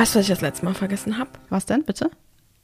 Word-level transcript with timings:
Weißt 0.00 0.14
du, 0.14 0.20
was 0.20 0.24
ich 0.24 0.30
das 0.30 0.40
letzte 0.40 0.64
Mal 0.64 0.72
vergessen 0.72 1.18
habe? 1.18 1.28
Was 1.50 1.66
denn, 1.66 1.84
bitte? 1.84 2.10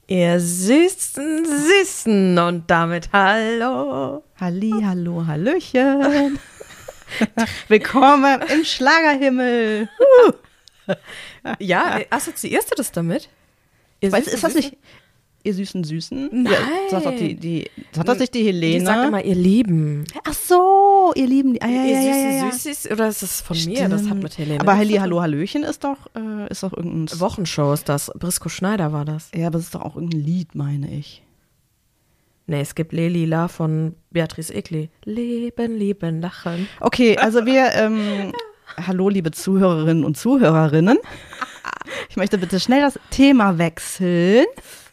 Ihr 0.06 0.40
süßen, 0.40 1.44
süßen 1.44 2.38
und 2.38 2.70
damit 2.70 3.10
hallo. 3.12 4.24
Halli, 4.40 4.72
hallo, 4.82 5.26
hallöchen. 5.26 6.38
Willkommen 7.68 8.40
im 8.40 8.64
Schlagerhimmel. 8.64 9.86
Ja, 11.58 12.00
assoziierst 12.08 12.70
du 12.70 12.74
das 12.74 12.90
damit? 12.90 13.28
Ihr 14.00 14.12
Weißt, 14.12 14.30
süßen, 14.30 14.36
ist 14.36 14.42
das 14.42 14.54
nicht 14.54 14.78
ihr 15.46 15.54
süßen 15.54 15.84
Süßen? 15.84 16.28
Nein. 16.32 16.52
Ja, 16.52 16.90
sagt 16.90 17.06
doch 17.06 17.16
die, 17.16 17.34
die, 17.34 17.70
sagt 17.92 18.08
das 18.08 18.18
nicht 18.18 18.34
die 18.34 18.44
Helene? 18.44 18.80
Die 18.80 18.84
sagt 18.84 19.06
immer, 19.08 19.24
ihr 19.24 19.34
Lieben. 19.34 20.04
Ach 20.28 20.32
so, 20.34 21.12
ihr 21.14 21.26
Lieben. 21.26 21.54
die- 21.54 21.62
Ah, 21.62 21.68
ja, 21.68 21.84
ihr 21.84 21.92
ja, 21.92 22.00
süßen 22.02 22.30
ja, 22.30 22.44
ja. 22.46 22.52
Süßis, 22.52 22.90
oder 22.90 23.08
ist 23.08 23.22
das 23.22 23.40
von 23.40 23.56
mir? 23.64 23.88
Das 23.88 24.00
hat 24.00 24.06
Stimmt. 24.06 24.22
mit 24.24 24.38
Helene. 24.38 24.60
Aber 24.60 24.76
Halli, 24.76 24.92
tun. 24.94 25.00
hallo, 25.02 25.20
hallöchen 25.22 25.62
ist 25.62 25.84
doch, 25.84 25.98
äh, 26.14 26.50
ist 26.50 26.62
doch 26.62 26.72
irgendein... 26.76 27.18
Wochenshow 27.20 27.72
ist 27.72 27.88
das. 27.88 28.10
Brisco 28.18 28.48
Schneider 28.48 28.92
war 28.92 29.04
das. 29.04 29.30
Ja, 29.34 29.46
aber 29.46 29.58
es 29.58 29.64
ist 29.66 29.74
doch 29.74 29.82
auch 29.82 29.94
irgendein 29.96 30.20
Lied, 30.20 30.54
meine 30.54 30.92
ich. 30.92 31.22
Nee, 32.48 32.60
es 32.60 32.74
gibt 32.76 32.92
Lelila 32.92 33.48
von 33.48 33.94
Beatrice 34.10 34.54
Egli. 34.54 34.88
Leben, 35.04 35.76
lieben, 35.76 36.20
lachen. 36.20 36.68
Okay, 36.80 37.16
also 37.18 37.44
wir, 37.44 37.72
ähm, 37.74 38.32
hallo 38.86 39.08
liebe 39.08 39.32
Zuhörerinnen 39.32 40.04
und 40.04 40.16
Zuhörerinnen. 40.16 40.98
Ich 42.08 42.16
möchte 42.16 42.38
bitte 42.38 42.60
schnell 42.60 42.80
das 42.82 42.98
Thema 43.10 43.58
wechseln. 43.58 44.44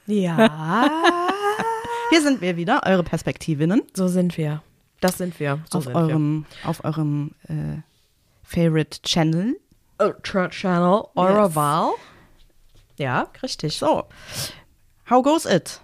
Ja. 0.06 0.90
Hier 2.10 2.22
sind 2.22 2.42
wir 2.42 2.58
wieder, 2.58 2.82
eure 2.86 3.04
Perspektivinnen 3.04 3.82
so 3.94 4.08
sind 4.08 4.38
wir. 4.38 4.62
Das 5.00 5.18
sind 5.18 5.40
wir. 5.40 5.60
So 5.70 5.80
auf 5.80 5.86
sind 5.86 5.96
eurem, 5.96 6.46
auf 6.64 6.84
eurem 6.84 7.32
äh, 7.48 7.82
Favorite 8.44 9.02
Channel. 9.02 9.58
wir. 10.00 10.16
Oh, 10.16 10.48
Channel, 10.50 11.04
eure 11.16 11.48
Yes. 11.48 11.56
Wahl. 11.56 11.92
Ja, 12.98 13.28
richtig. 13.42 13.78
So, 13.78 14.04
how 15.10 15.24
goes 15.24 15.46
it? 15.46 15.82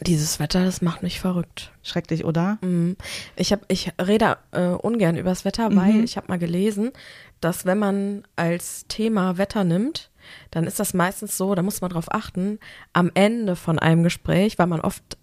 Dieses 0.00 0.38
Wetter, 0.38 0.64
das 0.64 0.80
macht 0.80 1.02
mich 1.02 1.20
verrückt. 1.20 1.72
Schrecklich, 1.82 2.24
oder? 2.24 2.58
Mhm. 2.60 2.96
Ich, 3.34 3.52
hab, 3.52 3.60
ich 3.68 3.92
rede 4.00 4.38
äh, 4.52 4.68
ungern 4.68 5.16
über 5.16 5.30
das 5.30 5.44
Wetter, 5.44 5.74
weil 5.74 6.04
ich 6.04 6.16
habe 6.16 6.28
mal 6.28 6.38
gelesen, 6.38 6.92
dass 7.40 7.66
wenn 7.66 7.78
man 7.78 8.24
als 8.36 8.86
Thema 8.86 9.38
Wetter 9.38 9.64
nimmt, 9.64 10.10
dann 10.50 10.64
ist 10.64 10.78
das 10.80 10.94
meistens 10.94 11.36
so, 11.36 11.54
da 11.54 11.62
muss 11.62 11.80
man 11.80 11.90
drauf 11.90 12.12
achten, 12.12 12.58
am 12.92 13.10
Ende 13.14 13.56
von 13.56 13.78
einem 13.78 14.02
Gespräch, 14.02 14.58
weil 14.58 14.66
man 14.66 14.80
oft 14.80 15.16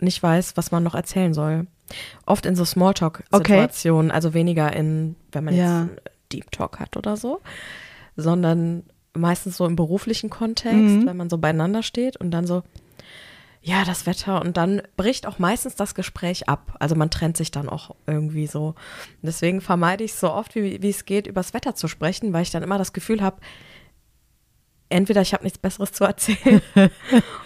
nicht 0.00 0.22
weiß, 0.22 0.56
was 0.56 0.70
man 0.70 0.82
noch 0.82 0.94
erzählen 0.94 1.34
soll. 1.34 1.66
Oft 2.26 2.46
in 2.46 2.56
so 2.56 2.64
Smalltalk-Situationen, 2.64 4.10
also 4.10 4.34
weniger 4.34 4.72
in, 4.74 5.16
wenn 5.32 5.44
man 5.44 5.54
Ja. 5.54 5.82
jetzt 5.84 6.00
Deep 6.32 6.50
Talk 6.50 6.80
hat 6.80 6.96
oder 6.96 7.16
so, 7.16 7.40
sondern 8.16 8.84
meistens 9.14 9.56
so 9.56 9.66
im 9.66 9.76
beruflichen 9.76 10.30
Kontext, 10.30 10.96
Mhm. 10.96 11.06
wenn 11.06 11.16
man 11.16 11.30
so 11.30 11.38
beieinander 11.38 11.82
steht 11.82 12.16
und 12.16 12.30
dann 12.30 12.46
so, 12.46 12.62
ja, 13.64 13.84
das 13.84 14.06
Wetter 14.06 14.40
und 14.40 14.56
dann 14.56 14.82
bricht 14.96 15.26
auch 15.26 15.38
meistens 15.38 15.76
das 15.76 15.94
Gespräch 15.94 16.48
ab. 16.48 16.74
Also 16.80 16.96
man 16.96 17.10
trennt 17.10 17.36
sich 17.36 17.50
dann 17.52 17.68
auch 17.68 17.94
irgendwie 18.06 18.46
so. 18.48 18.74
Deswegen 19.22 19.60
vermeide 19.60 20.02
ich 20.02 20.14
so 20.14 20.32
oft, 20.32 20.54
wie, 20.56 20.82
wie 20.82 20.90
es 20.90 21.04
geht, 21.04 21.26
übers 21.28 21.54
Wetter 21.54 21.74
zu 21.76 21.86
sprechen, 21.86 22.32
weil 22.32 22.42
ich 22.42 22.50
dann 22.50 22.64
immer 22.64 22.78
das 22.78 22.92
Gefühl 22.92 23.20
habe, 23.22 23.36
entweder 24.92 25.20
ich 25.22 25.32
habe 25.34 25.42
nichts 25.44 25.58
Besseres 25.58 25.92
zu 25.92 26.04
erzählen 26.04 26.60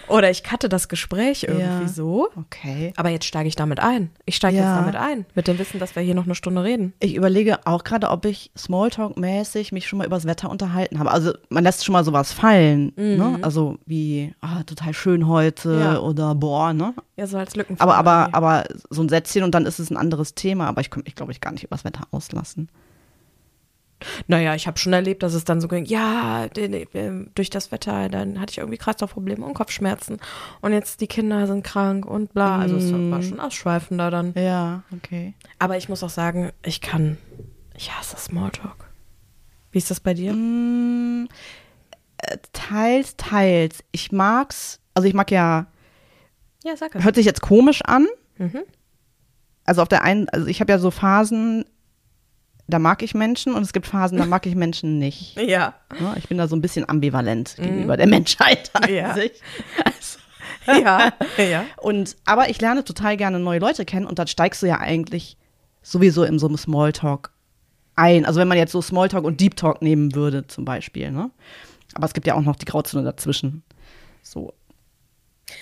oder 0.08 0.30
ich 0.30 0.44
cutte 0.44 0.68
das 0.68 0.88
Gespräch 0.88 1.44
irgendwie 1.44 1.82
Ja. 1.84 1.88
so. 1.88 2.28
Okay. 2.36 2.92
Aber 2.96 3.08
jetzt 3.08 3.24
steige 3.24 3.48
ich 3.48 3.56
damit 3.56 3.80
ein. 3.80 4.10
Ich 4.24 4.36
steige 4.36 4.56
Ja. 4.58 4.62
jetzt 4.74 4.80
damit 4.80 4.96
ein, 4.96 5.26
mit 5.34 5.48
dem 5.48 5.58
Wissen, 5.58 5.80
dass 5.80 5.96
wir 5.96 6.02
hier 6.02 6.14
noch 6.14 6.24
eine 6.26 6.34
Stunde 6.34 6.62
reden. 6.62 6.92
Ich 7.00 7.14
überlege 7.14 7.66
auch 7.66 7.82
gerade, 7.84 8.10
ob 8.10 8.24
ich 8.24 8.50
Smalltalk-mäßig 8.56 9.72
mich 9.72 9.86
schon 9.88 9.98
mal 9.98 10.06
übers 10.06 10.26
Wetter 10.26 10.50
unterhalten 10.50 10.98
habe. 10.98 11.10
Also 11.10 11.32
man 11.48 11.64
lässt 11.64 11.84
schon 11.84 11.92
mal 11.92 12.04
sowas 12.04 12.32
fallen, 12.32 12.92
ne? 12.96 13.38
Also 13.42 13.78
wie, 13.86 14.34
ah, 14.40 14.62
total 14.64 14.94
schön 14.94 15.26
heute 15.28 15.68
Mhm. 15.68 15.80
Ja. 15.80 15.98
oder 16.00 16.34
boah, 16.34 16.72
ne? 16.72 16.94
Ja, 17.16 17.26
so 17.26 17.38
als 17.38 17.56
Lücken. 17.56 17.76
Aber, 17.80 17.96
aber, 17.96 18.28
aber 18.32 18.64
so 18.90 19.02
ein 19.02 19.08
Sätzchen 19.08 19.42
und 19.42 19.54
dann 19.54 19.64
ist 19.66 19.78
es 19.78 19.90
ein 19.90 19.96
anderes 19.96 20.34
Thema. 20.34 20.66
Aber 20.68 20.80
ich 20.80 20.90
könnte 20.90 21.08
mich, 21.08 21.14
glaube 21.14 21.32
ich, 21.32 21.40
gar 21.40 21.52
nicht 21.52 21.64
übers 21.64 21.84
Wetter 21.84 22.02
auslassen. 22.10 22.68
Naja, 24.26 24.54
ich 24.54 24.66
habe 24.66 24.78
schon 24.78 24.92
erlebt, 24.92 25.22
dass 25.22 25.34
es 25.34 25.44
dann 25.44 25.60
so 25.60 25.68
ging, 25.68 25.84
ja, 25.84 26.46
ähm, 26.56 27.30
durch 27.34 27.50
das 27.50 27.72
Wetter, 27.72 28.08
dann 28.08 28.40
hatte 28.40 28.52
ich 28.52 28.58
irgendwie 28.58 28.78
Kreislaufprobleme 28.78 29.44
und 29.44 29.54
Kopfschmerzen 29.54 30.18
und 30.60 30.72
jetzt 30.72 31.00
die 31.00 31.06
Kinder 31.06 31.46
sind 31.46 31.62
krank 31.64 32.06
und 32.06 32.32
bla. 32.34 32.58
Also 32.58 32.76
es 32.76 32.92
war 32.92 33.22
schon 33.22 33.40
ausschweifender 33.40 34.10
dann. 34.10 34.32
Ja, 34.36 34.82
okay. 34.96 35.34
Aber 35.58 35.76
ich 35.76 35.88
muss 35.88 36.02
auch 36.02 36.10
sagen, 36.10 36.52
ich 36.64 36.80
kann, 36.80 37.18
ich 37.76 37.92
hasse 37.96 38.16
Smalltalk. 38.16 38.88
Wie 39.72 39.78
ist 39.78 39.90
das 39.90 40.00
bei 40.00 40.14
dir? 40.14 40.32
Mm, 40.32 41.28
äh, 42.18 42.38
teils, 42.52 43.16
teils. 43.16 43.84
Ich 43.92 44.12
mag's, 44.12 44.80
also 44.94 45.06
ich 45.06 45.14
mag 45.14 45.30
ja, 45.30 45.66
Ja, 46.64 46.76
sag 46.76 46.94
es. 46.94 47.04
hört 47.04 47.14
sich 47.16 47.26
jetzt 47.26 47.42
komisch 47.42 47.82
an. 47.82 48.06
Mhm. 48.38 48.62
Also 49.64 49.82
auf 49.82 49.88
der 49.88 50.02
einen, 50.02 50.28
also 50.28 50.46
ich 50.46 50.60
habe 50.60 50.72
ja 50.72 50.78
so 50.78 50.90
Phasen, 50.90 51.64
da 52.68 52.78
mag 52.78 53.02
ich 53.02 53.14
Menschen 53.14 53.54
und 53.54 53.62
es 53.62 53.72
gibt 53.72 53.86
Phasen, 53.86 54.18
da 54.18 54.26
mag 54.26 54.44
ich 54.46 54.54
Menschen 54.54 54.98
nicht. 54.98 55.36
Ja. 55.40 55.74
Ne? 56.00 56.14
Ich 56.18 56.28
bin 56.28 56.38
da 56.38 56.48
so 56.48 56.56
ein 56.56 56.60
bisschen 56.60 56.88
ambivalent 56.88 57.56
gegenüber 57.56 57.96
der 57.96 58.06
Menschheit 58.08 58.70
an 58.74 58.90
Mhm. 58.90 58.96
Ja. 58.96 59.14
sich. 59.14 59.32
Also, 59.84 60.80
Ja. 60.82 61.12
ja. 61.38 61.64
und, 61.76 62.16
aber 62.24 62.48
ich 62.50 62.60
lerne 62.60 62.82
total 62.84 63.16
gerne 63.16 63.38
neue 63.38 63.60
Leute 63.60 63.84
kennen 63.84 64.06
und 64.06 64.18
dann 64.18 64.26
steigst 64.26 64.62
du 64.62 64.66
ja 64.66 64.78
eigentlich 64.80 65.36
sowieso 65.82 66.24
in 66.24 66.38
so 66.40 66.46
einem 66.48 66.56
Smalltalk 66.56 67.30
ein. 67.94 68.24
Also 68.26 68.40
wenn 68.40 68.48
man 68.48 68.58
jetzt 68.58 68.72
so 68.72 68.82
Smalltalk 68.82 69.24
und 69.24 69.40
Deep 69.40 69.56
Talk 69.56 69.80
nehmen 69.80 70.14
würde 70.14 70.46
zum 70.48 70.64
Beispiel. 70.64 71.10
Ne? 71.12 71.30
Aber 71.94 72.06
es 72.06 72.12
gibt 72.14 72.26
ja 72.26 72.34
auch 72.34 72.42
noch 72.42 72.56
die 72.56 72.64
Grauzone 72.64 73.04
dazwischen. 73.04 73.62
So. 74.22 74.52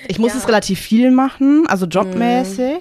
Ich 0.08 0.18
muss 0.18 0.32
Ja. 0.32 0.38
es 0.38 0.48
relativ 0.48 0.80
viel 0.80 1.10
machen, 1.10 1.66
also 1.68 1.84
jobmäßig. 1.86 2.80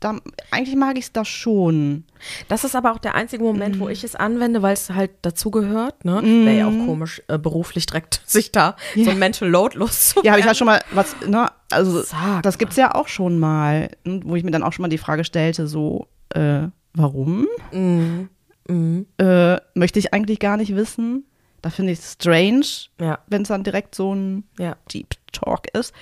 Dann, 0.00 0.22
eigentlich 0.50 0.76
mag 0.76 0.96
ich 0.96 1.04
es 1.04 1.12
da 1.12 1.24
schon. 1.26 2.04
Das 2.48 2.64
ist 2.64 2.74
aber 2.74 2.92
auch 2.92 2.98
der 2.98 3.14
einzige 3.14 3.44
Moment, 3.44 3.78
wo 3.78 3.88
ich 3.88 4.02
es 4.02 4.16
anwende, 4.16 4.62
weil 4.62 4.72
es 4.72 4.88
halt 4.90 5.10
dazugehört. 5.22 6.04
Ne? 6.06 6.22
Wäre 6.22 6.56
ja 6.56 6.66
auch 6.68 6.86
komisch, 6.86 7.22
äh, 7.28 7.38
beruflich 7.38 7.84
direkt 7.86 8.22
sich 8.26 8.50
da 8.50 8.76
so 8.96 9.10
ein 9.10 9.18
Mental 9.18 9.48
Load 9.48 9.76
loszuwerden. 9.76 10.26
Ja, 10.26 10.32
habe 10.32 10.40
ich 10.40 10.46
ja 10.46 10.54
schon 10.54 10.66
mal 10.66 10.82
was, 10.92 11.14
ne, 11.26 11.48
also 11.70 12.02
Sag 12.02 12.42
das 12.42 12.56
gibt's 12.56 12.76
ja 12.76 12.94
auch 12.94 13.08
schon 13.08 13.38
mal, 13.38 13.90
ne, 14.04 14.20
wo 14.24 14.36
ich 14.36 14.44
mir 14.44 14.50
dann 14.50 14.62
auch 14.62 14.72
schon 14.72 14.82
mal 14.82 14.88
die 14.88 14.98
Frage 14.98 15.24
stellte, 15.24 15.66
so, 15.66 16.08
äh, 16.30 16.68
warum? 16.94 17.46
Mhm. 17.72 18.30
Mhm. 18.68 19.06
Äh, 19.18 19.58
möchte 19.74 19.98
ich 19.98 20.14
eigentlich 20.14 20.38
gar 20.38 20.56
nicht 20.56 20.74
wissen. 20.74 21.24
Da 21.62 21.68
finde 21.68 21.92
ich 21.92 21.98
es 21.98 22.12
strange, 22.12 22.64
Ja, 22.98 23.18
wenn 23.26 23.42
es 23.42 23.48
dann 23.48 23.64
direkt 23.64 23.94
so 23.94 24.14
ein 24.14 24.44
ja. 24.58 24.76
Deep 24.92 25.14
Talk 25.32 25.66
ist. 25.74 25.94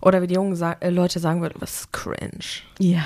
Oder 0.00 0.22
wie 0.22 0.26
die 0.26 0.34
jungen 0.34 0.54
sa 0.56 0.76
äh, 0.80 0.90
Leute 0.90 1.18
sagen 1.18 1.42
würden, 1.42 1.56
was 1.58 1.80
ist 1.80 1.92
cringe. 1.92 2.62
Ja. 2.78 3.04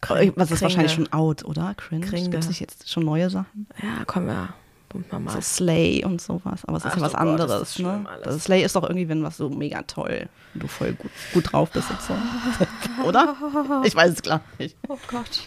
Kring- 0.00 0.32
Was 0.36 0.50
ist 0.50 0.58
Kringe. 0.58 0.70
wahrscheinlich 0.70 0.92
schon 0.92 1.12
out, 1.12 1.44
oder? 1.44 1.74
Cringe. 1.76 2.06
Gibt 2.06 2.34
es 2.34 2.48
nicht 2.48 2.60
jetzt 2.60 2.90
schon 2.90 3.04
neue 3.04 3.28
Sachen? 3.30 3.66
Ja, 3.82 4.04
komm, 4.06 4.28
ja. 4.28 4.54
Pump 4.88 5.12
mal 5.12 5.18
So 5.28 5.34
mal. 5.36 5.42
Slay 5.42 6.04
und 6.04 6.20
sowas. 6.20 6.64
Aber 6.64 6.78
es 6.78 6.84
ist 6.84 6.90
Ach 6.92 6.96
ja 6.96 7.02
was 7.02 7.12
Gott, 7.12 7.20
ist 7.20 7.28
anderes, 7.28 7.60
das 7.60 7.74
schlimm 7.74 8.02
ne? 8.02 8.08
Das 8.24 8.42
Slay 8.44 8.64
ist 8.64 8.74
doch 8.74 8.82
irgendwie, 8.82 9.08
wenn 9.08 9.22
was 9.22 9.36
so 9.36 9.48
mega 9.48 9.82
toll, 9.82 10.28
wenn 10.52 10.60
du 10.60 10.66
voll 10.66 10.94
gut, 10.94 11.10
gut 11.32 11.52
drauf 11.52 11.70
bist 11.70 11.88
und 11.90 12.00
so. 12.02 12.14
oder? 13.08 13.36
Ich 13.84 13.94
weiß 13.94 14.14
es 14.14 14.22
klar 14.22 14.40
nicht. 14.58 14.76
Oh 14.88 14.98
Gott. 15.08 15.46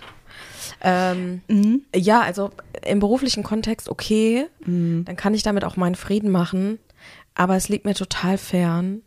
Ähm, 0.82 1.42
Mhm. 1.50 1.82
ja, 1.94 2.22
also 2.22 2.52
im 2.86 3.00
beruflichen 3.00 3.44
Kontext 3.44 3.90
okay, 3.90 4.48
dann 4.66 5.16
kann 5.18 5.34
ich 5.34 5.44
damit 5.44 5.66
auch 5.66 5.76
meinen 5.76 5.96
Frieden 5.96 6.32
machen, 6.32 6.80
aber 7.36 7.56
es 7.58 7.68
liegt 7.70 7.84
mir 7.86 7.96
total 7.96 8.38
fern. 8.38 9.02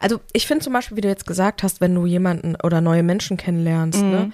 Also 0.00 0.20
ich 0.32 0.46
finde 0.46 0.64
zum 0.64 0.72
Beispiel, 0.72 0.96
wie 0.96 1.00
du 1.02 1.08
jetzt 1.08 1.26
gesagt 1.26 1.62
hast, 1.62 1.80
wenn 1.80 1.94
du 1.94 2.04
jemanden 2.06 2.56
oder 2.62 2.80
neue 2.80 3.02
Menschen 3.02 3.36
kennenlernst, 3.36 4.02
ne, 4.02 4.32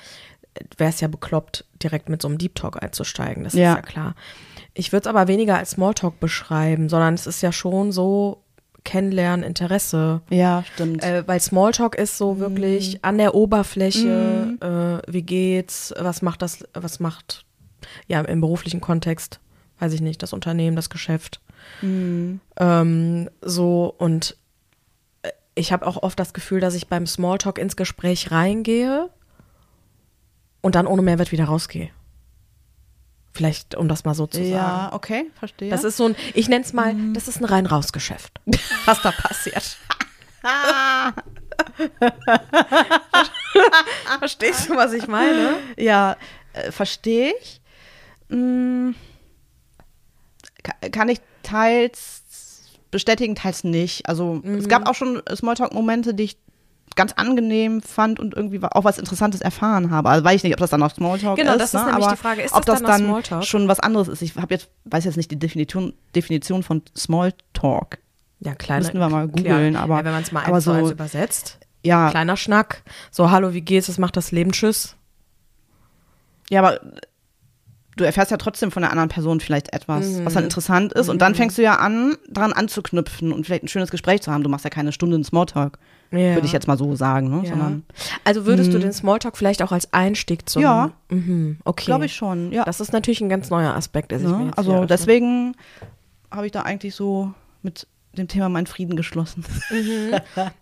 wäre 0.79 0.91
es 0.91 1.01
ja 1.01 1.09
bekloppt, 1.09 1.65
direkt 1.83 2.09
mit 2.09 2.23
so 2.23 2.29
einem 2.29 2.39
Deep 2.39 2.55
Talk 2.55 2.83
einzusteigen, 2.83 3.45
das 3.45 3.55
Ja. 3.55 3.73
ist 3.73 3.77
ja 3.77 3.83
klar. 3.83 4.15
Ich 4.73 4.93
würde 4.93 5.09
es 5.09 5.15
aber 5.15 5.29
weniger 5.29 5.57
als 5.59 5.71
Smalltalk 5.71 6.19
beschreiben, 6.21 6.89
sondern 6.89 7.15
es 7.15 7.27
ist 7.27 7.43
ja 7.43 7.53
schon 7.53 7.93
so 7.93 8.41
Kennenlernen, 8.85 9.45
Interesse. 9.47 10.21
Ja, 10.31 10.63
stimmt. 10.75 11.03
Äh, 11.03 11.27
weil 11.27 11.41
Smalltalk 11.41 11.95
ist 11.95 12.19
so 12.19 12.39
wirklich 12.39 13.03
an 13.03 13.17
der 13.19 13.35
Oberfläche, 13.35 15.03
äh, 15.07 15.11
wie 15.13 15.23
geht's, 15.23 15.95
was 15.99 16.21
macht 16.23 16.43
das, 16.43 16.65
was 16.75 17.01
macht, 17.01 17.45
ja, 18.09 18.21
im 18.21 18.41
beruflichen 18.41 18.81
Kontext, 18.83 19.41
weiß 19.79 19.93
ich 19.95 20.01
nicht, 20.03 20.23
das 20.23 20.33
Unternehmen, 20.35 20.77
das 20.77 20.91
Geschäft. 20.91 21.41
Ähm, 22.59 23.31
so, 23.41 23.95
und 23.99 24.37
ich 25.55 25.73
habe 25.73 25.87
auch 25.87 26.03
oft 26.03 26.19
das 26.19 26.33
Gefühl, 26.35 26.61
dass 26.61 26.75
ich 26.75 26.89
beim 26.89 27.07
Smalltalk 27.07 27.59
ins 27.59 27.77
Gespräch 27.77 28.31
reingehe 28.31 29.09
und 30.63 30.75
dann 30.75 30.87
ohne 30.87 31.03
Mehrwert 31.03 31.33
wieder 31.33 31.45
rausgehe. 31.45 31.91
Vielleicht, 33.33 33.75
um 33.75 33.89
das 33.89 34.05
mal 34.05 34.15
so 34.15 34.27
zu 34.29 34.39
sagen. 34.39 34.51
ja, 34.51 34.93
okay, 34.93 35.31
verstehe. 35.39 35.71
Das 35.71 35.83
ist 35.85 35.97
so 35.97 36.07
ein, 36.07 36.17
ich 36.35 36.49
nenne 36.49 36.65
es 36.65 36.73
mal, 36.73 36.95
das 37.15 37.27
ist 37.29 37.41
ein 37.41 37.45
Rein-Raus-Geschäft, 37.45 38.41
was 38.85 39.01
da 39.03 39.11
passiert. 39.13 39.77
Verstehst 44.19 44.69
du, 44.69 44.77
was 44.77 44.93
ich 44.93 45.07
meine? 45.07 45.57
Ja, 45.77 46.17
äh, 46.53 46.71
verstehe 46.71 47.33
ich. 47.41 47.61
Ka- 50.63 50.89
kann 50.91 51.09
ich 51.09 51.21
teils 51.43 52.24
bestätigen, 52.95 53.35
teils 53.35 53.63
nicht. 53.65 54.09
Also 54.09 54.41
es 54.45 54.69
gab 54.69 54.89
auch 54.89 54.95
schon 54.95 55.21
Smalltalk-Momente, 55.35 56.15
die 56.15 56.23
ich 56.25 56.37
ganz 56.97 57.13
angenehm 57.15 57.83
fand 57.83 58.21
und 58.21 58.35
irgendwie 58.35 58.61
auch 58.63 58.85
was 58.85 58.99
Interessantes 58.99 59.41
erfahren 59.41 59.91
habe. 59.91 60.09
Also 60.11 60.25
weiß 60.25 60.37
ich 60.37 60.45
nicht, 60.45 60.53
ob 60.55 60.61
das 60.61 60.71
dann 60.71 60.81
noch 60.81 60.95
Smalltalk 60.95 61.37
Genau, 61.37 61.53
ist. 61.53 61.59
das 61.61 61.75
ist 61.75 61.81
ne? 61.81 61.87
nämlich 61.87 62.05
aber 62.07 62.15
die 62.15 62.21
Frage, 62.21 62.43
ist 62.43 62.55
ob 62.55 62.65
das 62.65 62.81
das 62.83 62.89
dann 62.89 63.23
dann 63.29 63.43
schon 63.43 63.67
was 63.69 63.81
anderes 63.81 64.07
ist. 64.09 64.23
Ich 64.23 64.37
habe 64.37 64.55
jetzt 64.55 64.69
weiß 64.85 65.05
jetzt 65.05 65.17
nicht 65.17 65.31
die 65.31 65.39
Definition 65.39 65.93
Definition 66.15 66.63
von 66.63 66.83
Smalltalk. 66.97 67.99
Ja, 68.41 68.55
kleine. 68.55 68.83
Müssten 68.83 68.99
wir 69.01 69.09
mal 69.09 69.27
klar. 69.29 69.43
googeln, 69.43 69.77
aber- 69.77 69.99
ja, 69.99 70.05
wenn 70.05 70.13
man 70.13 70.23
es 70.23 70.31
mal 70.33 70.45
eins 70.45 70.65
zu 70.65 70.71
so- 70.71 70.73
eins 70.79 70.91
übersetzt. 70.91 71.59
Ja, 71.83 72.11
Kleiner 72.11 72.37
Schnack. 72.37 72.83
So, 73.11 73.31
hallo, 73.31 73.53
wie 73.55 73.61
geht's? 73.61 73.89
Was 73.89 73.99
macht 73.99 74.17
das 74.17 74.31
Leben? 74.33 74.53
Tschüss. 74.53 74.97
ja, 76.51 76.61
aber 76.61 76.81
du 77.97 78.05
erfährst 78.05 78.31
ja 78.31 78.37
trotzdem 78.37 78.71
von 78.71 78.83
der 78.83 78.91
anderen 78.91 79.09
Person 79.09 79.41
vielleicht 79.41 79.73
etwas, 79.73 80.07
Mhm. 80.09 80.25
was 80.25 80.35
dann 80.35 80.45
interessant 80.45 80.93
ist. 80.93 81.09
Und 81.09 81.23
dann 81.23 81.35
fängst 81.35 81.57
du 81.59 81.63
ja 81.63 81.77
an, 81.77 82.17
dran 82.29 82.53
anzuknüpfen 82.53 83.33
und 83.33 83.45
vielleicht 83.47 83.63
ein 83.65 83.69
schönes 83.69 83.91
Gespräch 83.91 84.23
zu 84.23 84.33
haben. 84.33 84.43
Du 84.43 84.51
machst 84.51 84.65
ja 84.65 84.71
keine 84.71 84.93
Stunde 84.93 85.17
in 85.17 85.25
Smalltalk, 85.25 85.79
Ja. 86.11 86.35
würde 86.35 86.47
ich 86.47 86.53
jetzt 86.53 86.67
mal 86.67 86.77
so 86.79 86.95
sagen. 86.97 87.31
Ne? 87.31 87.43
Ja. 87.45 87.51
Sondern, 87.51 87.85
Also 88.25 88.47
würdest 88.47 88.73
du 88.73 88.79
den 88.79 88.93
Smalltalk 88.93 89.37
vielleicht 89.37 89.63
auch 89.63 89.73
als 89.73 89.93
Einstieg 89.93 90.49
zum. 90.49 90.63
Ja. 90.63 90.91
Mhm, 91.11 91.59
okay. 91.65 91.85
glaube 91.87 92.07
ich 92.07 92.15
schon, 92.15 92.53
ja. 92.53 92.65
Das 92.65 92.81
ist 92.81 92.93
natürlich 92.93 93.21
ein 93.21 93.29
ganz 93.29 93.51
neuer 93.51 93.75
Aspekt, 93.75 94.11
der 94.11 94.19
sich 94.19 94.29
mir 94.29 94.39
ne? 94.39 94.45
jetzt 94.47 94.59
Also 94.59 94.85
deswegen 94.87 95.55
habe 96.31 96.47
ich 96.47 96.53
da 96.53 96.63
eigentlich 96.63 96.95
so 96.95 97.33
mit 97.63 97.87
dem 98.17 98.29
Thema 98.29 98.49
meinen 98.49 98.67
Frieden 98.67 98.97
geschlossen. 98.97 99.45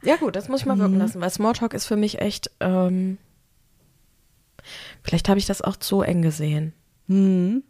Ja, 0.02 0.17
gut, 0.17 0.37
das 0.37 0.49
muss 0.49 0.61
ich 0.61 0.67
mal 0.67 0.75
Mhm. 0.76 0.81
wirken 0.81 0.99
lassen, 0.99 1.20
weil 1.20 1.29
Smalltalk 1.31 1.75
ist 1.75 1.87
für 1.87 1.96
mich 1.96 2.19
echt. 2.20 2.50
Ähm, 2.61 3.19
vielleicht 5.02 5.29
habe 5.29 5.38
ich 5.38 5.46
das 5.46 5.62
auch 5.62 5.76
zu 5.76 6.02
eng 6.02 6.23
gesehen. 6.23 6.73
Hm. 7.12 7.62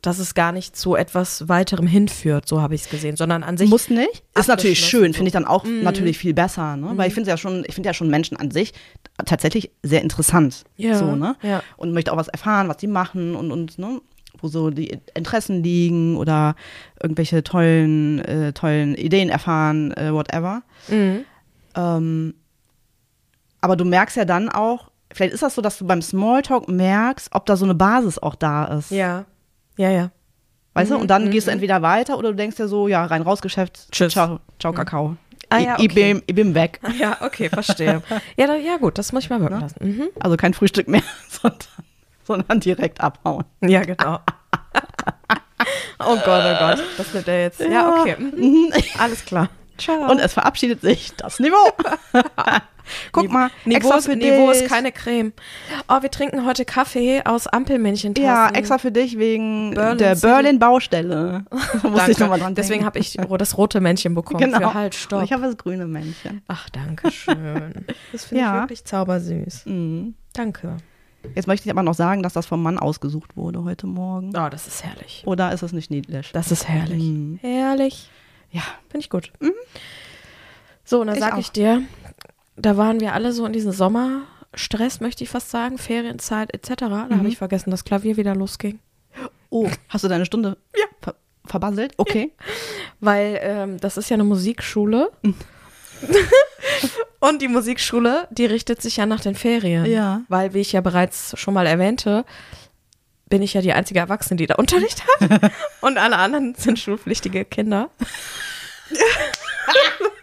Dass 0.00 0.18
es 0.18 0.34
gar 0.34 0.50
nicht 0.50 0.76
zu 0.76 0.96
etwas 0.96 1.48
weiterem 1.48 1.86
hinführt, 1.86 2.48
so 2.48 2.60
habe 2.60 2.74
ich 2.74 2.82
es 2.82 2.90
gesehen, 2.90 3.16
sondern 3.16 3.44
an 3.44 3.56
sich. 3.56 3.70
Muss 3.70 3.88
nicht. 3.88 4.24
Ist 4.36 4.48
natürlich 4.48 4.84
schön, 4.84 5.14
finde 5.14 5.28
ich 5.28 5.32
dann 5.32 5.44
auch 5.44 5.64
natürlich 5.64 6.18
viel 6.18 6.34
besser, 6.34 6.76
ne? 6.76 6.90
Weil 6.96 7.06
ich 7.06 7.14
finde 7.14 7.30
ja 7.30 7.36
schon, 7.36 7.64
ich 7.68 7.74
finde 7.74 7.88
ja 7.88 7.94
schon 7.94 8.08
Menschen 8.08 8.36
an 8.36 8.50
sich 8.50 8.72
tatsächlich 9.24 9.70
sehr 9.84 10.02
interessant. 10.02 10.64
Ja, 10.76 10.98
So, 10.98 11.14
ne? 11.14 11.36
ja. 11.42 11.62
Und 11.76 11.92
möchte 11.92 12.12
auch 12.12 12.16
was 12.16 12.26
erfahren, 12.26 12.68
was 12.68 12.78
die 12.78 12.88
machen 12.88 13.36
und, 13.36 13.52
und 13.52 13.78
ne? 13.78 14.00
wo 14.40 14.48
so 14.48 14.70
die 14.70 14.98
Interessen 15.14 15.62
liegen 15.62 16.16
oder 16.16 16.56
irgendwelche 17.00 17.44
tollen, 17.44 18.18
äh, 18.20 18.52
tollen 18.52 18.94
Ideen 18.96 19.28
erfahren, 19.28 19.92
äh, 19.92 20.12
whatever. 20.12 20.62
Mhm. 20.88 21.24
Ähm, 21.76 22.34
aber 23.60 23.76
du 23.76 23.84
merkst 23.84 24.16
ja 24.16 24.24
dann 24.24 24.48
auch, 24.48 24.90
vielleicht 25.12 25.34
ist 25.34 25.42
das 25.42 25.54
so, 25.54 25.62
dass 25.62 25.78
du 25.78 25.86
beim 25.86 26.02
Smalltalk 26.02 26.68
merkst, 26.68 27.30
ob 27.32 27.46
da 27.46 27.56
so 27.56 27.64
eine 27.64 27.74
Basis 27.74 28.18
auch 28.18 28.34
da 28.34 28.64
ist. 28.66 28.90
Ja. 28.90 29.24
Ja, 29.76 29.90
ja. 29.90 30.10
Weißt 30.74 30.90
Mhm, 30.90 30.94
du? 30.94 31.00
Und 31.02 31.08
dann 31.08 31.30
gehst 31.30 31.46
du 31.46 31.50
entweder 31.50 31.82
weiter 31.82 32.18
oder 32.18 32.30
du 32.30 32.36
denkst 32.36 32.56
dir 32.56 32.68
so, 32.68 32.88
ja, 32.88 33.04
rein 33.04 33.22
raus 33.22 33.42
Geschäft. 33.42 33.88
Tschüss. 33.92 34.12
Ciao, 34.12 34.40
ciao 34.58 34.72
Kakao. 34.72 35.16
Ah, 35.50 35.58
ich, 35.58 35.64
ja, 35.66 35.74
ich, 35.78 35.90
okay. 35.90 36.14
bin, 36.14 36.22
ich 36.26 36.34
bin 36.34 36.54
weg. 36.54 36.80
Ja, 36.98 37.18
okay, 37.20 37.48
verstehe. 37.50 38.02
ja, 38.36 38.46
da, 38.46 38.54
ja, 38.54 38.78
gut, 38.78 38.96
das 38.96 39.12
muss 39.12 39.24
ich 39.24 39.30
mal 39.30 39.40
wirken 39.40 39.60
lassen. 39.60 39.76
Mhm. 39.86 40.08
Also 40.20 40.36
kein 40.38 40.54
Frühstück 40.54 40.88
mehr, 40.88 41.02
sondern, 41.28 41.58
sondern 42.24 42.60
direkt 42.60 43.00
abhauen. 43.02 43.44
Ja, 43.60 43.82
genau. 43.82 44.20
oh 45.98 46.16
Gott, 46.24 46.42
oh 46.44 46.58
Gott. 46.58 46.82
Das 46.96 47.12
wird 47.12 47.26
der 47.26 47.42
jetzt. 47.42 47.60
Ja, 47.60 48.00
okay. 48.00 48.16
Mhm. 48.18 48.72
Alles 48.98 49.24
klar. 49.24 49.48
Ciao. 49.76 50.10
Und 50.10 50.20
es 50.20 50.32
verabschiedet 50.32 50.80
sich 50.80 51.12
das 51.16 51.38
Niveau. 51.38 51.72
Guck 53.12 53.30
mal, 53.30 53.50
Niveau, 53.64 53.76
extra 53.76 54.00
für 54.00 54.16
Niveau 54.16 54.50
dich. 54.52 54.62
ist 54.62 54.68
keine 54.68 54.92
Creme. 54.92 55.32
Oh, 55.88 56.02
wir 56.02 56.10
trinken 56.10 56.44
heute 56.46 56.64
Kaffee 56.64 57.22
aus 57.24 57.46
Ampelmännchen. 57.46 58.14
ja, 58.16 58.48
extra 58.50 58.78
für 58.78 58.92
dich 58.92 59.18
wegen 59.18 59.74
Berlin 59.74 59.98
der. 59.98 60.14
Berlin-Baustelle. 60.16 61.44
Da 61.82 61.88
musste 61.88 62.10
ich 62.12 62.18
nochmal 62.18 62.38
dran 62.38 62.54
Deswegen 62.54 62.80
denken. 62.80 62.86
habe 62.86 62.98
ich 62.98 63.16
das 63.38 63.56
rote 63.58 63.80
Männchen 63.80 64.14
bekommen. 64.14 64.38
genau. 64.40 64.58
Für 64.58 64.74
halt, 64.74 64.94
Und 64.94 64.98
stopp. 65.00 65.22
ich 65.24 65.32
habe 65.32 65.42
das 65.42 65.56
grüne 65.56 65.86
Männchen. 65.86 66.42
Ach, 66.48 66.68
danke 66.70 67.10
schön. 67.10 67.86
Das 68.12 68.24
finde 68.24 68.42
Ja. 68.44 68.54
ich 68.56 68.60
wirklich 68.62 68.84
zaubersüß. 68.84 69.66
Mhm. 69.66 70.14
Danke. 70.34 70.76
Jetzt 71.34 71.46
möchte 71.46 71.66
ich 71.66 71.70
aber 71.70 71.82
noch 71.82 71.94
sagen, 71.94 72.22
dass 72.22 72.32
das 72.32 72.46
vom 72.46 72.62
Mann 72.62 72.78
ausgesucht 72.78 73.36
wurde 73.36 73.62
heute 73.64 73.86
Morgen. 73.86 74.28
Oh, 74.36 74.48
das 74.48 74.66
ist 74.66 74.82
herrlich. 74.84 75.22
Oder 75.26 75.52
ist 75.52 75.62
es 75.62 75.72
nicht 75.72 75.90
niedlich? 75.90 76.30
Das 76.32 76.50
ist 76.50 76.68
herrlich. 76.68 77.02
Mhm. 77.02 77.38
Herrlich. 77.40 78.10
Ja. 78.50 78.62
Finde 78.90 79.04
ich 79.04 79.10
gut. 79.10 79.32
So, 80.84 81.00
und 81.00 81.06
dann 81.06 81.18
sage 81.18 81.38
ich 81.40 81.50
dir, 81.52 81.82
da 82.56 82.76
waren 82.76 83.00
wir 83.00 83.14
alle 83.14 83.32
so 83.32 83.46
in 83.46 83.52
diesem 83.52 83.72
Sommerstress, 83.72 85.00
möchte 85.00 85.24
ich 85.24 85.30
fast 85.30 85.50
sagen, 85.50 85.78
Ferienzeit 85.78 86.52
etc. 86.54 86.74
Da 86.78 86.88
Mhm. 87.08 87.18
habe 87.18 87.28
ich 87.28 87.38
vergessen, 87.38 87.70
dass 87.70 87.84
Klavier 87.84 88.16
wieder 88.16 88.34
losging. 88.34 88.78
Oh, 89.50 89.68
hast 89.88 90.04
du 90.04 90.08
deine 90.08 90.24
Stunde 90.26 90.56
ver 91.00 91.14
verbasselt? 91.44 91.92
Okay. 91.96 92.32
Weil 93.00 93.38
ähm, 93.42 93.78
das 93.80 93.96
ist 93.96 94.08
ja 94.10 94.14
eine 94.14 94.24
Musikschule. 94.24 95.10
und 97.20 97.42
die 97.42 97.48
Musikschule, 97.48 98.28
die 98.30 98.46
richtet 98.46 98.80
sich 98.80 98.96
ja 98.96 99.06
nach 99.06 99.20
den 99.20 99.34
Ferien. 99.34 99.84
Ja. 99.86 100.22
Weil, 100.28 100.54
wie 100.54 100.60
ich 100.60 100.72
ja 100.72 100.80
bereits 100.80 101.38
schon 101.38 101.54
mal 101.54 101.66
erwähnte, 101.66 102.24
bin 103.28 103.42
ich 103.42 103.54
ja 103.54 103.60
die 103.60 103.72
einzige 103.72 104.00
Erwachsene, 104.00 104.36
die 104.36 104.46
da 104.46 104.54
Unterricht 104.56 105.02
hat. 105.06 105.52
und 105.80 105.98
alle 105.98 106.16
anderen 106.18 106.54
sind 106.54 106.78
schulpflichtige 106.78 107.44
Kinder. 107.44 107.90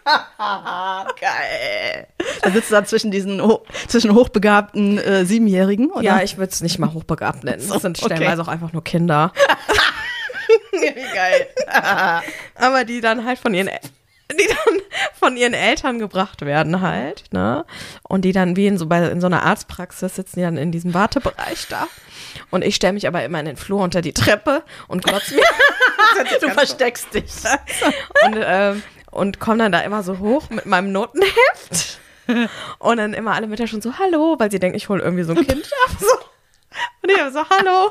Geil. 1.20 2.06
Da 2.42 2.50
sitzt 2.50 2.70
du 2.70 2.74
da 2.74 2.84
zwischen 2.84 3.10
diesen 3.10 3.42
zwischen 3.88 4.14
hochbegabten 4.14 4.98
äh, 4.98 5.24
Siebenjährigen, 5.24 5.90
oder? 5.90 6.02
Ja, 6.02 6.22
ich 6.22 6.36
würde 6.38 6.50
es 6.52 6.60
nicht 6.60 6.78
mal 6.78 6.92
hochbegabt 6.92 7.44
nennen. 7.44 7.62
Das 7.68 7.82
sind 7.82 7.98
okay. 8.02 8.14
stellenweise 8.14 8.42
auch 8.42 8.48
einfach 8.48 8.72
nur 8.72 8.82
Kinder. 8.84 9.32
Wie 10.72 10.78
geil. 11.14 11.46
Aber 12.54 12.84
die 12.84 13.00
dann 13.00 13.24
halt 13.24 13.38
von 13.38 13.54
ihren 13.54 13.68
El- 13.68 13.80
die 14.32 14.46
dann 14.46 14.78
von 15.18 15.36
ihren 15.36 15.54
Eltern 15.54 15.98
gebracht 15.98 16.42
werden 16.42 16.80
halt, 16.80 17.24
ne? 17.32 17.64
Und 18.04 18.24
die 18.24 18.30
dann 18.32 18.54
wie 18.54 18.68
in 18.68 18.78
so 18.78 18.86
bei 18.86 19.04
in 19.08 19.20
so 19.20 19.26
einer 19.26 19.42
Arztpraxis 19.42 20.14
sitzen 20.14 20.36
die 20.36 20.42
dann 20.44 20.56
in 20.56 20.70
diesem 20.70 20.94
Wartebereich 20.94 21.66
da. 21.68 21.88
Und 22.50 22.64
ich 22.64 22.76
stelle 22.76 22.92
mich 22.92 23.08
aber 23.08 23.24
immer 23.24 23.40
in 23.40 23.46
den 23.46 23.56
Flur 23.56 23.82
unter 23.82 24.02
die 24.02 24.12
Treppe 24.12 24.62
und 24.86 25.02
glotz 25.04 25.32
mir 25.32 25.42
Du 26.40 26.48
versteckst 26.50 27.12
dich. 27.12 27.24
und, 28.24 28.36
ähm, 28.40 28.82
und 29.10 29.40
komme 29.40 29.58
dann 29.58 29.72
da 29.72 29.80
immer 29.80 30.02
so 30.02 30.18
hoch 30.18 30.50
mit 30.50 30.66
meinem 30.66 30.92
Notenheft. 30.92 31.98
Und 32.78 32.98
dann 32.98 33.12
immer 33.12 33.34
alle 33.34 33.48
Mütter 33.48 33.66
schon 33.66 33.80
so, 33.80 33.98
hallo, 33.98 34.36
weil 34.38 34.52
sie 34.52 34.60
denken, 34.60 34.76
ich 34.76 34.88
hole 34.88 35.02
irgendwie 35.02 35.24
so 35.24 35.32
ein 35.34 35.44
Kind 35.44 35.68
ab. 35.88 35.96
So. 35.98 36.06
Und 37.02 37.10
ich 37.10 37.32
so, 37.32 37.40
hallo. 37.50 37.90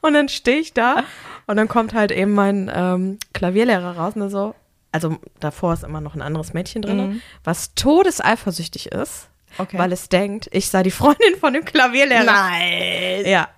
Und 0.00 0.14
dann 0.14 0.28
stehe 0.28 0.58
ich 0.58 0.72
da 0.74 1.02
und 1.46 1.56
dann 1.56 1.66
kommt 1.66 1.92
halt 1.92 2.12
eben 2.12 2.32
mein 2.32 2.70
ähm, 2.72 3.18
Klavierlehrer 3.32 3.96
raus 3.96 4.14
und 4.14 4.30
so, 4.30 4.54
also 4.92 5.18
davor 5.40 5.72
ist 5.72 5.82
immer 5.82 6.00
noch 6.00 6.14
ein 6.14 6.22
anderes 6.22 6.54
Mädchen 6.54 6.82
drin, 6.82 7.20
was 7.42 7.74
todeseifersüchtig 7.74 8.92
ist, 8.92 9.28
Okay. 9.58 9.78
weil 9.78 9.92
es 9.92 10.08
denkt, 10.08 10.48
ich 10.52 10.68
sei 10.68 10.82
die 10.82 10.90
Freundin 10.90 11.36
von 11.40 11.52
dem 11.52 11.64
Klavierlehrer. 11.64 12.24
Nein. 12.24 13.24
Ja. 13.26 13.48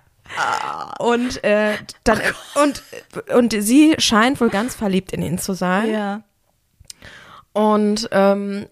Und 0.99 1.43
äh, 1.43 1.75
dann 2.03 2.19
und 2.63 2.83
und 3.33 3.53
sie 3.53 3.95
scheint 3.97 4.41
wohl 4.41 4.49
ganz 4.49 4.75
verliebt 4.75 5.11
in 5.13 5.21
ihn 5.21 5.37
zu 5.37 5.53
sein. 5.53 5.91
Ja. 5.91 6.21
Und 7.53 8.07
ähm, 8.11 8.67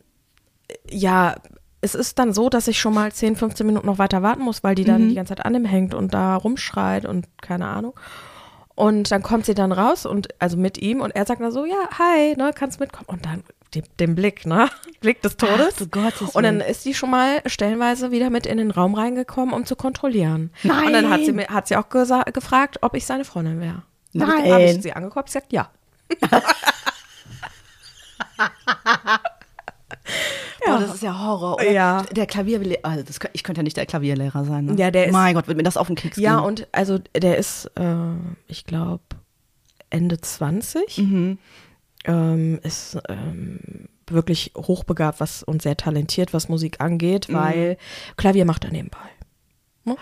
ja, 0.89 1.35
es 1.81 1.95
ist 1.95 2.19
dann 2.19 2.33
so, 2.33 2.49
dass 2.49 2.67
ich 2.67 2.79
schon 2.79 2.93
mal 2.93 3.11
10, 3.11 3.35
15 3.35 3.65
Minuten 3.65 3.85
noch 3.85 3.99
weiter 3.99 4.23
warten 4.23 4.41
muss, 4.41 4.63
weil 4.63 4.75
die 4.75 4.83
dann 4.83 5.09
die 5.09 5.15
ganze 5.15 5.35
Zeit 5.35 5.45
an 5.45 5.55
ihm 5.55 5.65
hängt 5.65 5.93
und 5.93 6.13
da 6.13 6.35
rumschreit 6.35 7.05
und 7.05 7.27
keine 7.41 7.67
Ahnung. 7.67 7.93
Und 8.75 9.09
dann 9.11 9.23
kommt 9.23 9.45
sie 9.45 9.53
dann 9.55 9.71
raus 9.71 10.05
und 10.05 10.27
also 10.41 10.57
mit 10.57 10.77
ihm 10.77 10.99
und 10.99 11.11
er 11.11 11.25
sagt 11.25 11.41
dann 11.41 11.51
so, 11.51 11.63
ja, 11.65 11.89
hi, 11.97 12.35
ne, 12.35 12.51
kannst 12.53 12.79
mitkommen. 12.81 13.05
Und 13.07 13.25
dann 13.25 13.43
den 13.99 14.15
Blick, 14.15 14.45
ne? 14.45 14.69
Blick 15.01 15.21
des 15.21 15.37
Todes. 15.37 15.73
Ach, 15.73 15.77
du 15.77 15.87
Gottes 15.87 16.29
und 16.35 16.43
dann 16.43 16.59
ist 16.61 16.83
sie 16.83 16.93
schon 16.93 17.09
mal 17.09 17.41
stellenweise 17.45 18.11
wieder 18.11 18.29
mit 18.29 18.45
in 18.45 18.57
den 18.57 18.71
Raum 18.71 18.93
reingekommen, 18.95 19.53
um 19.53 19.65
zu 19.65 19.75
kontrollieren. 19.75 20.51
Nein. 20.63 20.87
Und 20.87 20.93
dann 20.93 21.09
hat 21.09 21.21
sie, 21.25 21.33
hat 21.47 21.67
sie 21.67 21.75
auch 21.77 21.87
gefragt, 21.89 22.77
ob 22.81 22.95
ich 22.95 23.05
seine 23.05 23.23
Freundin 23.25 23.59
wäre. 23.61 23.83
Ich- 24.13 24.19
Nein. 24.21 24.51
Habe 24.51 24.63
ich 24.63 24.81
sie 24.81 24.93
angeguckt, 24.93 25.29
sie 25.29 25.33
sagt 25.33 25.51
ja. 25.53 25.69
Boah, 30.65 30.79
das 30.79 30.95
ist 30.95 31.03
ja 31.03 31.14
Horror. 31.25 31.55
Oder? 31.55 31.71
Ja. 31.71 32.03
Der 32.11 32.25
Klavierlehrer, 32.25 32.79
also 32.83 33.03
das, 33.03 33.19
ich 33.33 33.43
könnte 33.43 33.59
ja 33.59 33.63
nicht 33.63 33.77
der 33.77 33.85
Klavierlehrer 33.85 34.45
sein. 34.45 34.65
Ne? 34.65 34.75
Ja, 34.77 34.91
der 34.91 35.07
ist- 35.07 35.13
Mein 35.13 35.35
Gott, 35.35 35.47
wird 35.47 35.57
mir 35.57 35.63
das 35.63 35.77
auf 35.77 35.87
den 35.87 35.95
Keks 35.95 36.17
Ja, 36.17 36.37
gehen. 36.37 36.45
und 36.45 36.67
also 36.71 36.99
der 37.15 37.37
ist, 37.37 37.65
äh, 37.75 37.95
ich 38.47 38.65
glaube, 38.65 39.03
Ende 39.89 40.19
20. 40.19 40.97
Mhm. 40.97 41.37
Ähm, 42.05 42.59
ist 42.61 42.97
ähm, 43.09 43.59
wirklich 44.07 44.51
hochbegabt 44.55 45.19
was 45.19 45.41
und 45.41 45.61
sehr 45.63 45.75
talentiert, 45.77 46.33
was 46.33 46.49
Musik 46.49 46.79
angeht, 46.79 47.29
Mhm. 47.29 47.33
weil 47.33 47.77
Klavier 48.17 48.45
macht 48.45 48.63
er 48.65 48.71
nebenbei. 48.71 48.97
Ne? 49.87 49.95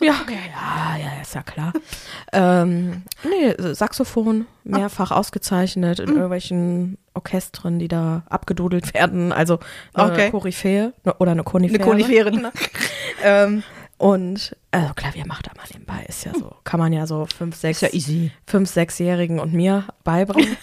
ja, 0.00 0.14
ja, 0.28 0.96
ja, 0.98 1.20
ist 1.22 1.34
ja 1.34 1.42
klar. 1.42 1.72
ähm, 2.32 3.02
nee, 3.24 3.54
Saxophon, 3.74 4.46
mehrfach 4.64 5.10
ausgezeichnet 5.10 5.98
Mhm. 5.98 6.04
in 6.04 6.10
irgendwelchen 6.14 6.98
Orchestern, 7.14 7.78
die 7.78 7.88
da 7.88 8.22
abgedudelt 8.28 8.94
werden. 8.94 9.32
Also 9.32 9.58
eine 9.94 10.12
Okay. 10.12 10.30
Koryphäe 10.30 10.92
ne, 11.04 11.14
oder 11.18 11.32
eine 11.32 11.44
Konifere. 11.44 11.82
Eine 11.82 11.90
Konifere. 11.90 12.52
ähm, 13.24 13.62
Und 13.98 14.56
also 14.72 14.94
Klavier 14.94 15.26
macht 15.26 15.46
er 15.46 15.56
mal 15.56 15.64
nebenbei, 15.72 16.04
ist 16.08 16.24
ja 16.24 16.32
so, 16.34 16.54
kann 16.64 16.80
man 16.80 16.92
ja 16.92 17.06
so 17.06 17.26
fünf, 17.26 17.54
sechs, 17.56 17.82
Ist 17.82 17.92
ja 17.92 17.96
easy. 17.96 18.32
fünf, 18.46 18.68
sechsjährigen 18.68 19.38
und 19.38 19.52
mir 19.52 19.84
beibringen. 20.04 20.56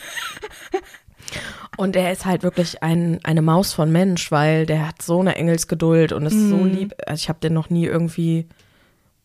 und 1.78 1.96
er 1.96 2.12
ist 2.12 2.26
halt 2.26 2.44
wirklich 2.44 2.84
ein, 2.84 3.20
eine 3.24 3.42
Maus 3.42 3.72
von 3.74 3.92
Mensch, 3.92 4.32
weil 4.32 4.66
der 4.66 4.88
hat 4.88 5.02
so 5.02 5.20
eine 5.22 5.36
Engelsgeduld 5.36 6.12
und 6.12 6.26
ist 6.26 6.50
so 6.50 6.58
Mhm. 6.58 6.72
lieb. 6.72 6.94
Also 7.06 7.22
ich 7.22 7.30
habe 7.30 7.40
den 7.40 7.54
noch 7.54 7.70
nie 7.70 7.86
irgendwie 7.86 8.48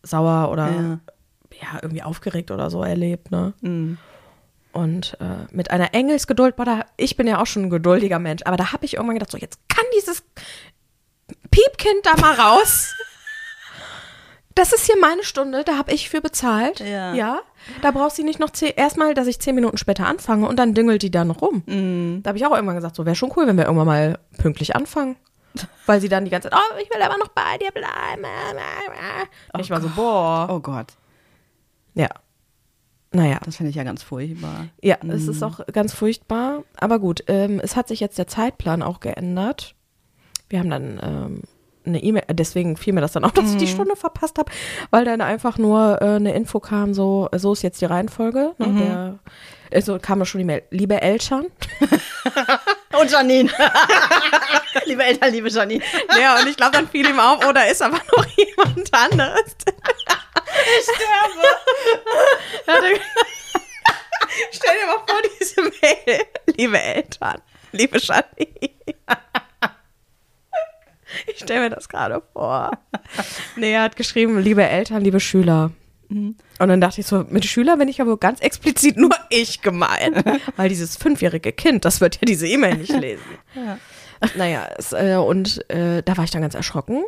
sauer 0.03 0.49
oder 0.51 0.67
Ja. 0.69 0.99
ja. 1.61 1.79
irgendwie 1.81 2.03
aufgeregt 2.03 2.51
oder 2.51 2.69
so 2.69 2.83
erlebt, 2.83 3.31
ne? 3.31 3.53
Mhm. 3.61 3.97
Und 4.75 5.17
äh, 5.21 5.47
mit 5.51 5.71
einer 5.71 5.93
Engelsgeduld, 5.93 6.57
boah, 6.57 6.65
da, 6.65 6.85
ich 6.97 7.15
bin 7.15 7.27
ja 7.27 7.41
auch 7.41 7.45
schon 7.45 7.63
ein 7.63 7.69
geduldiger 7.69 8.19
Mensch, 8.19 8.41
aber 8.43 8.57
da 8.57 8.73
habe 8.73 8.83
ich 8.83 8.95
irgendwann 8.95 9.15
gedacht, 9.15 9.31
so 9.31 9.37
jetzt 9.37 9.57
kann 9.69 9.85
dieses 9.97 10.21
Piepkind 11.49 12.05
da 12.05 12.19
mal 12.19 12.33
raus. 12.33 12.93
Das 14.57 14.71
ist 14.71 14.85
hier 14.85 14.95
meine 14.97 15.25
Stunde, 15.25 15.65
da 15.65 15.77
habe 15.77 15.91
ich 15.91 16.09
für 16.09 16.21
bezahlt. 16.21 16.79
Ja. 16.79 17.13
ja. 17.13 17.41
Da 17.81 17.91
braucht 17.91 18.15
sie 18.15 18.23
nicht 18.23 18.39
noch 18.39 18.51
zehn, 18.51 18.71
erstmal, 18.73 19.13
dass 19.13 19.27
ich 19.27 19.41
zehn 19.41 19.53
Minuten 19.53 19.77
später 19.77 20.07
anfange 20.07 20.47
und 20.47 20.57
dann 20.57 20.73
düngelt 20.73 21.01
die 21.01 21.11
da 21.11 21.25
noch 21.25 21.41
rum. 21.41 21.61
Mhm. 21.65 22.23
Da 22.23 22.29
habe 22.29 22.37
ich 22.37 22.45
auch 22.45 22.53
irgendwann 22.53 22.77
gesagt, 22.77 22.95
so 22.95 23.05
wäre 23.05 23.17
schon 23.17 23.33
cool, 23.35 23.47
wenn 23.47 23.57
wir 23.57 23.65
irgendwann 23.65 23.87
mal 23.87 24.19
pünktlich 24.37 24.73
anfangen. 24.73 25.17
Weil 25.85 25.99
sie 25.99 26.07
dann 26.07 26.23
die 26.23 26.31
ganze 26.31 26.49
Zeit, 26.49 26.57
oh, 26.57 26.77
ich 26.81 26.89
will 26.89 27.01
aber 27.01 27.17
noch 27.17 27.27
bei 27.27 27.57
dir 27.57 27.71
bleiben. 27.71 28.25
ich 29.59 29.69
war 29.69 29.81
so, 29.81 29.89
boah. 29.89 30.47
Oh 30.49 30.61
Gott, 30.61 30.93
Ja. 31.93 32.07
Naja. 33.15 33.39
das 33.43 33.57
finde 33.57 33.69
ich 33.69 33.75
ja 33.75 33.83
ganz 33.83 34.03
furchtbar. 34.03 34.67
Ja, 34.81 34.97
es 35.07 35.27
ist 35.27 35.43
auch 35.43 35.59
ganz 35.71 35.93
furchtbar. 35.93 36.63
Aber 36.77 36.99
gut, 36.99 37.23
ähm, 37.27 37.59
es 37.63 37.75
hat 37.75 37.87
sich 37.87 37.99
jetzt 37.99 38.17
der 38.17 38.27
Zeitplan 38.27 38.81
auch 38.81 38.99
geändert. 38.99 39.75
Wir 40.49 40.59
haben 40.59 40.69
dann 40.69 40.99
ähm, 41.01 41.41
eine 41.85 42.03
E-Mail, 42.03 42.23
deswegen 42.31 42.77
fiel 42.77 42.93
mir 42.93 43.01
das 43.01 43.13
dann 43.13 43.23
auch, 43.23 43.31
dass 43.31 43.51
ich 43.51 43.57
die 43.57 43.67
Stunde 43.67 43.95
verpasst 43.95 44.37
habe, 44.37 44.51
weil 44.91 45.05
dann 45.05 45.21
einfach 45.21 45.57
nur 45.57 46.01
äh, 46.01 46.15
eine 46.15 46.33
Info 46.33 46.59
kam, 46.59 46.93
so, 46.93 47.29
so 47.35 47.53
ist 47.53 47.61
jetzt 47.61 47.81
die 47.81 47.85
Reihenfolge. 47.85 48.53
Ne, 48.57 48.67
der, 48.79 49.19
also 49.73 49.99
kam 49.99 50.19
da 50.19 50.25
schon 50.25 50.39
die 50.39 50.45
Mail, 50.45 50.63
liebe 50.71 51.01
Eltern. 51.01 51.45
Und 52.99 53.11
Janine. 53.11 53.49
liebe 54.85 55.03
Eltern, 55.03 55.31
liebe 55.31 55.49
Janine. 55.49 55.83
Ja, 56.19 56.39
und 56.39 56.47
ich 56.47 56.55
glaube, 56.55 56.71
dann 56.73 56.87
fiel 56.87 57.09
ihm 57.09 57.19
auf, 57.19 57.45
oh, 57.45 57.51
da 57.51 57.63
ist 57.63 57.81
aber 57.81 57.97
noch 57.97 58.25
jemand 58.37 58.93
anderes. 58.93 59.55
Ich 59.67 60.83
sterbe. 60.83 61.54
Stell 64.51 64.75
dir 64.79 64.87
mal 64.87 65.03
vor, 65.07 65.21
diese 65.39 65.61
Mail. 65.61 66.25
Liebe 66.57 66.81
Eltern, 66.81 67.41
liebe 67.71 67.97
Janine. 67.99 68.71
Ich 71.27 71.39
stelle 71.39 71.61
mir 71.61 71.69
das 71.69 71.87
gerade 71.87 72.21
vor. 72.33 72.71
Nee, 73.55 73.73
er 73.73 73.83
hat 73.83 73.95
geschrieben, 73.95 74.39
liebe 74.39 74.63
Eltern, 74.63 75.01
liebe 75.01 75.19
Schüler. 75.19 75.71
Und 76.09 76.37
dann 76.59 76.81
dachte 76.81 77.01
ich 77.01 77.07
so, 77.07 77.25
mit 77.29 77.45
Schüler 77.45 77.77
bin 77.77 77.87
ich 77.87 78.01
aber 78.01 78.17
ganz 78.17 78.39
explizit 78.39 78.97
nur 78.97 79.15
ich 79.29 79.61
gemeint. 79.61 80.23
Weil 80.55 80.69
dieses 80.69 80.97
fünfjährige 80.97 81.51
Kind, 81.51 81.85
das 81.85 82.01
wird 82.01 82.15
ja 82.15 82.21
diese 82.25 82.47
E-Mail 82.47 82.75
nicht 82.77 82.91
lesen. 82.93 83.37
Ja. 83.55 83.77
Naja, 84.35 84.69
es, 84.77 84.93
äh, 84.93 85.15
und 85.15 85.69
äh, 85.69 86.01
da 86.03 86.17
war 86.17 86.23
ich 86.23 86.31
dann 86.31 86.41
ganz 86.41 86.55
erschrocken, 86.55 87.03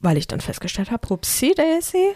weil 0.00 0.16
ich 0.16 0.26
dann 0.26 0.40
festgestellt 0.40 0.90
habe, 0.90 1.06
Pupsi 1.06 1.52
Daisy, 1.54 2.14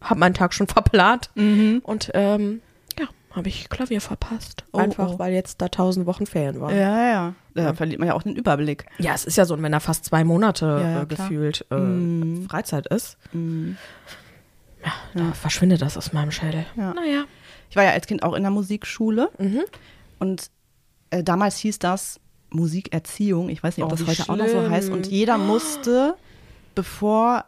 habe 0.00 0.20
meinen 0.20 0.34
Tag 0.34 0.54
schon 0.54 0.66
verplant 0.68 1.30
und 1.34 2.10
ähm, 2.14 2.60
ja, 2.98 3.06
habe 3.34 3.48
ich 3.48 3.68
Klavier 3.68 4.00
verpasst. 4.00 4.64
Oh, 4.72 4.78
Einfach, 4.78 5.12
oh. 5.14 5.18
weil 5.18 5.32
jetzt 5.32 5.60
da 5.60 5.68
tausend 5.68 6.06
Wochen 6.06 6.26
Ferien 6.26 6.60
waren. 6.60 6.76
Ja, 6.76 7.10
ja. 7.10 7.34
Da 7.54 7.74
verliert 7.74 7.98
man 7.98 8.08
ja 8.08 8.14
auch 8.14 8.22
den 8.22 8.36
Überblick. 8.36 8.86
Ja, 8.98 9.14
es 9.14 9.24
ist 9.24 9.36
ja 9.36 9.44
so, 9.44 9.60
wenn 9.60 9.72
da 9.72 9.80
fast 9.80 10.04
zwei 10.04 10.22
Monate 10.24 10.66
Ja, 10.66 10.90
ja, 10.90 11.02
äh, 11.02 11.06
gefühlt 11.06 11.66
äh, 11.70 11.74
Mhm. 11.76 12.48
Freizeit 12.48 12.86
ist, 12.86 13.18
Mhm. 13.32 13.76
ja, 14.84 14.92
da 15.14 15.32
verschwindet 15.32 15.82
das 15.82 15.96
aus 15.96 16.12
meinem 16.12 16.30
Schädel. 16.30 16.64
Ja. 16.76 16.94
Naja. 16.94 17.24
Ich 17.70 17.76
war 17.76 17.84
ja 17.84 17.90
als 17.90 18.06
Kind 18.06 18.22
auch 18.22 18.34
in 18.34 18.42
der 18.42 18.50
Musikschule 18.52 19.28
Mhm. 19.38 19.62
und 20.20 20.50
äh, 21.10 21.22
damals 21.24 21.56
hieß 21.58 21.78
das 21.80 22.20
Musikerziehung. 22.50 23.48
Ich 23.50 23.62
weiß 23.62 23.76
nicht, 23.76 23.84
ob 23.84 23.92
Oh, 23.92 23.96
das 23.96 24.06
heute 24.06 24.22
auch 24.30 24.36
noch 24.36 24.46
so 24.46 24.58
schlimm. 24.60 24.70
heißt. 24.70 24.90
Und 24.90 25.06
jeder 25.06 25.36
musste, 25.36 26.14
bevor 26.74 27.44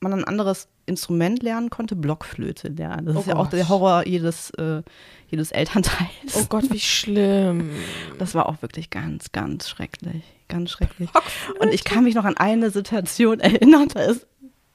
man 0.00 0.12
ein 0.12 0.24
anderes 0.24 0.68
Instrument 0.86 1.42
lernen 1.42 1.68
konnte, 1.70 1.96
Blockflöte 1.96 2.68
lernen. 2.68 3.06
Das 3.06 3.16
Oh 3.16 3.20
ist 3.20 3.26
ja 3.26 3.36
auch 3.36 3.48
der 3.48 3.68
Horror 3.68 4.06
jedes, 4.06 4.50
äh, 4.50 4.82
jedes 5.28 5.50
Elternteils. 5.50 6.34
Oh 6.34 6.44
Gott, 6.48 6.70
wie 6.70 6.80
schlimm. 6.80 7.70
Das 8.18 8.34
war 8.34 8.48
auch 8.48 8.62
wirklich 8.62 8.88
ganz, 8.90 9.32
ganz 9.32 9.68
schrecklich. 9.68 10.22
Ganz 10.48 10.70
schrecklich. 10.70 11.10
Und 11.58 11.74
ich 11.74 11.84
kann 11.84 12.04
mich 12.04 12.14
noch 12.14 12.24
an 12.24 12.36
eine 12.36 12.70
Situation 12.70 13.40
erinnern, 13.40 13.88
da, 13.92 14.00
ist, 14.00 14.26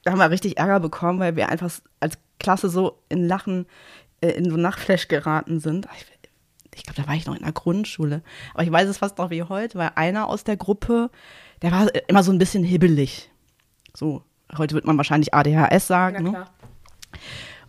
da 0.04 0.12
haben 0.12 0.18
wir 0.18 0.30
richtig 0.30 0.58
Ärger 0.58 0.80
bekommen, 0.80 1.18
weil 1.18 1.34
wir 1.34 1.48
einfach 1.48 1.70
als 1.98 2.18
Klasse 2.38 2.68
so 2.68 2.98
in 3.08 3.26
Lachen, 3.26 3.66
äh, 4.20 4.28
in 4.30 4.50
so 4.50 4.56
Nachtflash 4.56 5.08
geraten 5.08 5.60
sind. 5.60 5.88
Ich, 5.96 6.06
ich 6.74 6.82
glaube, 6.84 7.00
da 7.00 7.08
war 7.08 7.14
ich 7.14 7.26
noch 7.26 7.34
in 7.34 7.42
der 7.42 7.52
Grundschule. 7.52 8.22
Aber 8.54 8.62
ich 8.62 8.70
weiß 8.70 8.88
es 8.88 8.98
fast 8.98 9.18
noch 9.18 9.30
wie 9.30 9.42
heute, 9.42 9.78
weil 9.78 9.92
einer 9.94 10.28
aus 10.28 10.44
der 10.44 10.56
Gruppe, 10.56 11.10
der 11.62 11.72
war 11.72 11.88
immer 12.08 12.22
so 12.22 12.32
ein 12.32 12.38
bisschen 12.38 12.64
hibbelig. 12.64 13.30
So, 13.94 14.22
heute 14.56 14.74
wird 14.74 14.84
man 14.84 14.96
wahrscheinlich 14.96 15.34
ADHS 15.34 15.86
sagen. 15.86 16.24
ne? 16.24 16.46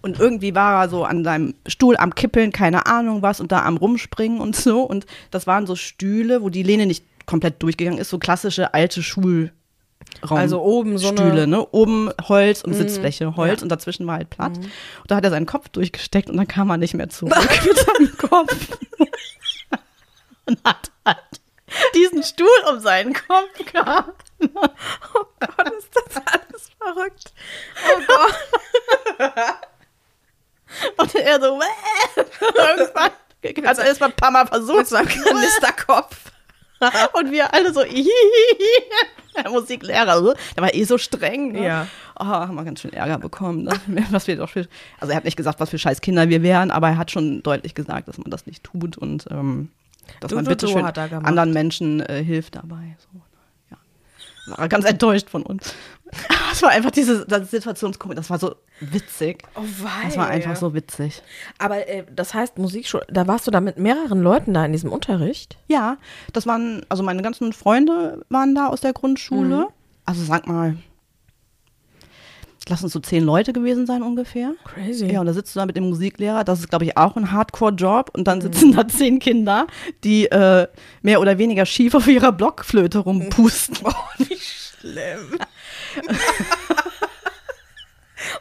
Und 0.01 0.19
irgendwie 0.19 0.53
war 0.53 0.83
er 0.83 0.89
so 0.89 1.05
an 1.05 1.23
seinem 1.23 1.55
Stuhl 1.65 1.95
am 1.95 2.13
Kippeln, 2.13 2.51
keine 2.51 2.87
Ahnung 2.87 3.21
was, 3.21 3.39
und 3.39 3.53
da 3.53 3.63
am 3.63 3.77
Rumspringen 3.77 4.41
und 4.41 4.55
so. 4.55 4.81
Und 4.81 5.05
das 5.31 5.47
waren 5.47 5.65
so 5.65 5.75
Stühle, 5.75 6.41
wo 6.41 6.49
die 6.49 6.63
Lehne 6.63 6.85
nicht 6.85 7.05
komplett 7.25 7.63
durchgegangen 7.63 7.99
ist, 7.99 8.09
so 8.09 8.19
klassische 8.19 8.73
alte 8.73 9.01
Schulraum. 9.01 9.51
Also 10.29 10.61
oben 10.61 10.97
so 10.97 11.07
Stühle, 11.07 11.47
ne? 11.47 11.65
Oben 11.67 12.09
Holz 12.27 12.63
und 12.63 12.73
Sitzfläche, 12.73 13.37
Holz 13.37 13.61
ja. 13.61 13.63
und 13.63 13.69
dazwischen 13.69 14.05
war 14.05 14.15
halt 14.17 14.29
platt. 14.29 14.57
Und 14.57 14.71
da 15.07 15.15
hat 15.15 15.23
er 15.23 15.29
seinen 15.29 15.45
Kopf 15.45 15.69
durchgesteckt 15.69 16.29
und 16.29 16.35
dann 16.35 16.47
kam 16.47 16.69
er 16.69 16.77
nicht 16.77 16.93
mehr 16.95 17.09
zurück 17.09 17.33
mit 17.65 17.77
seinem 17.77 18.17
Kopf. 18.17 18.77
und 20.45 20.59
hat 20.65 20.91
halt 21.05 21.41
diesen 21.95 22.23
Stuhl 22.23 22.47
um 22.71 22.79
seinen 22.79 23.13
Kopf 23.13 23.71
gehabt. 23.71 24.23
Oh 25.15 25.25
Gott, 25.39 25.71
ist 25.77 25.89
das 25.93 26.22
verrückt. 26.85 27.33
Oh 27.87 28.01
Gott. 28.07 28.35
Und 30.97 31.15
er 31.15 31.39
so, 31.39 31.59
"Wäh." 31.59 33.13
irgendwann. 33.43 33.69
Also 33.69 33.81
erst 33.81 33.99
mal 33.99 34.07
ein 34.07 34.15
paar 34.15 34.31
Mal 34.31 34.47
versucht. 34.47 34.77
Mit 34.77 34.87
so 34.87 34.95
einem 34.95 35.07
Kanisterkopf. 35.07 36.31
Und 37.13 37.31
wir 37.31 37.53
alle 37.53 37.73
so, 37.73 37.81
der 39.35 39.49
Musiklehrer, 39.49 40.21
so, 40.21 40.33
der 40.55 40.63
war 40.63 40.73
eh 40.73 40.83
so 40.83 40.97
streng. 40.97 41.53
Ne? 41.53 41.65
Ja. 41.65 41.87
Oh, 42.19 42.25
haben 42.25 42.55
wir 42.55 42.63
ganz 42.63 42.81
schön 42.81 42.93
Ärger 42.93 43.17
bekommen. 43.17 43.63
Ne? 43.63 44.05
Was 44.11 44.27
wir 44.27 44.35
doch 44.35 44.49
für, 44.49 44.67
also 44.99 45.11
er 45.11 45.17
hat 45.17 45.23
nicht 45.23 45.37
gesagt, 45.37 45.59
was 45.59 45.69
für 45.69 45.79
scheiß 45.79 46.01
Kinder 46.01 46.29
wir 46.29 46.43
wären, 46.43 46.71
aber 46.71 46.89
er 46.89 46.97
hat 46.97 47.11
schon 47.11 47.41
deutlich 47.41 47.73
gesagt, 47.73 48.07
dass 48.07 48.17
man 48.17 48.29
das 48.29 48.45
nicht 48.45 48.63
tut 48.63 48.97
und 48.97 49.25
ähm, 49.31 49.69
dass 50.19 50.29
Du, 50.29 50.35
man 50.35 50.45
bitte 50.45 50.67
schön 50.67 50.85
hat 50.85 50.97
er 50.97 51.25
anderen 51.25 51.53
Menschen 51.53 52.01
äh, 52.01 52.21
hilft 52.21 52.55
dabei. 52.55 52.97
So, 52.99 53.17
ne? 53.17 53.77
ja. 54.47 54.57
War 54.57 54.67
ganz 54.67 54.85
enttäuscht 54.85 55.29
von 55.29 55.43
uns. 55.43 55.73
Es 56.51 56.62
war 56.62 56.70
einfach 56.70 56.91
diese 56.91 57.25
das 57.25 57.50
Situationskomik, 57.50 58.15
das 58.15 58.29
war 58.29 58.38
so 58.38 58.55
witzig. 58.79 59.43
Oh, 59.55 59.62
Das 60.03 60.17
war 60.17 60.27
einfach 60.27 60.55
so 60.55 60.74
witzig. 60.75 61.24
Aber 61.58 61.88
äh, 61.88 62.03
das 62.15 62.34
heißt, 62.34 62.58
Musikschule, 62.60 63.05
da 63.10 63.25
warst 63.27 63.48
du 63.48 63.51
da 63.51 63.60
mit 63.60 63.77
mehreren 63.79 64.22
Leuten 64.22 64.53
da 64.53 64.63
in 64.65 64.72
diesem 64.72 64.91
Unterricht? 64.91 65.58
Ja, 65.67 65.98
das 66.32 66.46
waren, 66.46 66.86
also 66.89 67.01
meine 67.03 67.22
ganzen 67.24 67.53
Freunde 67.53 68.24
waren 68.29 68.53
da 68.53 68.67
aus 68.67 68.82
der 68.82 68.93
Grundschule. 68.93 69.58
Mhm. 69.58 69.67
Also 70.05 70.24
sag 70.24 70.48
mal, 70.48 70.77
lass 72.70 72.84
uns 72.84 72.93
so 72.93 73.00
zehn 73.00 73.24
Leute 73.24 73.51
gewesen 73.51 73.86
sein 73.86 74.03
ungefähr. 74.03 74.53
Crazy. 74.65 75.08
Ja, 75.12 75.20
und 75.22 75.25
da 75.25 75.34
sitzt 75.34 75.55
du 75.55 75.60
da 75.60 75.65
mit 75.65 75.75
dem 75.75 75.89
Musiklehrer, 75.89 76.43
das 76.43 76.60
ist, 76.60 76.70
glaube 76.70 76.86
ich, 76.86 76.96
auch 76.98 77.15
ein 77.15 77.32
Hardcore-Job. 77.32 78.12
Und 78.13 78.22
Mhm. 78.22 78.25
dann 78.25 78.41
sitzen 78.41 78.74
da 78.74 78.88
zehn 78.88 79.20
Kinder, 79.20 79.67
die 80.03 80.25
äh, 80.27 80.67
mehr 81.01 81.20
oder 81.20 81.38
weniger 81.38 81.65
schief 81.65 81.93
auf 81.96 82.08
ihrer 82.08 82.32
Blockflöte 82.32 83.00
rumpusten. 83.00 83.77
Oh, 83.86 83.93
wie 84.20 84.38
schlimm. 84.38 85.38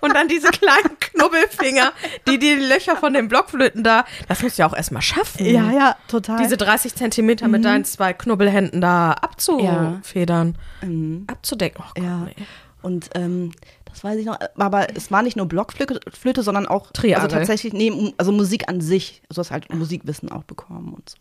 Und 0.01 0.15
dann 0.15 0.29
diese 0.29 0.49
kleinen 0.51 0.99
Knubbelfinger, 1.01 1.93
die 2.29 2.39
die 2.39 2.55
Löcher 2.55 2.97
von 2.97 3.13
den 3.15 3.29
Blockflöten 3.29 3.83
da, 3.85 4.05
das 4.29 4.43
musst 4.43 4.59
du 4.59 4.63
ja 4.63 4.69
auch 4.69 4.75
erstmal 4.77 5.03
schaffen. 5.03 5.45
Ja, 5.47 5.71
ja, 5.71 5.97
total. 6.09 6.39
Diese 6.43 6.57
30 6.57 6.95
Zentimeter 6.95 7.49
mit 7.49 7.65
deinen 7.65 7.85
zwei 7.85 8.13
Knubbelhänden 8.13 8.81
da 8.81 9.13
abzufedern, 9.13 10.57
Mhm. 10.83 11.25
abzudecken. 11.29 11.85
Oh 11.87 11.91
Gott, 11.95 12.05
Ja. 12.05 12.19
nee. 12.19 12.35
Und 12.83 13.11
ähm, 13.15 13.53
das 13.85 14.03
weiß 14.03 14.19
ich 14.19 14.27
noch, 14.27 14.39
aber 14.57 14.89
es 14.97 15.11
war 15.11 15.23
nicht 15.23 15.37
nur 15.37 15.47
Blockflöte, 15.47 16.01
Flöte, 16.13 16.43
sondern 16.43 16.67
auch 16.67 16.91
Triangel. 16.93 17.25
also 17.25 17.37
tatsächlich, 17.37 17.73
nee, 17.73 18.13
also 18.19 18.33
Musik 18.33 18.69
an 18.69 18.81
sich. 18.81 19.23
Also 19.29 19.41
du 19.43 19.45
hast 19.47 19.51
halt 19.53 19.73
Musikwissen 19.73 20.31
auch 20.33 20.43
bekommen 20.45 20.95
und 20.95 21.09
so. 21.11 21.17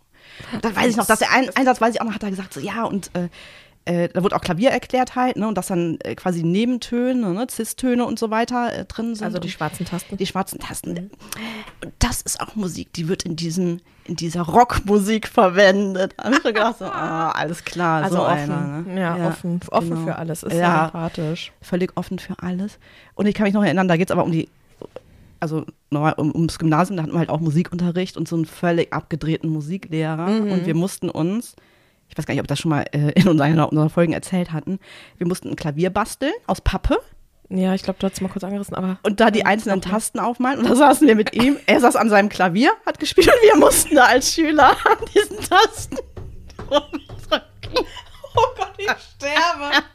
Und 0.53 0.63
dann 0.65 0.75
weiß 0.75 0.87
ich 0.91 0.97
noch, 0.97 1.05
dass 1.07 1.19
der 1.19 1.31
ein 1.31 1.49
Einsatz, 1.55 1.81
weiß 1.81 1.93
ich 1.95 2.01
auch 2.01 2.05
noch, 2.05 2.13
hat 2.15 2.23
er 2.23 2.29
gesagt, 2.29 2.53
so 2.53 2.59
ja, 2.59 2.83
und 2.83 3.11
äh, 3.15 3.27
äh, 3.85 4.09
da 4.09 4.23
wurde 4.23 4.35
auch 4.35 4.41
Klavier 4.41 4.69
erklärt 4.69 5.15
halt, 5.15 5.37
ne, 5.37 5.47
und 5.47 5.57
dass 5.57 5.67
dann 5.67 5.97
äh, 6.03 6.13
quasi 6.15 6.43
Nebentöne, 6.43 7.33
ne, 7.33 7.47
Cis-Töne 7.49 8.05
und 8.05 8.19
so 8.19 8.29
weiter 8.29 8.71
äh, 8.73 8.85
drin 8.85 9.15
sind. 9.15 9.25
Also 9.25 9.39
die 9.39 9.49
schwarzen 9.49 9.85
Tasten. 9.85 10.17
die 10.17 10.25
schwarzen 10.27 10.59
Tasten. 10.59 10.91
Und 11.83 11.91
das 11.99 12.21
ist 12.21 12.39
auch 12.41 12.55
Musik, 12.55 12.93
die 12.93 13.07
wird 13.07 13.23
in 13.23 13.35
diesen, 13.35 13.81
in 14.05 14.15
dieser 14.15 14.41
Rockmusik 14.43 15.27
verwendet. 15.27 16.13
Da 16.17 16.25
hab 16.25 16.33
ich 16.33 16.43
gedacht, 16.43 16.77
so, 16.77 16.85
ah, 16.91 17.31
alles 17.31 17.63
klar, 17.65 18.03
Also 18.03 18.17
so 18.17 18.23
offen. 18.23 18.51
einer, 18.51 18.81
ne? 18.81 18.99
ja, 19.01 19.27
offen, 19.27 19.59
offen 19.71 19.89
genau. 19.89 20.03
für 20.05 20.15
alles. 20.15 20.43
Ist 20.43 20.53
Ja. 20.53 20.59
ja 20.59 20.83
sympathisch. 20.85 21.51
Völlig 21.61 21.97
offen 21.97 22.19
für 22.19 22.35
alles. 22.41 22.77
Und 23.15 23.25
ich 23.25 23.33
kann 23.33 23.45
mich 23.45 23.53
noch 23.53 23.63
erinnern, 23.63 23.87
da 23.87 23.97
geht 23.97 24.09
es 24.09 24.11
aber 24.11 24.23
um 24.23 24.31
die, 24.31 24.47
also 25.39 25.65
nochmal 25.89 26.13
um, 26.17 26.31
ums 26.35 26.59
Gymnasium, 26.59 26.97
da 26.97 27.03
hatten 27.03 27.13
wir 27.13 27.19
halt 27.19 27.29
auch 27.29 27.39
Musikunterricht 27.39 28.15
und 28.15 28.27
so 28.27 28.35
einen 28.35 28.45
völlig 28.45 28.93
abgedrehten 28.93 29.49
Musiklehrer. 29.49 30.27
Mhm. 30.27 30.51
Und 30.51 30.65
wir 30.67 30.75
mussten 30.75 31.09
uns, 31.09 31.55
ich 32.11 32.17
weiß 32.17 32.25
gar 32.25 32.33
nicht, 32.33 32.41
ob 32.41 32.45
wir 32.45 32.49
das 32.49 32.59
schon 32.59 32.69
mal 32.69 32.85
äh, 32.91 33.11
in 33.13 33.27
unseren, 33.29 33.57
unseren 33.57 33.89
Folgen 33.89 34.11
erzählt 34.11 34.51
hatten, 34.51 34.79
wir 35.17 35.27
mussten 35.27 35.49
ein 35.49 35.55
Klavier 35.55 35.89
basteln 35.89 36.33
aus 36.45 36.59
Pappe 36.59 36.99
Ja, 37.47 37.73
ich 37.73 37.83
glaube, 37.83 37.99
du 37.99 38.05
hast 38.05 38.13
es 38.15 38.21
mal 38.21 38.27
kurz 38.27 38.43
angerissen, 38.43 38.75
aber. 38.75 38.99
und 39.03 39.21
da 39.21 39.31
die 39.31 39.45
einzelnen 39.45 39.81
Tasten 39.81 40.19
aufmalen. 40.19 40.59
Und 40.59 40.69
da 40.69 40.75
saßen 40.75 41.07
wir 41.07 41.15
mit 41.15 41.33
ihm. 41.33 41.57
Er 41.67 41.79
saß 41.79 41.95
an 41.95 42.09
seinem 42.09 42.27
Klavier, 42.27 42.71
hat 42.85 42.99
gespielt 42.99 43.27
und 43.27 43.41
wir 43.49 43.55
mussten 43.57 43.95
da 43.95 44.05
als 44.05 44.33
Schüler 44.33 44.71
an 44.85 44.97
diesen 45.15 45.37
Tasten 45.39 45.97
rumdrücken. 46.69 47.85
Oh 48.35 48.47
Gott, 48.57 48.73
ich 48.77 48.85
sterbe. 48.85 49.85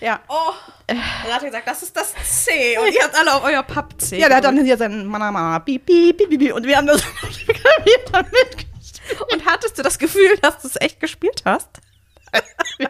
Ja. 0.00 0.20
Oh. 0.28 0.52
Dann 0.86 0.98
hat 0.98 1.42
er 1.42 1.46
gesagt, 1.46 1.66
das 1.66 1.82
ist 1.82 1.96
das 1.96 2.14
C. 2.44 2.78
Und 2.78 2.92
ihr 2.92 3.02
habt 3.02 3.18
alle 3.18 3.34
auf 3.34 3.44
euer 3.44 3.62
Papp-C. 3.62 4.18
Ja, 4.18 4.28
der 4.28 4.38
hat 4.38 4.44
dann 4.44 4.62
hier 4.64 4.76
seinen 4.76 5.06
Mana 5.06 5.30
Mana, 5.32 5.58
piep, 5.60 5.86
piep, 5.86 6.16
piep, 6.16 6.28
piep, 6.38 6.54
und 6.54 6.66
wir 6.66 6.76
haben 6.76 6.86
das 6.86 7.02
Klavier 7.22 7.98
dann 8.12 8.24
mitgespielt. 8.24 8.73
Und 9.32 9.46
hattest 9.46 9.78
du 9.78 9.82
das 9.82 9.98
Gefühl, 9.98 10.36
dass 10.42 10.62
du 10.62 10.68
es 10.68 10.80
echt 10.80 11.00
gespielt 11.00 11.42
hast? 11.44 11.80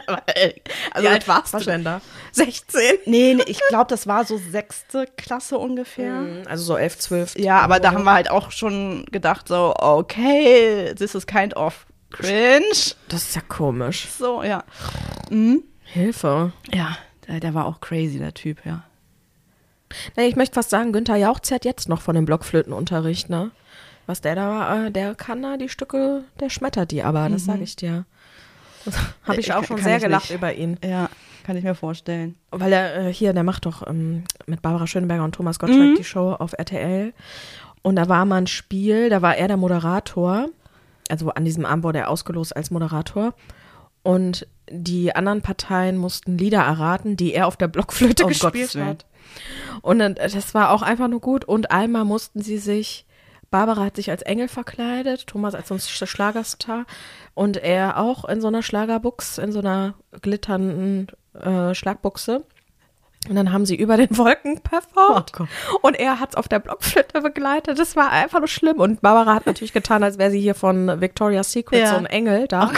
Also, 0.06 1.04
Wie 1.04 1.08
alt 1.08 1.28
warst 1.28 1.52
du 1.52 1.58
denn 1.58 1.84
da? 1.84 2.00
16? 2.32 2.80
Nee, 3.04 3.34
nee 3.34 3.44
ich 3.46 3.60
glaube, 3.68 3.86
das 3.88 4.06
war 4.06 4.24
so 4.24 4.38
sechste 4.38 5.06
Klasse 5.16 5.58
ungefähr. 5.58 6.44
Also 6.48 6.64
so 6.64 6.76
11, 6.76 6.98
12. 6.98 7.38
Ja, 7.38 7.60
aber 7.60 7.80
da 7.80 7.92
haben 7.92 8.04
wir 8.04 8.14
halt 8.14 8.30
auch 8.30 8.50
schon 8.50 9.04
gedacht, 9.10 9.48
so, 9.48 9.74
okay, 9.76 10.94
this 10.94 11.14
is 11.14 11.26
kind 11.26 11.56
of 11.56 11.86
cringe. 12.10 12.94
Das 13.08 13.22
ist 13.22 13.36
ja 13.36 13.42
komisch. 13.46 14.08
So, 14.18 14.42
ja. 14.42 14.64
Hilfe. 15.84 16.52
Ja, 16.72 16.96
der, 17.28 17.40
der 17.40 17.54
war 17.54 17.66
auch 17.66 17.80
crazy, 17.80 18.18
der 18.18 18.34
Typ, 18.34 18.64
ja. 18.64 18.84
Nee, 20.16 20.26
ich 20.26 20.36
möchte 20.36 20.54
fast 20.54 20.70
sagen, 20.70 20.92
Günther 20.92 21.16
Jauch 21.16 21.40
zerrt 21.40 21.64
jetzt 21.64 21.88
noch 21.88 22.00
von 22.00 22.14
dem 22.14 22.24
Blockflötenunterricht, 22.24 23.30
ne? 23.30 23.50
Was 24.06 24.20
der 24.20 24.34
da, 24.34 24.86
äh, 24.86 24.90
der 24.90 25.14
kann 25.14 25.42
da 25.42 25.56
die 25.56 25.68
Stücke, 25.68 26.24
der 26.40 26.50
schmettert 26.50 26.90
die 26.90 27.02
aber, 27.02 27.28
das 27.28 27.44
sage 27.46 27.62
ich 27.62 27.76
dir. 27.76 28.04
Habe 29.24 29.40
ich 29.40 29.48
Äh, 29.48 29.52
auch 29.52 29.56
kann- 29.56 29.64
schon 29.66 29.76
kann 29.76 29.84
sehr 29.84 29.96
ich 29.96 30.02
gelacht 30.02 30.28
nicht. 30.30 30.38
über 30.38 30.52
ihn. 30.52 30.78
Ja, 30.84 31.08
kann 31.44 31.56
ich 31.56 31.64
mir 31.64 31.74
vorstellen. 31.74 32.34
Weil 32.50 32.72
er 32.72 33.06
äh, 33.06 33.12
hier, 33.12 33.32
der 33.32 33.42
macht 33.44 33.64
doch 33.66 33.86
ähm, 33.86 34.24
mit 34.46 34.60
Barbara 34.62 34.86
Schöneberger 34.86 35.24
und 35.24 35.34
Thomas 35.34 35.58
Gottschalk 35.58 35.92
Mhm. 35.92 35.96
die 35.96 36.04
Show 36.04 36.32
auf 36.32 36.52
RTL. 36.52 37.12
Und 37.82 37.96
da 37.96 38.08
war 38.08 38.24
mal 38.26 38.36
ein 38.36 38.46
Spiel, 38.46 39.08
da 39.10 39.22
war 39.22 39.36
er 39.36 39.48
der 39.48 39.56
Moderator. 39.56 40.48
Also 41.10 41.30
an 41.30 41.44
diesem 41.44 41.64
Abend 41.66 41.84
wurde 41.84 41.98
er 42.00 42.10
ausgelost 42.10 42.54
als 42.56 42.70
Moderator. 42.70 43.34
Und 44.02 44.46
die 44.70 45.14
anderen 45.14 45.40
Parteien 45.42 45.96
mussten 45.96 46.36
Lieder 46.38 46.60
erraten, 46.60 47.16
die 47.16 47.32
er 47.34 47.46
auf 47.46 47.56
der 47.56 47.68
Blockflöte 47.68 48.24
Oh, 48.24 48.28
gespielt 48.28 48.52
Gottes 48.52 48.74
Willen. 48.74 48.86
hat. 48.86 49.06
Und 49.82 49.98
dann, 49.98 50.16
äh, 50.16 50.28
das 50.28 50.52
war 50.54 50.70
auch 50.70 50.82
einfach 50.82 51.08
nur 51.08 51.20
gut. 51.20 51.44
Und 51.46 51.70
einmal 51.70 52.04
mussten 52.04 52.42
sie 52.42 52.58
sich, 52.58 53.06
Barbara 53.54 53.84
hat 53.84 53.94
sich 53.94 54.10
als 54.10 54.22
Engel 54.22 54.48
verkleidet, 54.48 55.28
Thomas 55.28 55.54
als 55.54 55.68
so 55.68 55.74
ein 55.74 55.78
Sch- 55.78 56.06
Schlagerstar 56.06 56.86
und 57.34 57.56
er 57.56 57.98
auch 57.98 58.24
in 58.24 58.40
so 58.40 58.48
einer 58.48 58.64
Schlagerbuchs, 58.64 59.38
in 59.38 59.52
so 59.52 59.60
einer 59.60 59.94
glitternden 60.22 61.06
äh, 61.40 61.72
Schlagbuchse. 61.72 62.42
Und 63.28 63.36
dann 63.36 63.52
haben 63.52 63.64
sie 63.64 63.76
über 63.76 63.96
den 63.96 64.18
Wolken 64.18 64.60
performt. 64.60 65.30
Oh 65.38 65.46
und 65.82 65.94
er 65.98 66.18
hat 66.18 66.30
es 66.30 66.34
auf 66.36 66.48
der 66.48 66.58
Blockflöte 66.58 67.20
begleitet. 67.22 67.78
Das 67.78 67.94
war 67.94 68.10
einfach 68.10 68.40
nur 68.40 68.48
schlimm. 68.48 68.80
Und 68.80 69.02
Barbara 69.02 69.34
hat 69.34 69.46
natürlich 69.46 69.72
getan, 69.72 70.02
als 70.02 70.18
wäre 70.18 70.32
sie 70.32 70.40
hier 70.40 70.56
von 70.56 71.00
Victoria's 71.00 71.52
Secret 71.52 71.78
Ja. 71.78 71.86
so 71.90 71.96
ein 71.96 72.06
Engel 72.06 72.48
da. 72.48 72.72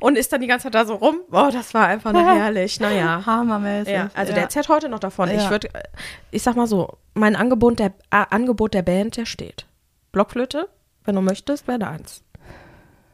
Und 0.00 0.16
ist 0.16 0.32
dann 0.32 0.40
die 0.40 0.46
ganze 0.48 0.64
Zeit 0.64 0.74
da 0.74 0.86
so 0.86 0.94
rum. 0.94 1.20
Oh, 1.30 1.50
das 1.52 1.74
war 1.74 1.86
einfach 1.86 2.12
nur 2.14 2.24
herrlich. 2.24 2.80
Naja. 2.80 3.24
Hammermäßig. 3.26 3.92
Ja, 3.92 4.08
also 4.14 4.32
der 4.32 4.48
zerrt 4.48 4.70
heute 4.70 4.88
noch 4.88 4.98
davon. 5.00 5.28
Ja. 5.28 5.36
Ich 5.36 5.50
würde, 5.50 5.68
ich 6.30 6.42
sag 6.42 6.56
mal 6.56 6.66
so, 6.66 6.96
mein 7.12 7.36
Angebot 7.36 7.78
der, 7.78 7.92
äh, 8.10 8.24
Angebot 8.30 8.72
der 8.72 8.82
Band, 8.82 9.18
der 9.18 9.26
steht. 9.26 9.66
Blockflöte, 10.12 10.68
wenn 11.04 11.14
du 11.14 11.20
möchtest, 11.22 11.66
wäre 11.66 11.78
da 11.78 11.90
eins. 11.90 12.22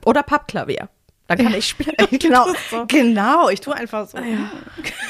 Oder 0.05 0.23
Pappklavier. 0.23 0.89
Dann 1.29 1.39
kann 1.39 1.55
ich 1.55 1.69
spielen. 1.69 1.95
genau, 2.19 2.47
so. 2.71 2.87
genau, 2.87 3.49
ich 3.51 3.61
tue 3.61 3.75
einfach 3.75 4.09
so. 4.09 4.19
Ja. 4.19 4.51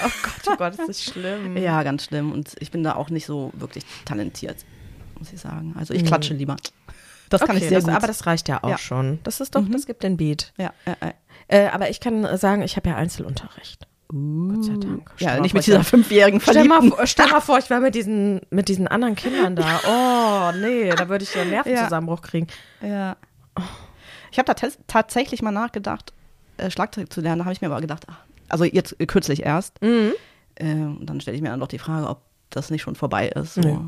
Oh 0.05 0.11
Gott, 0.23 0.33
oh 0.53 0.57
Gott, 0.57 0.79
das 0.79 0.89
ist 0.89 1.05
schlimm. 1.05 1.57
Ja, 1.57 1.83
ganz 1.85 2.05
schlimm. 2.05 2.33
Und 2.33 2.55
ich 2.59 2.71
bin 2.71 2.83
da 2.83 2.97
auch 2.97 3.09
nicht 3.11 3.25
so 3.27 3.53
wirklich 3.55 3.85
talentiert, 4.05 4.57
muss 5.19 5.33
ich 5.33 5.41
sagen. 5.41 5.75
Also 5.79 5.95
ich 5.95 6.05
klatsche 6.05 6.35
lieber. 6.35 6.57
Das 7.31 7.41
kann 7.43 7.51
okay, 7.57 7.59
ich 7.65 7.69
sehr 7.69 7.79
das, 7.79 7.85
gut. 7.85 7.95
aber 7.95 8.07
das 8.07 8.27
reicht 8.27 8.49
ja 8.49 8.63
auch 8.63 8.71
Ja. 8.71 8.79
schon. 8.79 9.21
Das 9.23 9.41
ist 9.41 9.55
doch, 9.55 9.63
das 9.69 9.87
gibt 9.87 10.03
den 10.03 10.17
Beat. 10.17 10.53
ja, 10.59 10.73
ja, 10.87 10.97
ja. 11.01 11.13
Äh, 11.49 11.69
aber 11.69 11.89
ich 11.89 12.01
kann 12.01 12.37
sagen, 12.37 12.61
ich 12.63 12.77
habe 12.77 12.91
ja 12.91 12.97
Einzelunterricht. 12.97 13.88
Gott 14.09 14.65
sei 14.65 14.77
Dank. 14.77 15.11
Stell 15.17 15.29
ja 15.29 15.41
nicht 15.41 15.51
vor, 15.53 15.59
mit 15.59 15.67
dieser 15.67 15.85
fünfjährigen 15.85 16.41
Stell 16.41 16.65
mal, 16.65 16.81
Verliebten. 16.81 17.07
stell 17.07 17.29
mal 17.29 17.41
vor, 17.43 17.59
ich 17.59 17.69
wäre 17.69 17.81
mit 17.81 17.95
diesen, 17.95 18.41
mit 18.51 18.69
diesen 18.69 18.89
anderen 18.89 19.15
Kindern 19.15 19.55
da. 19.55 19.81
Oh, 19.87 20.59
nee, 20.59 20.89
da 20.91 21.09
würde 21.09 21.25
ich 21.25 21.35
ja 21.35 21.43
einen 21.43 21.51
Nervenzusammenbruch 21.51 22.23
kriegen. 22.23 22.47
Ja. 22.81 23.17
Ich 24.33 24.39
habe 24.39 24.53
da 24.53 24.69
tatsächlich 24.87 25.43
mal 25.43 25.51
nachgedacht, 25.53 26.13
äh, 26.57 26.71
Schlagzeug 26.71 27.13
zu 27.13 27.21
lernen. 27.21 27.41
Da 27.41 27.45
habe 27.45 27.53
ich 27.53 27.61
mir 27.61 27.69
aber 27.69 27.81
gedacht, 27.81 28.05
ach, 28.09 28.19
also 28.49 28.65
jetzt 28.65 28.99
äh, 28.99 29.07
kürzlich 29.07 29.43
erst. 29.45 29.83
Mhm. 29.83 30.13
Äh, 30.55 30.73
und 30.73 31.07
dann 31.07 31.21
stelle 31.21 31.37
ich 31.37 31.43
mir 31.43 31.51
dann 31.51 31.61
doch 31.61 31.69
die 31.69 31.79
Frage, 31.79 32.09
ob 32.09 32.23
das 32.51 32.71
nicht 32.71 32.83
schon 32.83 32.95
vorbei 32.95 33.29
ist. 33.29 33.55
So. 33.55 33.61
Nö. 33.61 33.79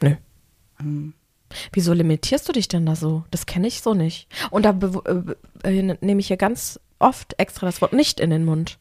Nö. 0.00 0.16
Ähm, 0.80 1.14
Wieso 1.72 1.92
limitierst 1.92 2.48
du 2.48 2.52
dich 2.52 2.68
denn 2.68 2.86
da 2.86 2.96
so? 2.96 3.24
Das 3.30 3.46
kenne 3.46 3.66
ich 3.68 3.80
so 3.80 3.94
nicht. 3.94 4.28
Und 4.50 4.64
da 4.64 4.76
äh, 5.64 5.78
äh, 5.78 5.96
nehme 6.00 6.20
ich 6.20 6.28
hier 6.28 6.36
ganz 6.36 6.80
oft 7.04 7.38
extra 7.38 7.66
das 7.66 7.80
Wort 7.80 7.92
nicht 7.92 8.18
in 8.20 8.30
den 8.30 8.44
Mund. 8.44 8.78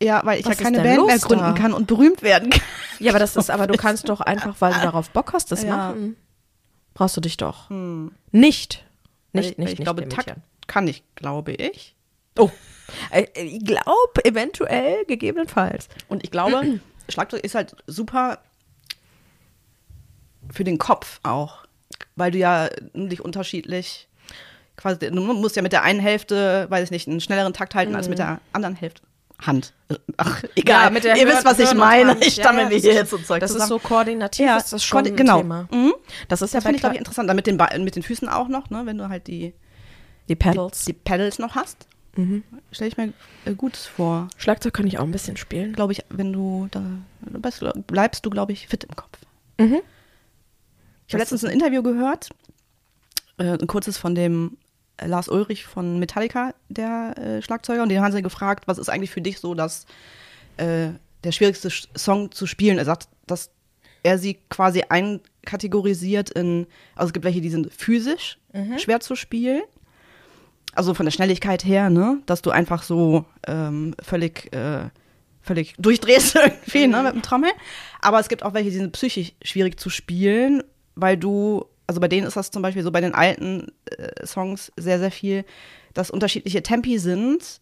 Ja, 0.00 0.20
weil 0.24 0.38
ich 0.38 0.46
Was 0.46 0.58
ja 0.58 0.64
keine 0.64 0.80
Band 0.80 1.06
mehr 1.06 1.18
gründen 1.18 1.44
da? 1.44 1.52
kann 1.52 1.72
und 1.72 1.86
berühmt 1.88 2.22
werden 2.22 2.50
kann. 2.50 2.62
Ja, 3.00 3.10
aber 3.10 3.18
das 3.18 3.34
ist, 3.36 3.50
aber 3.50 3.66
du 3.66 3.76
kannst 3.76 4.08
doch 4.08 4.20
einfach, 4.20 4.54
weil 4.60 4.72
du 4.74 4.80
darauf 4.80 5.10
Bock 5.10 5.32
hast, 5.32 5.50
das 5.50 5.64
Ja. 5.64 5.76
machen. 5.76 6.16
Brauchst 6.94 7.16
du 7.16 7.20
dich 7.20 7.36
doch. 7.36 7.68
Hm. 7.70 8.12
Nicht. 8.30 8.84
Nicht, 9.32 9.52
ich, 9.52 9.58
nicht, 9.58 9.72
ich 9.72 9.78
nicht 9.80 9.84
glaube. 9.84 10.08
Takt 10.08 10.34
kann 10.68 10.86
ich, 10.86 11.02
glaube 11.16 11.52
ich. 11.52 11.94
Oh. 12.38 12.50
Äh, 13.10 13.26
Ich 13.34 13.64
glaube, 13.64 14.24
eventuell, 14.24 15.04
gegebenenfalls. 15.06 15.88
Und 16.08 16.22
ich 16.24 16.30
glaube, 16.30 16.80
Schlagzeug 17.08 17.42
ist 17.44 17.54
halt 17.54 17.76
super 17.86 18.38
für 20.50 20.64
den 20.64 20.78
Kopf 20.78 21.20
auch, 21.24 21.64
weil 22.16 22.30
du 22.30 22.38
ja 22.38 22.68
dich 22.94 23.20
unterschiedlich 23.20 24.07
quasi, 24.78 24.98
du 25.10 25.20
musst 25.20 25.56
ja 25.56 25.62
mit 25.62 25.72
der 25.72 25.82
einen 25.82 26.00
Hälfte, 26.00 26.66
weiß 26.70 26.84
ich 26.84 26.90
nicht, 26.90 27.06
einen 27.08 27.20
schnelleren 27.20 27.52
Takt 27.52 27.74
halten 27.74 27.94
als 27.94 28.08
mit 28.08 28.18
der 28.18 28.40
anderen 28.54 28.74
Hälfte. 28.76 29.02
Hand. 29.40 29.72
Ach, 30.16 30.42
egal. 30.56 30.84
Ja, 30.86 30.90
mit 30.90 31.04
der 31.04 31.14
Ihr 31.16 31.22
Hirn- 31.26 31.28
wisst, 31.36 31.44
was 31.44 31.58
ich 31.60 31.66
Hirn- 31.66 31.76
und 31.76 31.86
meine. 31.86 32.10
Hand. 32.10 32.24
Ich 32.26 32.36
Ja, 32.38 32.42
stammel 32.44 32.62
ja, 32.64 32.68
mir 32.70 32.76
hier 32.78 32.90
ist- 32.90 32.96
jetzt 32.96 33.10
so 33.10 33.18
Zeug 33.18 33.38
Das 33.40 33.50
ist 33.50 33.54
zusammen. 33.60 33.68
so 33.68 33.78
koordinativ, 33.78 34.46
ja, 34.46 34.56
ist 34.56 34.72
das 34.72 34.82
schon 34.84 35.06
ein 35.06 35.14
genau. 35.14 35.38
Thema. 35.38 35.68
Mhm. 35.70 35.92
Das 36.28 36.42
ist 36.42 36.54
ja 36.54 36.58
Das 36.58 36.64
bei 36.64 36.68
finde 36.70 36.76
ich, 36.76 36.80
glaube 36.80 36.94
ich, 36.96 36.98
interessant. 36.98 37.28
Dann 37.28 37.36
mit 37.36 37.46
den, 37.46 37.56
Ba- 37.56 37.70
mit 37.78 37.94
den 37.94 38.02
Füßen 38.02 38.28
auch 38.28 38.48
noch, 38.48 38.70
ne, 38.70 38.82
wenn 38.84 38.98
du 38.98 39.08
halt 39.08 39.28
die, 39.28 39.54
die 40.28 40.34
Pedals. 40.34 40.86
die 40.86 40.92
Pedals 40.92 41.38
noch 41.38 41.54
hast. 41.54 41.86
Mhm. 42.16 42.42
Stelle 42.72 42.88
ich 42.88 42.96
mir 42.96 43.12
äh, 43.44 43.54
gut 43.54 43.76
vor. 43.76 44.26
Schlagzeug 44.38 44.74
kann 44.74 44.88
ich 44.88 44.98
auch 44.98 45.04
ein 45.04 45.12
bisschen 45.12 45.36
spielen. 45.36 45.72
Glaube 45.72 45.92
ich, 45.92 46.02
wenn 46.08 46.32
du 46.32 46.66
da 46.72 46.82
bleibst, 47.20 47.62
bleibst 47.86 48.26
du, 48.26 48.30
glaube 48.30 48.50
ich, 48.52 48.66
fit 48.66 48.82
im 48.82 48.96
Kopf. 48.96 49.18
Mhm. 49.58 49.80
Ich 51.06 51.14
habe 51.14 51.20
letztens 51.22 51.44
ein 51.44 51.50
Interview 51.52 51.84
gehört, 51.84 52.30
äh, 53.38 53.56
ein 53.56 53.68
kurzes 53.68 53.98
von 53.98 54.16
dem 54.16 54.56
Lars 55.04 55.28
Ulrich 55.28 55.66
von 55.66 55.98
Metallica, 55.98 56.54
der 56.68 57.14
äh, 57.18 57.42
Schlagzeuger, 57.42 57.82
und 57.82 57.88
den 57.88 58.00
haben 58.00 58.12
sie 58.12 58.22
gefragt, 58.22 58.66
was 58.66 58.78
ist 58.78 58.88
eigentlich 58.88 59.10
für 59.10 59.20
dich 59.20 59.38
so 59.40 59.54
das, 59.54 59.86
äh, 60.56 60.88
der 61.24 61.32
schwierigste 61.32 61.68
Sch- 61.68 61.86
Song 61.96 62.30
zu 62.32 62.46
spielen? 62.46 62.78
Er 62.78 62.84
sagt, 62.84 63.08
dass 63.26 63.50
er 64.02 64.18
sie 64.18 64.38
quasi 64.48 64.84
einkategorisiert 64.88 66.30
in, 66.30 66.66
also 66.94 67.08
es 67.08 67.12
gibt 67.12 67.24
welche, 67.24 67.40
die 67.40 67.50
sind 67.50 67.72
physisch 67.72 68.38
schwer 68.78 69.00
zu 69.00 69.14
spielen. 69.16 69.62
Also 70.74 70.94
von 70.94 71.06
der 71.06 71.10
Schnelligkeit 71.10 71.64
her, 71.64 71.90
ne, 71.90 72.18
dass 72.26 72.42
du 72.42 72.50
einfach 72.50 72.82
so 72.82 73.24
ähm, 73.46 73.94
völlig, 74.02 74.52
äh, 74.54 74.88
völlig 75.42 75.74
durchdrehst 75.78 76.34
irgendwie, 76.36 76.86
ne, 76.86 77.02
mit 77.02 77.14
dem 77.14 77.22
Trommel. 77.22 77.50
Aber 78.00 78.20
es 78.20 78.28
gibt 78.28 78.42
auch 78.42 78.54
welche, 78.54 78.70
die 78.70 78.76
sind 78.76 78.92
psychisch 78.92 79.32
schwierig 79.42 79.78
zu 79.80 79.90
spielen, 79.90 80.62
weil 80.94 81.16
du, 81.16 81.64
also 81.88 82.00
bei 82.00 82.06
denen 82.08 82.26
ist 82.28 82.36
das 82.36 82.50
zum 82.52 82.62
Beispiel 82.62 82.82
so 82.84 82.92
bei 82.92 83.00
den 83.00 83.14
alten 83.14 83.72
äh, 83.86 84.24
Songs 84.24 84.70
sehr, 84.76 85.00
sehr 85.00 85.10
viel, 85.10 85.44
dass 85.94 86.10
unterschiedliche 86.10 86.62
Tempi 86.62 86.98
sind. 87.00 87.60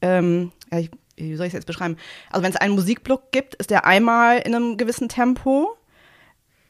Ähm, 0.00 0.52
ja, 0.72 0.78
ich, 0.78 0.90
wie 1.16 1.36
soll 1.36 1.46
ich 1.46 1.50
es 1.52 1.58
jetzt 1.58 1.66
beschreiben? 1.66 1.96
Also 2.30 2.42
wenn 2.42 2.50
es 2.50 2.56
einen 2.56 2.74
Musikblock 2.74 3.30
gibt, 3.32 3.54
ist 3.56 3.70
der 3.70 3.84
einmal 3.84 4.38
in 4.38 4.54
einem 4.54 4.76
gewissen 4.76 5.08
Tempo. 5.08 5.76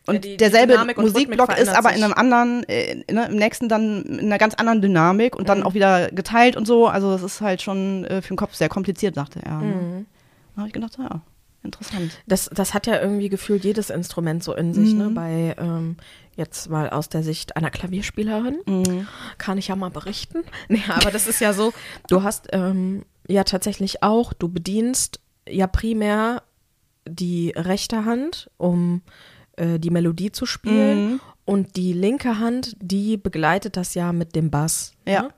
Und 0.07 0.15
Ja, 0.15 0.21
die- 0.21 0.29
die 0.31 0.37
derselbe 0.37 0.73
und 0.99 1.05
Musikblock 1.15 1.49
ist 1.63 1.69
aber 1.79 1.91
in 1.95 2.03
einem 2.03 2.13
anderen, 2.15 2.65
äh, 2.69 3.05
ne, 3.13 3.27
im 3.31 3.37
nächsten 3.37 3.69
dann 3.69 4.03
in 4.03 4.19
einer 4.27 4.39
ganz 4.39 4.55
anderen 4.55 4.83
Dynamik 4.83 5.37
und 5.37 5.49
dann 5.49 5.63
auch 5.63 5.75
wieder 5.75 6.11
geteilt 6.11 6.57
und 6.57 6.67
so. 6.67 6.89
Also 6.89 7.13
das 7.13 7.23
ist 7.23 7.41
halt 7.41 7.63
schon 7.63 8.05
äh, 8.07 8.21
für 8.21 8.29
den 8.35 8.37
Kopf 8.37 8.55
sehr 8.55 8.69
kompliziert, 8.69 9.15
sagte 9.15 9.41
er. 9.45 9.59
Ne? 9.61 10.07
Da 10.57 10.61
habe 10.63 10.69
ich 10.69 10.75
gedacht, 10.75 10.97
ja, 10.99 11.21
interessant. 11.65 12.19
Das, 12.27 12.51
das 12.53 12.75
hat 12.75 12.87
ja 12.87 13.01
irgendwie 13.01 13.29
gefühlt 13.29 13.65
jedes 13.65 13.91
Instrument 13.91 14.43
so 14.43 14.55
in 14.55 14.75
sich, 14.75 14.95
ne? 14.95 15.11
Mhm. 15.11 15.15
Bei 15.15 15.55
ähm, 15.59 15.97
jetzt 16.37 16.71
mal 16.71 16.91
aus 16.91 17.09
der 17.09 17.23
Sicht 17.23 17.57
einer 17.57 17.71
Klavierspielerin 17.71 18.59
Mhm. 18.67 19.07
kann 19.39 19.59
ich 19.59 19.69
ja 19.69 19.77
mal 19.77 19.91
berichten. 19.91 20.39
Nee, 20.69 20.83
aber 20.89 21.11
das 21.11 21.27
ist 21.27 21.41
ja 21.41 21.53
so, 21.53 21.73
du 22.09 22.23
hast 22.23 22.49
ähm, 22.53 23.05
ja 23.29 23.45
tatsächlich 23.45 24.03
auch, 24.03 24.33
du 24.33 24.49
bedienst 24.49 25.21
ja 25.49 25.67
primär 25.67 26.43
die 27.09 27.53
rechte 27.57 28.05
Hand, 28.05 28.51
um 28.59 29.03
äh, 29.57 29.79
die 29.79 29.91
Melodie 29.91 30.33
zu 30.33 30.47
spielen. 30.47 31.13
Mhm. 31.13 31.21
Und 31.45 31.77
die 31.77 31.93
linke 31.93 32.39
Hand, 32.39 32.77
die 32.81 33.17
begleitet 33.17 33.77
das 33.77 33.95
ja 33.95 34.13
mit 34.13 34.37
dem 34.37 34.51
Bass. 34.51 34.93
Ja. 35.07 35.23
Ne? 35.23 35.29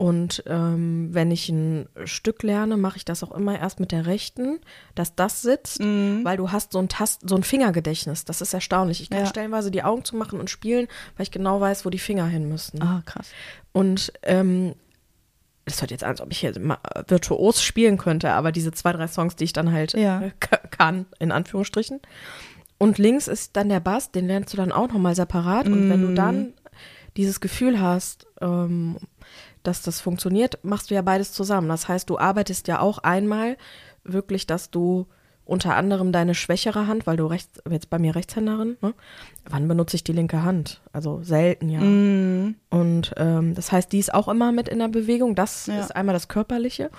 Und 0.00 0.42
ähm, 0.46 1.10
wenn 1.12 1.30
ich 1.30 1.50
ein 1.50 1.86
Stück 2.06 2.42
lerne, 2.42 2.78
mache 2.78 2.96
ich 2.96 3.04
das 3.04 3.22
auch 3.22 3.32
immer 3.32 3.58
erst 3.58 3.80
mit 3.80 3.92
der 3.92 4.06
rechten, 4.06 4.58
dass 4.94 5.14
das 5.14 5.42
sitzt, 5.42 5.80
Mhm. 5.80 6.24
weil 6.24 6.38
du 6.38 6.50
hast 6.50 6.72
so 6.72 6.78
ein 6.78 6.88
Tast, 6.88 7.28
so 7.28 7.36
ein 7.36 7.42
Fingergedächtnis. 7.42 8.24
Das 8.24 8.40
ist 8.40 8.54
erstaunlich. 8.54 9.02
Ich 9.02 9.10
kann 9.10 9.20
Ja. 9.20 9.26
stellenweise 9.26 9.70
die 9.70 9.82
Augen 9.82 10.02
zumachen 10.02 10.40
und 10.40 10.48
spielen, 10.48 10.88
weil 11.18 11.24
ich 11.24 11.30
genau 11.30 11.60
weiß, 11.60 11.84
wo 11.84 11.90
die 11.90 11.98
Finger 11.98 12.24
hin 12.26 12.48
müssen. 12.48 12.80
Ah, 12.82 13.02
krass. 13.04 13.28
Und 13.72 14.10
ähm, 14.22 14.74
das 15.66 15.82
hört 15.82 15.90
jetzt 15.90 16.02
an, 16.02 16.12
als 16.12 16.22
ob 16.22 16.32
ich 16.32 16.38
hier 16.38 16.54
virtuos 17.06 17.62
spielen 17.62 17.98
könnte, 17.98 18.30
aber 18.32 18.52
diese 18.52 18.72
zwei, 18.72 18.92
drei 18.94 19.06
Songs, 19.06 19.36
die 19.36 19.44
ich 19.44 19.52
dann 19.52 19.70
halt 19.70 19.92
Ja. 19.92 20.22
äh, 20.22 20.30
kann, 20.70 21.04
in 21.18 21.30
Anführungsstrichen. 21.30 22.00
Und 22.78 22.96
links 22.96 23.28
ist 23.28 23.54
dann 23.54 23.68
der 23.68 23.80
Bass, 23.80 24.12
den 24.12 24.26
lernst 24.28 24.54
du 24.54 24.56
dann 24.56 24.72
auch 24.72 24.88
nochmal 24.88 25.14
separat. 25.14 25.66
Und 25.66 25.90
wenn 25.90 26.00
du 26.00 26.14
dann 26.14 26.54
dieses 27.18 27.40
Gefühl 27.40 27.82
hast, 27.82 28.26
ähm, 28.40 28.96
dass 29.62 29.82
das 29.82 30.00
funktioniert, 30.00 30.58
machst 30.62 30.90
du 30.90 30.94
ja 30.94 31.02
beides 31.02 31.32
zusammen. 31.32 31.68
Das 31.68 31.88
heißt, 31.88 32.08
du 32.10 32.18
arbeitest 32.18 32.68
ja 32.68 32.80
auch 32.80 32.98
einmal 32.98 33.56
wirklich, 34.04 34.46
dass 34.46 34.70
du 34.70 35.06
unter 35.44 35.74
anderem 35.74 36.12
deine 36.12 36.34
schwächere 36.36 36.86
Hand, 36.86 37.06
weil 37.08 37.16
du 37.16 37.26
rechts, 37.26 37.60
jetzt 37.68 37.90
bei 37.90 37.98
mir 37.98 38.14
Rechtshänderin, 38.14 38.76
ne? 38.80 38.94
wann 39.48 39.66
benutze 39.66 39.96
ich 39.96 40.04
die 40.04 40.12
linke 40.12 40.44
Hand? 40.44 40.80
Also 40.92 41.22
selten 41.22 41.68
ja. 41.68 41.80
Mhm. 41.80 42.54
Und 42.70 43.12
ähm, 43.16 43.54
das 43.56 43.72
heißt, 43.72 43.90
die 43.90 43.98
ist 43.98 44.14
auch 44.14 44.28
immer 44.28 44.52
mit 44.52 44.68
in 44.68 44.78
der 44.78 44.88
Bewegung. 44.88 45.34
Das 45.34 45.66
Ja. 45.66 45.80
ist 45.80 45.94
einmal 45.96 46.12
das 46.12 46.28
Körperliche. 46.28 46.90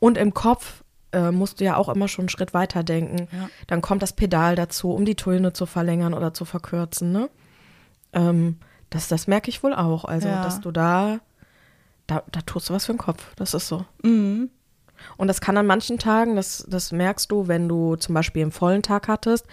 Und 0.00 0.16
im 0.16 0.32
Kopf 0.32 0.84
äh, 1.12 1.30
musst 1.30 1.60
du 1.60 1.64
ja 1.64 1.76
auch 1.76 1.88
immer 1.90 2.08
schon 2.08 2.22
einen 2.24 2.28
Schritt 2.30 2.54
weiter 2.54 2.82
denken. 2.82 3.28
Ja. 3.30 3.50
Dann 3.66 3.82
kommt 3.82 4.02
das 4.02 4.14
Pedal 4.14 4.56
dazu, 4.56 4.90
um 4.92 5.04
die 5.04 5.14
Töne 5.16 5.52
zu 5.52 5.66
verlängern 5.66 6.14
oder 6.14 6.32
zu 6.32 6.46
verkürzen. 6.46 7.12
Ne? 7.12 7.28
Ähm, 8.14 8.56
das, 8.90 9.08
das 9.08 9.26
merke 9.26 9.50
ich 9.50 9.62
wohl 9.62 9.74
auch. 9.74 10.04
Also, 10.06 10.28
Ja. 10.28 10.42
dass 10.42 10.60
du 10.60 10.70
da, 10.70 11.20
da, 12.08 12.24
da 12.32 12.40
tust 12.40 12.68
du 12.68 12.74
was 12.74 12.86
für 12.86 12.92
den 12.92 12.98
Kopf. 12.98 13.34
Das 13.36 13.54
ist 13.54 13.68
so. 13.68 13.84
Mhm. 14.02 14.50
Und 15.16 15.28
das 15.28 15.40
kann 15.40 15.56
an 15.56 15.66
manchen 15.66 15.98
Tagen, 16.00 16.34
das, 16.34 16.66
das 16.68 16.90
merkst 16.90 17.30
du, 17.30 17.46
wenn 17.46 17.68
du 17.68 17.94
zum 17.94 18.14
Beispiel 18.16 18.42
einen 18.42 18.50
vollen 18.50 18.82
Tag 18.82 19.06
hattest. 19.06 19.46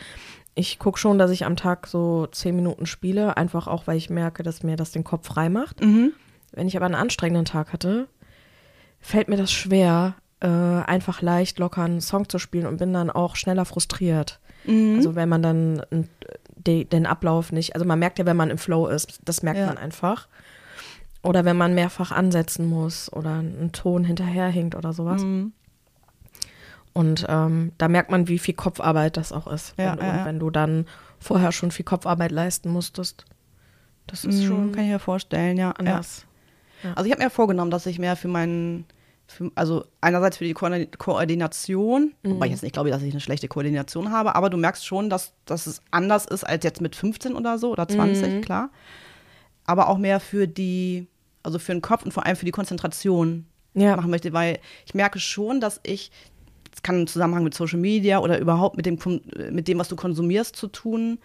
Ich 0.55 0.79
gucke 0.79 0.97
schon, 0.97 1.19
dass 1.19 1.29
ich 1.29 1.45
am 1.45 1.55
Tag 1.55 1.85
so 1.85 2.25
zehn 2.27 2.55
Minuten 2.55 2.87
spiele, 2.87 3.37
einfach 3.37 3.67
auch, 3.67 3.85
weil 3.85 3.97
ich 3.97 4.09
merke, 4.09 4.41
dass 4.41 4.63
mir 4.63 4.75
das 4.75 4.91
den 4.91 5.03
Kopf 5.03 5.27
frei 5.27 5.49
macht. 5.49 5.81
Mhm. 5.81 6.13
Wenn 6.51 6.67
ich 6.67 6.75
aber 6.77 6.85
einen 6.87 6.95
anstrengenden 6.95 7.45
Tag 7.45 7.73
hatte, 7.73 8.07
fällt 8.99 9.27
mir 9.27 9.37
das 9.37 9.51
schwer, 9.51 10.15
äh, 10.39 10.47
einfach 10.47 11.21
leicht 11.21 11.59
locker 11.59 11.83
einen 11.83 12.01
Song 12.01 12.27
zu 12.29 12.39
spielen 12.39 12.65
und 12.65 12.77
bin 12.77 12.93
dann 12.93 13.11
auch 13.11 13.35
schneller 13.35 13.65
frustriert. 13.65 14.39
Mhm. 14.65 14.95
Also 14.95 15.13
wenn 15.15 15.29
man 15.29 15.43
dann 15.43 15.81
de, 16.55 16.85
den 16.85 17.05
Ablauf 17.05 17.51
nicht, 17.51 17.75
also 17.75 17.85
man 17.85 17.99
merkt 17.99 18.17
ja, 18.17 18.25
wenn 18.25 18.37
man 18.37 18.49
im 18.49 18.57
Flow 18.57 18.87
ist, 18.87 19.19
das 19.25 19.43
merkt 19.43 19.59
Ja. 19.59 19.67
man 19.67 19.77
einfach. 19.77 20.27
Oder 21.25 21.45
wenn 21.45 21.57
man 21.57 21.73
mehrfach 21.73 22.11
ansetzen 22.11 22.67
muss 22.67 23.11
oder 23.11 23.39
ein 23.39 23.71
Ton 23.71 24.03
hinterherhinkt 24.03 24.75
oder 24.75 24.93
sowas. 24.93 25.23
Mhm. 25.23 25.53
Und 26.93 27.25
ähm, 27.27 27.73
da 27.77 27.87
merkt 27.89 28.09
man, 28.09 28.27
wie 28.29 28.39
viel 28.39 28.53
Kopfarbeit 28.53 29.17
das 29.17 29.33
auch 29.33 29.47
ist. 29.47 29.73
Ja, 29.77 29.97
wenn, 29.97 30.05
ja, 30.05 30.11
und 30.11 30.17
ja. 30.17 30.25
wenn 30.25 30.39
du 30.39 30.49
dann 30.49 30.85
vorher 31.19 31.51
schon 31.51 31.71
viel 31.71 31.83
Kopfarbeit 31.83 32.31
leisten 32.31 32.69
musstest. 32.69 33.25
Das 34.07 34.23
ist 34.23 34.43
schon 34.45 34.67
Mhm. 34.67 34.71
Kann 34.71 34.83
ich 34.85 34.91
mir 34.91 34.99
vorstellen, 34.99 35.57
ja. 35.57 35.71
anders. 35.71 36.25
Also 36.93 37.05
ich 37.05 37.11
habe 37.11 37.23
mir 37.23 37.29
vorgenommen, 37.29 37.71
dass 37.71 37.85
ich 37.87 37.97
mehr 37.97 38.15
für 38.15 38.27
meinen, 38.27 38.85
für, 39.25 39.51
also 39.55 39.85
einerseits 40.01 40.37
für 40.37 40.43
die 40.43 40.53
Ko 40.53 40.69
Koordination, 40.97 42.13
wobei 42.23 42.45
ich 42.45 42.51
jetzt 42.51 42.61
nicht 42.61 42.73
glaube, 42.73 42.91
dass 42.91 43.01
ich 43.01 43.11
eine 43.11 43.21
schlechte 43.21 43.47
Koordination 43.47 44.11
habe, 44.11 44.35
aber 44.35 44.51
du 44.51 44.57
merkst 44.57 44.85
schon, 44.85 45.09
dass, 45.09 45.33
dass 45.45 45.65
es 45.65 45.81
anders 45.89 46.25
ist 46.25 46.43
als 46.43 46.63
jetzt 46.63 46.81
mit 46.81 46.95
15 46.95 47.33
oder 47.33 47.57
so 47.57 47.71
oder 47.71 47.87
20, 47.87 48.43
klar. 48.43 48.69
Aber 49.65 49.89
auch 49.89 49.97
mehr 49.97 50.19
für 50.19 50.47
die, 50.47 51.07
also 51.45 51.59
für 51.59 51.71
den 51.73 51.81
Kopf 51.81 52.03
und 52.03 52.11
vor 52.13 52.25
allem 52.25 52.35
für 52.35 52.45
die 52.45 52.51
Konzentration 52.51 53.45
Ja. 53.73 53.95
machen 53.95 54.09
möchte, 54.11 54.33
weil 54.33 54.59
ich 54.85 54.93
merke 54.93 55.19
schon, 55.19 55.59
dass 55.61 55.79
ich, 55.83 56.11
das 56.71 56.83
kann 56.83 57.01
im 57.01 57.07
Zusammenhang 57.07 57.43
mit 57.43 57.53
Social 57.53 57.79
Media 57.79 58.19
oder 58.19 58.39
überhaupt 58.39 58.77
mit 58.77 58.85
dem, 58.85 58.97
mit 59.51 59.67
dem, 59.67 59.77
was 59.79 59.87
du 59.87 59.95
konsumierst, 59.95 60.55
zu 60.55 60.67
tun 60.67 61.19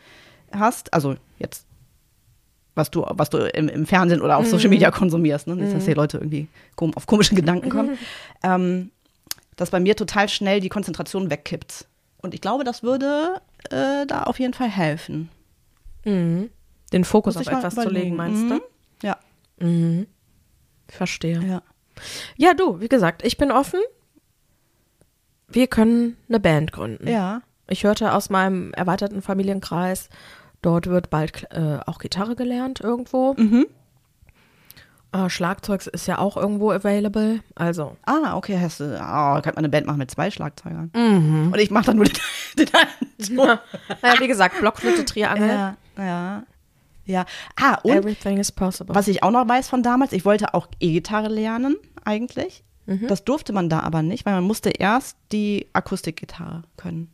hast. 0.53 0.93
Also 0.93 1.17
jetzt 1.39 1.67
was 2.77 2.91
du, 2.91 3.05
was 3.09 3.31
du 3.31 3.39
im, 3.39 3.69
im 3.69 3.85
Fernsehen 3.85 4.21
oder 4.23 4.39
auf 4.39 4.47
Social 4.47 4.69
Media 4.71 4.91
konsumierst, 4.93 5.49
ne? 5.49 5.57
Nicht, 5.57 5.75
dass 5.75 5.85
die 5.85 5.93
Leute 5.93 6.19
irgendwie 6.19 6.47
kom 6.77 6.95
auf 6.95 7.07
komische 7.07 7.35
Gedanken 7.35 7.69
kommen. 7.69 7.99
ähm, 8.45 8.91
dass 9.57 9.71
bei 9.71 9.81
mir 9.81 9.97
total 9.97 10.29
schnell 10.29 10.61
die 10.61 10.69
Konzentration 10.71 11.31
wegkippt. 11.31 11.87
Und 12.23 12.33
ich 12.33 12.41
glaube, 12.41 12.65
das 12.65 12.83
würde 12.83 13.41
äh, 13.71 14.07
da 14.07 14.23
auf 14.23 14.39
jeden 14.39 14.55
Fall 14.55 14.69
helfen. 14.71 15.29
Mhm. 16.05 16.49
Den 16.93 17.05
Fokus 17.05 17.37
auf 17.37 17.47
etwas 17.49 17.75
zu 17.75 17.89
legen, 17.91 18.17
meinst 18.17 18.45
Mhm. 18.45 18.49
du? 18.49 18.61
Ja, 19.61 19.67
Mhm. 19.67 20.07
Verstehe. 20.89 21.41
ja. 21.47 21.63
Ja, 22.37 22.55
du, 22.55 22.81
wie 22.81 22.89
gesagt, 22.89 23.25
ich 23.25 23.37
bin 23.37 23.53
offen. 23.53 23.81
Wir 25.49 25.67
können 25.67 26.17
eine 26.29 26.41
Band 26.41 26.73
gründen. 26.73 27.07
Ja. 27.09 27.43
Ich 27.69 27.85
hörte 27.85 28.13
aus 28.15 28.31
meinem 28.31 28.73
erweiterten 28.73 29.21
Familienkreis, 29.23 30.09
dort 30.63 30.87
wird 30.87 31.11
bald 31.11 31.47
äh, 31.53 31.79
auch 31.87 31.99
Gitarre 31.99 32.35
gelernt 32.37 32.81
irgendwo. 32.81 33.35
Mhm. 33.35 33.67
Äh, 35.13 35.29
Schlagzeug 35.29 35.87
ist 35.89 36.07
ja 36.07 36.19
auch 36.19 36.37
irgendwo 36.37 36.71
available. 36.71 37.41
Also, 37.57 37.97
Ah, 38.07 38.37
okay, 38.37 38.59
hast 38.61 38.81
du, 38.81 38.95
oh, 38.97 39.41
kann 39.43 39.55
man 39.55 39.59
eine 39.59 39.69
Band 39.69 39.87
machen 39.87 39.99
mit 39.99 40.11
zwei 40.11 40.31
Schlagzeugern. 40.31 40.91
Mhm. 40.95 41.51
Und 41.53 41.59
ich 41.59 41.71
mache 41.71 41.87
dann 41.87 41.97
nur 41.97 42.07
den, 42.07 42.17
den 42.59 42.69
einen 42.75 43.37
Ton. 43.37 43.59
naja, 44.03 44.21
wie 44.21 44.29
gesagt, 44.29 44.59
Blockflöte, 44.61 45.05
Triangel. 45.05 45.49
Ja, 45.49 45.77
ja. 45.99 46.43
Ja. 47.11 47.27
Ah, 47.61 47.79
und 47.83 47.93
Everything 47.93 48.39
is 48.39 48.51
possible. 48.53 48.95
Was 48.95 49.09
ich 49.09 49.23
auch 49.23 49.31
noch 49.31 49.47
weiß 49.49 49.69
von 49.69 49.83
damals, 49.83 50.13
ich 50.13 50.25
wollte 50.25 50.55
auch 50.55 50.69
E-Gitarre 50.81 51.29
lernen, 51.29 51.77
eigentlich. 52.05 52.63
Mhm. 52.87 53.07
Das 53.09 53.25
durfte 53.25 53.53
man 53.53 53.69
da 53.69 53.81
aber 53.81 54.03
nicht, 54.03 54.25
weil 54.27 54.35
man 54.35 54.45
musste 54.45 54.71
erst 54.71 55.17
die 55.33 55.67
Akustikgitarre 55.73 56.63
können. 56.77 57.11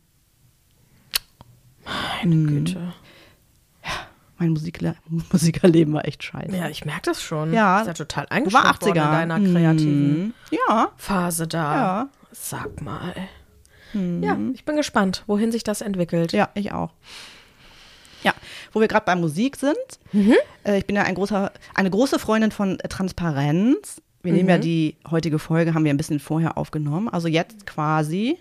Meine 2.21 2.35
Mhm. 2.35 2.47
Güte. 2.47 2.93
Mein 4.39 4.49
Musikle 4.51 4.95
Musikerleben 5.31 5.93
war 5.95 6.05
echt 6.05 6.23
scheiße. 6.23 6.55
Ja, 6.55 6.69
ich 6.69 6.85
merke 6.85 7.01
das 7.05 7.23
schon. 7.23 7.53
Ja. 7.53 7.81
Ist 7.81 7.87
ja 7.87 7.93
total 7.93 8.25
war 8.25 8.31
eingeschränkt 8.31 8.67
80er. 8.83 8.85
worden 8.85 8.97
in 8.97 9.29
deiner 9.29 9.39
kreativen 9.39 10.23
Mhm. 10.25 10.33
Ja, 10.51 10.91
Phase 10.97 11.47
da. 11.47 11.75
Ja. 11.75 12.09
Sag 12.31 12.81
mal. 12.81 13.15
Ja, 13.93 14.37
ich 14.53 14.63
bin 14.63 14.75
gespannt, 14.75 15.23
wohin 15.25 15.51
sich 15.51 15.63
das 15.63 15.81
entwickelt. 15.81 16.33
ja, 16.33 16.49
ich 16.53 16.71
auch. 16.71 16.91
Ja, 18.23 18.33
wo 18.73 18.79
wir 18.81 18.87
gerade 18.87 19.05
bei 19.05 19.15
Musik 19.15 19.55
sind. 19.57 19.75
Mhm. 20.11 20.33
Äh, 20.63 20.79
ich 20.79 20.85
bin 20.87 20.95
ja 20.95 21.03
ein 21.03 21.15
großer, 21.15 21.51
eine 21.75 21.89
große 21.89 22.19
Freundin 22.19 22.51
von 22.51 22.77
Transparenz. 22.89 24.01
Wir 24.23 24.33
nehmen 24.33 24.45
Mhm. 24.45 24.49
ja 24.49 24.57
die 24.57 24.97
heutige 25.09 25.39
Folge, 25.39 25.73
haben 25.73 25.83
wir 25.85 25.91
ein 25.93 25.97
bisschen 25.97 26.19
vorher 26.19 26.57
aufgenommen. 26.57 27.07
Also 27.09 27.27
jetzt 27.27 27.65
quasi 27.67 28.37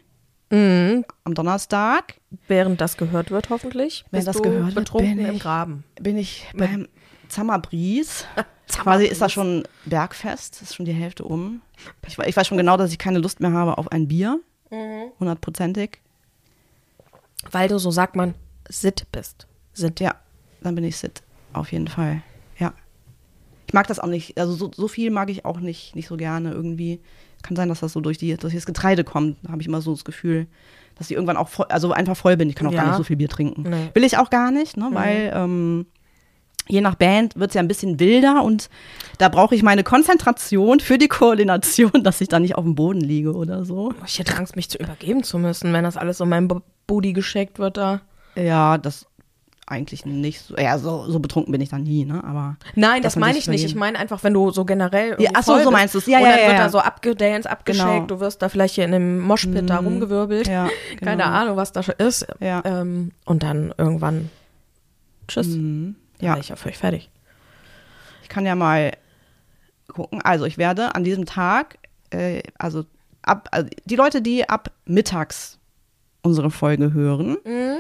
Mhm. 0.51 1.05
am 1.25 1.35
Donnerstag 1.35 2.15
Während 2.49 2.81
das 2.81 2.97
gehört 2.97 3.31
wird, 3.31 3.51
hoffentlich. 3.51 4.05
Wenn 4.11 4.25
das 4.25 4.41
gehört 4.43 4.75
wird, 4.77 4.93
bin 4.93 5.19
im 5.19 5.35
ich- 5.37 5.41
Graben. 5.41 5.85
bin 6.01 6.17
ich 6.19 6.47
beim 6.55 6.87
Zammerbries. 7.29 8.25
Quasi 8.69 9.07
ist 9.07 9.21
das 9.23 9.33
schon 9.33 9.63
Bergfest, 9.85 10.61
ist 10.63 10.75
schon 10.75 10.87
die 10.87 10.93
Hälfte 10.93 11.25
um. 11.25 11.63
Ich, 12.07 12.19
ich 12.19 12.37
weiß 12.37 12.47
schon 12.47 12.59
genau, 12.59 12.77
dass 12.77 12.91
ich 12.93 12.99
keine 12.99 13.19
Lust 13.21 13.41
mehr 13.41 13.53
habe 13.53 13.79
auf 13.79 13.91
ein 13.93 14.09
Bier. 14.09 14.41
Mhm. 14.71 15.13
Hundertprozentig. 15.21 16.01
Weil 17.51 17.69
du, 17.69 17.79
so 17.79 17.91
sagt 17.91 18.17
man, 18.17 18.35
Sit 18.69 19.07
bist. 19.13 19.47
Sit. 19.77 20.01
Ja, 20.01 20.15
dann 20.63 20.75
bin 20.75 20.85
ich 20.85 20.97
sit. 20.97 21.23
Auf 21.53 21.71
jeden 21.73 21.89
Fall. 21.89 22.23
Ja. 22.59 22.73
Ich 23.67 23.75
mag 23.75 23.87
das 23.89 23.99
auch 23.99 24.07
nicht. 24.07 24.39
Also 24.39 24.53
so, 24.55 24.71
so 24.75 24.89
viel 24.89 25.11
mag 25.11 25.31
ich 25.31 25.45
auch 25.45 25.59
nicht, 25.61 25.95
nicht 25.97 26.09
so 26.09 26.17
gerne 26.17 26.53
irgendwie. 26.53 27.01
Kann 27.43 27.57
sein, 27.57 27.69
dass 27.69 27.81
das 27.81 27.93
so 27.93 28.01
durch, 28.01 28.19
die, 28.19 28.37
durch 28.37 28.55
das 28.55 28.67
Getreide 28.67 29.05
kommt. 29.05 29.37
Da 29.43 29.51
habe 29.53 29.61
ich 29.61 29.69
immer 29.69 29.81
so 29.81 29.93
das 29.93 30.05
Gefühl, 30.05 30.47
dass 30.97 31.11
ich 31.11 31.15
irgendwann 31.17 31.37
auch 31.37 31.49
voll, 31.49 31.67
also 31.69 31.93
einfach 31.93 32.17
voll 32.17 32.37
bin. 32.37 32.49
Ich 32.49 32.55
kann 32.57 32.67
auch 32.67 32.73
Ja. 32.73 32.81
gar 32.83 32.89
nicht 32.89 32.97
so 32.97 33.05
viel 33.05 33.17
Bier 33.17 33.29
trinken. 33.29 33.63
Nee. 33.63 33.91
Will 33.95 34.05
ich 34.05 34.19
auch 34.19 34.31
gar 34.31 34.51
nicht, 34.51 34.77
ne? 34.77 34.89
weil 34.93 35.31
ähm, 35.35 35.87
je 36.69 36.81
nach 36.81 36.95
Band 36.97 37.37
wird 37.37 37.51
es 37.51 37.55
ja 37.55 37.61
ein 37.61 37.69
bisschen 37.69 38.01
wilder 38.01 38.43
und 38.43 38.69
da 39.19 39.29
brauche 39.29 39.55
ich 39.55 39.63
meine 39.63 39.85
Konzentration 39.85 40.81
für 40.81 40.99
die 40.99 41.09
Koordination, 41.09 41.93
dass 42.03 42.21
ich 42.21 42.29
da 42.29 42.39
nicht 42.41 42.55
auf 42.57 42.65
dem 42.65 42.75
Boden 42.75 43.01
liege 43.01 43.35
oder 43.35 43.65
so. 43.65 43.93
Ich 44.07 44.19
hätte 44.19 44.37
Angst, 44.37 44.57
mich 44.57 44.69
zu 44.71 44.79
übergeben 44.79 45.23
zu 45.23 45.39
müssen, 45.39 45.73
wenn 45.73 45.85
das 45.85 45.97
alles 45.97 46.21
um 46.21 46.29
mein 46.29 46.49
B- 46.49 46.57
Booty 46.87 47.13
geschickt 47.13 47.59
wird 47.59 47.77
da. 47.77 48.01
Ja, 48.37 48.79
das 48.79 49.07
eigentlich 49.69 50.07
nicht 50.07 50.41
so, 50.43 50.57
ja, 50.57 50.79
so, 50.79 51.11
so 51.11 51.19
betrunken 51.19 51.51
bin 51.53 51.61
ich 51.61 51.69
dann 51.71 51.83
nie, 51.83 52.05
ne? 52.05 52.23
Aber 52.25 52.57
Nein, 52.77 53.03
das 53.03 53.17
meine 53.17 53.37
ich 53.37 53.49
nicht. 53.49 53.65
Ich 53.65 53.75
meine 53.75 53.99
einfach, 53.99 54.23
wenn 54.23 54.33
du 54.33 54.51
so 54.53 54.65
generell 54.65 55.17
Ja, 55.19 55.31
ach 55.35 55.43
so, 55.43 55.59
so 55.59 55.71
meinst. 55.73 55.95
Ja, 56.07 56.19
und 56.19 56.25
ja, 56.25 56.31
dann 56.31 56.39
ja, 56.41 56.47
wird 56.47 56.57
ja. 56.59 56.65
da 56.65 56.69
so 56.71 56.79
abgedanced, 56.79 57.51
abgeschickt, 57.51 57.85
Genau. 57.87 58.07
du 58.07 58.21
wirst 58.21 58.41
da 58.43 58.49
vielleicht 58.49 58.77
hier 58.77 58.85
in 58.85 58.95
einem 58.95 59.21
Moshpit 59.21 59.69
da 59.69 59.79
rumgewirbelt. 59.79 60.47
ja, 60.47 60.69
Keine 61.01 61.23
genau. 61.23 61.35
Ahnung, 61.35 61.57
was 61.57 61.73
da 61.73 61.83
schon 61.83 61.97
ist. 61.99 62.27
Ja. 62.41 62.63
Ähm, 62.65 63.11
und 63.25 63.43
dann 63.43 63.75
irgendwann 63.77 64.31
Tschüss. 65.29 65.49
Mhm. 65.49 65.97
Ja. 66.21 66.27
Ja, 66.29 66.33
War 66.35 66.41
ich 66.41 66.49
ja 66.51 66.57
völlig 66.57 66.79
fertig. 66.79 67.11
ich 68.23 68.29
kann 68.29 68.47
ja 68.47 68.55
mal 68.55 68.93
gucken. 69.89 70.21
Also 70.23 70.45
ich 70.45 70.59
werde 70.59 70.95
an 70.95 71.03
diesem 71.05 71.27
Tag, 71.27 71.79
äh, 72.11 72.43
also 72.59 72.85
ab, 73.23 73.49
also 73.51 73.69
die 73.85 73.97
Leute, 73.97 74.23
die 74.23 74.49
ab 74.49 74.71
mittags 74.85 75.59
unsere 76.23 76.51
Folge 76.51 76.93
hören, 76.93 77.37
Mhm. 77.45 77.79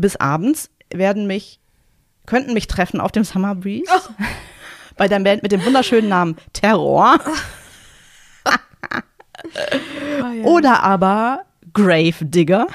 Bis 0.00 0.16
abends, 0.16 0.70
werden 0.92 1.26
mich, 1.26 1.60
könnten 2.26 2.54
mich 2.54 2.66
treffen 2.66 3.00
auf 3.00 3.12
dem 3.12 3.24
Summer 3.24 3.54
Breeze. 3.54 3.90
Oh. 3.94 4.00
Bei 4.96 5.08
der 5.08 5.20
Band 5.20 5.42
mit 5.42 5.52
dem 5.52 5.64
wunderschönen 5.64 6.08
Namen 6.08 6.36
Terror. 6.52 7.18
Oder 10.44 10.82
aber 10.82 11.42
Grave 11.72 12.14
Digger. 12.24 12.66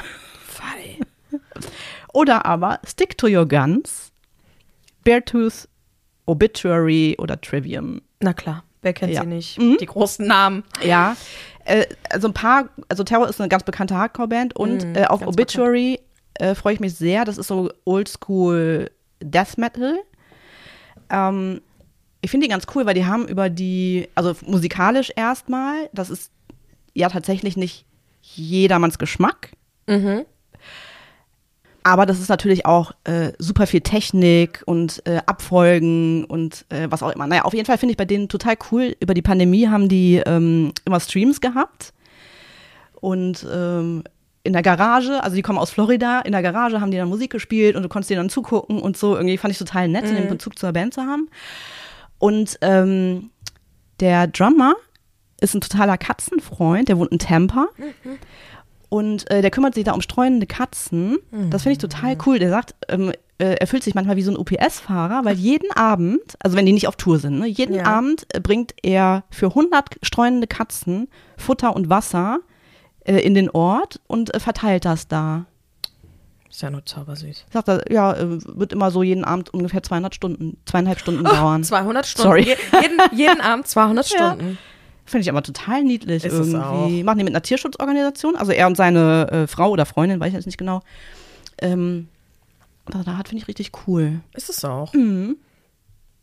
Fei. 0.47 0.99
Oder 2.13 2.45
aber 2.45 2.79
Stick 2.87 3.17
to 3.17 3.27
Your 3.27 3.47
Guns, 3.47 4.11
Beartooth, 5.03 5.67
Obituary 6.25 7.15
oder 7.19 7.39
Trivium. 7.39 8.01
Na 8.21 8.33
klar, 8.33 8.63
wer 8.81 8.93
kennt 8.93 9.11
Ja. 9.13 9.21
sie 9.21 9.27
nicht? 9.27 9.59
Mhm. 9.59 9.77
Die 9.79 9.85
großen 9.85 10.25
Namen. 10.25 10.63
Ja, 10.83 11.15
äh, 11.65 11.85
also 12.09 12.27
ein 12.29 12.33
paar, 12.33 12.69
also 12.89 13.03
Terror 13.03 13.27
ist 13.29 13.39
eine 13.39 13.49
ganz 13.49 13.63
bekannte 13.63 13.95
Hardcore-Band 13.95 14.55
und 14.55 14.83
Mhm, 14.85 14.95
äh, 14.95 15.05
auf 15.05 15.25
Obituary 15.27 15.99
äh, 16.35 16.55
freue 16.55 16.73
ich 16.73 16.79
mich 16.79 16.95
sehr. 16.95 17.25
Das 17.25 17.37
ist 17.37 17.47
so 17.47 17.71
Oldschool 17.85 18.91
Death 19.21 19.57
Metal. 19.57 19.97
Ähm, 21.09 21.61
ich 22.21 22.31
finde 22.31 22.47
die 22.47 22.51
ganz 22.51 22.65
cool, 22.73 22.85
weil 22.85 22.95
die 22.95 23.05
haben 23.05 23.27
über 23.27 23.49
die, 23.49 24.07
also 24.15 24.35
musikalisch 24.45 25.11
erstmal, 25.15 25.89
das 25.93 26.09
ist 26.09 26.31
ja 26.93 27.09
tatsächlich 27.09 27.55
nicht 27.55 27.85
jedermanns 28.21 28.97
Geschmack. 28.97 29.51
Mhm. 29.87 30.25
Aber 31.83 32.07
das 32.07 32.19
ist 32.19 32.29
natürlich 32.29 32.65
auch 32.65 32.93
äh, 33.03 33.33
super 33.37 33.67
viel 33.67 33.81
Technik 33.81 34.63
und 34.65 35.03
äh, 35.05 35.21
Abfolgen 35.27 36.25
und 36.25 36.65
äh, 36.69 36.87
was 36.89 37.03
auch 37.03 37.11
immer. 37.11 37.27
Naja, 37.27 37.43
auf 37.43 37.53
jeden 37.53 37.67
Fall 37.67 37.77
finde 37.77 37.91
ich 37.91 37.97
bei 37.97 38.05
denen 38.05 38.27
total 38.27 38.55
cool. 38.71 38.95
Über 38.99 39.13
die 39.13 39.21
Pandemie 39.21 39.67
haben 39.67 39.87
die 39.87 40.15
ähm, 40.25 40.73
immer 40.85 40.99
Streams 40.99 41.41
gehabt. 41.41 41.93
Und 43.01 43.45
ähm, 43.53 44.03
in 44.45 44.53
der 44.53 44.61
Garage, 44.61 45.21
also 45.23 45.35
die 45.35 45.41
kommen 45.41 45.57
aus 45.59 45.71
Florida, 45.71 46.21
in 46.21 46.31
der 46.31 46.41
Garage 46.41 46.79
haben 46.79 46.91
die 46.91 46.97
dann 46.97 47.09
Musik 47.09 47.31
gespielt 47.31 47.75
und 47.75 47.83
du 47.83 47.89
konntest 47.89 48.09
dir 48.11 48.15
dann 48.17 48.29
zugucken 48.29 48.79
und 48.79 48.95
so. 48.95 49.15
Irgendwie 49.15 49.37
fand 49.37 49.51
ich 49.51 49.57
total 49.57 49.87
nett, 49.89 50.05
in 50.05 50.15
den 50.15 50.27
Bezug 50.29 50.57
zur 50.57 50.71
Band 50.71 50.93
zu 50.93 51.01
haben. 51.01 51.29
Und 52.19 52.57
ähm, 52.61 53.31
der 53.99 54.27
Drummer 54.27 54.75
ist 55.41 55.53
ein 55.55 55.61
totaler 55.61 55.97
Katzenfreund, 55.97 56.87
der 56.87 56.97
wohnt 56.97 57.11
in 57.11 57.19
Tampa. 57.19 57.67
Und 58.89 59.29
äh, 59.31 59.41
der 59.41 59.51
kümmert 59.51 59.73
sich 59.75 59.83
da 59.83 59.91
um 59.93 60.01
streunende 60.01 60.45
Katzen. 60.45 61.17
Das 61.49 61.63
finde 61.63 61.73
ich 61.73 61.77
total 61.79 62.15
cool. 62.25 62.39
Der 62.39 62.49
sagt, 62.49 62.75
ähm, 62.87 63.11
äh, 63.39 63.55
er 63.59 63.67
fühlt 63.67 63.83
sich 63.83 63.95
manchmal 63.95 64.15
wie 64.15 64.21
so 64.21 64.31
ein 64.31 64.37
UPS-Fahrer, 64.37 65.25
weil 65.25 65.35
jeden 65.35 65.71
Abend, 65.71 66.21
also 66.39 66.55
wenn 66.55 66.65
die 66.65 66.71
nicht 66.71 66.87
auf 66.87 66.95
Tour 66.95 67.19
sind, 67.19 67.39
ne, 67.39 67.47
jeden 67.47 67.75
Ja. 67.75 67.83
Abend 67.85 68.27
äh, 68.33 68.39
bringt 68.39 68.73
er 68.83 69.23
für 69.31 69.47
100 69.47 69.97
streunende 70.03 70.47
Katzen 70.47 71.09
Futter 71.35 71.75
und 71.75 71.89
Wasser 71.89 72.39
äh, 73.05 73.19
in 73.19 73.33
den 73.33 73.49
Ort 73.49 74.01
und 74.07 74.33
äh, 74.33 74.39
verteilt 74.39 74.85
das 74.85 75.07
da. 75.07 75.45
Ist 76.49 76.61
ja 76.61 76.69
nur 76.69 76.85
zaubersüß. 76.85 77.45
Sagt 77.51 77.67
er, 77.67 77.91
ja, 77.91 78.13
äh, 78.13 78.39
wird 78.45 78.73
immer 78.73 78.91
so 78.91 79.03
jeden 79.03 79.25
Abend 79.25 79.53
ungefähr 79.53 79.83
200 79.83 80.13
Stunden, 80.15 80.57
zweieinhalb 80.65 80.99
Stunden 80.99 81.23
dauern. 81.23 81.63
200 81.63 82.05
Stunden. 82.05 82.29
Sorry. 82.29 82.41
Je, 82.43 82.55
jeden, 82.81 82.99
jeden 83.11 83.41
Abend 83.41 83.67
200 83.67 84.09
Ja. 84.09 84.17
Stunden. 84.17 84.57
Finde 85.07 85.21
ich 85.21 85.29
aber 85.29 85.43
total 85.43 85.83
niedlich 85.83 86.25
Ist 86.25 86.33
irgendwie. 86.33 87.03
Machen 87.03 87.19
die 87.19 87.23
mit 87.25 87.33
einer 87.33 87.43
Tierschutzorganisation, 87.43 88.35
also 88.35 88.51
er 88.51 88.65
und 88.65 88.75
seine 88.75 89.29
äh, 89.31 89.47
Frau 89.47 89.69
oder 89.69 89.85
Freundin, 89.85 90.19
weiß 90.19 90.29
ich 90.29 90.33
jetzt 90.33 90.47
nicht 90.47 90.57
genau. 90.57 90.81
Ähm, 91.59 92.07
da 92.87 93.17
hat, 93.17 93.27
finde 93.27 93.41
ich 93.43 93.47
richtig 93.47 93.71
cool. 93.87 94.21
Ist 94.33 94.49
es 94.49 94.65
auch. 94.65 94.93
Mhm. 94.93 95.37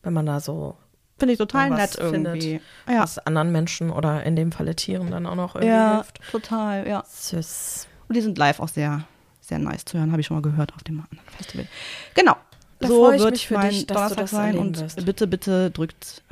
Wenn 0.03 0.12
man 0.12 0.27
da 0.27 0.40
so 0.40 0.77
Finde 1.18 1.33
ich 1.35 1.38
total 1.38 1.70
nett 1.70 1.96
irgendwie. 1.98 2.42
findet, 2.42 2.62
Ja. 2.88 3.03
was 3.03 3.18
anderen 3.20 3.53
Menschen 3.53 3.90
oder 3.90 4.25
in 4.25 4.35
dem 4.35 4.51
Falle 4.51 4.75
Tieren 4.75 5.11
dann 5.11 5.27
auch 5.27 5.37
noch 5.37 5.55
irgendwie 5.55 5.72
ja, 5.72 5.94
hilft. 5.96 6.20
total, 6.31 6.87
ja. 6.88 7.05
Süß. 7.09 7.87
Und 8.09 8.16
die 8.16 8.20
sind 8.20 8.37
live 8.38 8.59
auch 8.61 8.68
sehr, 8.68 9.05
sehr 9.40 9.59
nice 9.59 9.85
zu 9.85 9.98
hören, 9.98 10.11
habe 10.11 10.20
ich 10.20 10.27
schon 10.27 10.37
mal 10.37 10.42
gehört 10.42 10.75
auf 10.75 10.83
dem 10.83 10.96
anderen 11.01 11.29
Festival. 11.37 11.66
Genau. 12.14 12.37
Da 12.81 12.88
so 12.88 13.05
freu 13.07 13.14
ich 13.14 13.20
wird 13.22 13.31
mich 13.33 13.46
für 13.46 13.55
mein 13.55 13.68
dich, 13.70 13.87
dass 13.87 13.87
du 13.87 13.94
Donnerstag 13.94 14.18
das 14.22 14.31
sein 14.33 14.59
und 14.59 14.81
wirst. 14.81 15.05
bitte, 15.07 15.27
bitte 15.29 15.70
drückt 15.70 16.22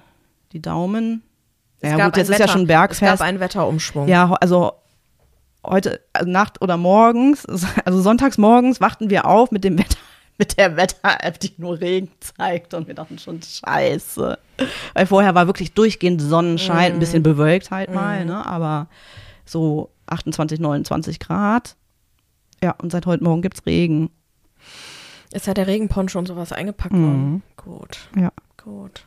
die 0.53 0.61
Daumen. 0.61 1.23
Es 1.81 1.91
ja 1.93 1.97
gab 1.97 2.07
gut, 2.13 2.17
jetzt 2.17 2.29
ist 2.31 2.39
ja 2.41 2.49
schon 2.49 2.63
Es 2.63 2.67
Bergfest. 2.69 3.01
gab 3.01 3.21
einen 3.21 3.39
Wetterumschwung. 3.41 4.09
Ja, 4.09 4.33
also 4.41 4.73
heute 5.65 6.01
also 6.13 6.29
Nacht 6.31 6.61
oder 6.63 6.77
morgens, 6.77 7.47
also 7.85 8.01
sonntags 8.03 8.39
morgens 8.39 8.81
wachten 8.81 9.11
wir 9.11 9.27
auf 9.27 9.51
mit 9.53 9.63
dem 9.65 9.79
Wetter, 9.79 9.97
mit 10.41 10.59
der 10.59 10.77
Wetter-App, 10.77 11.39
die 11.39 11.53
nur 11.59 11.81
Regen 11.81 12.11
zeigt 12.19 12.75
und 12.75 12.89
wir 12.89 12.95
dachten 12.95 13.19
schon 13.19 13.41
Scheiße, 13.43 14.39
weil 14.95 15.07
vorher 15.07 15.35
war 15.37 15.47
wirklich 15.47 15.75
durchgehend 15.75 16.21
Sonnenschein, 16.21 16.95
ein 16.95 16.99
bisschen 16.99 17.23
bewölkt 17.23 17.71
halt 17.71 17.95
mal, 17.95 18.25
ne, 18.25 18.45
aber 18.45 18.89
so 19.45 19.91
28, 20.07 20.59
29 20.59 21.21
Grad. 21.21 21.77
Ja, 22.63 22.73
und 22.83 22.91
seit 22.91 23.07
heute 23.07 23.23
Morgen 23.23 23.43
gibt's 23.43 23.65
Regen. 23.67 24.11
Ist 25.33 25.47
ja 25.47 25.55
der 25.55 25.67
Regenponcho 25.67 26.19
und 26.19 26.27
sowas 26.27 26.53
eingepackt 26.53 26.93
Mhm. 26.95 27.03
worden. 27.05 27.43
Gut, 27.57 27.99
Ja. 28.17 28.33
gut. 28.63 29.07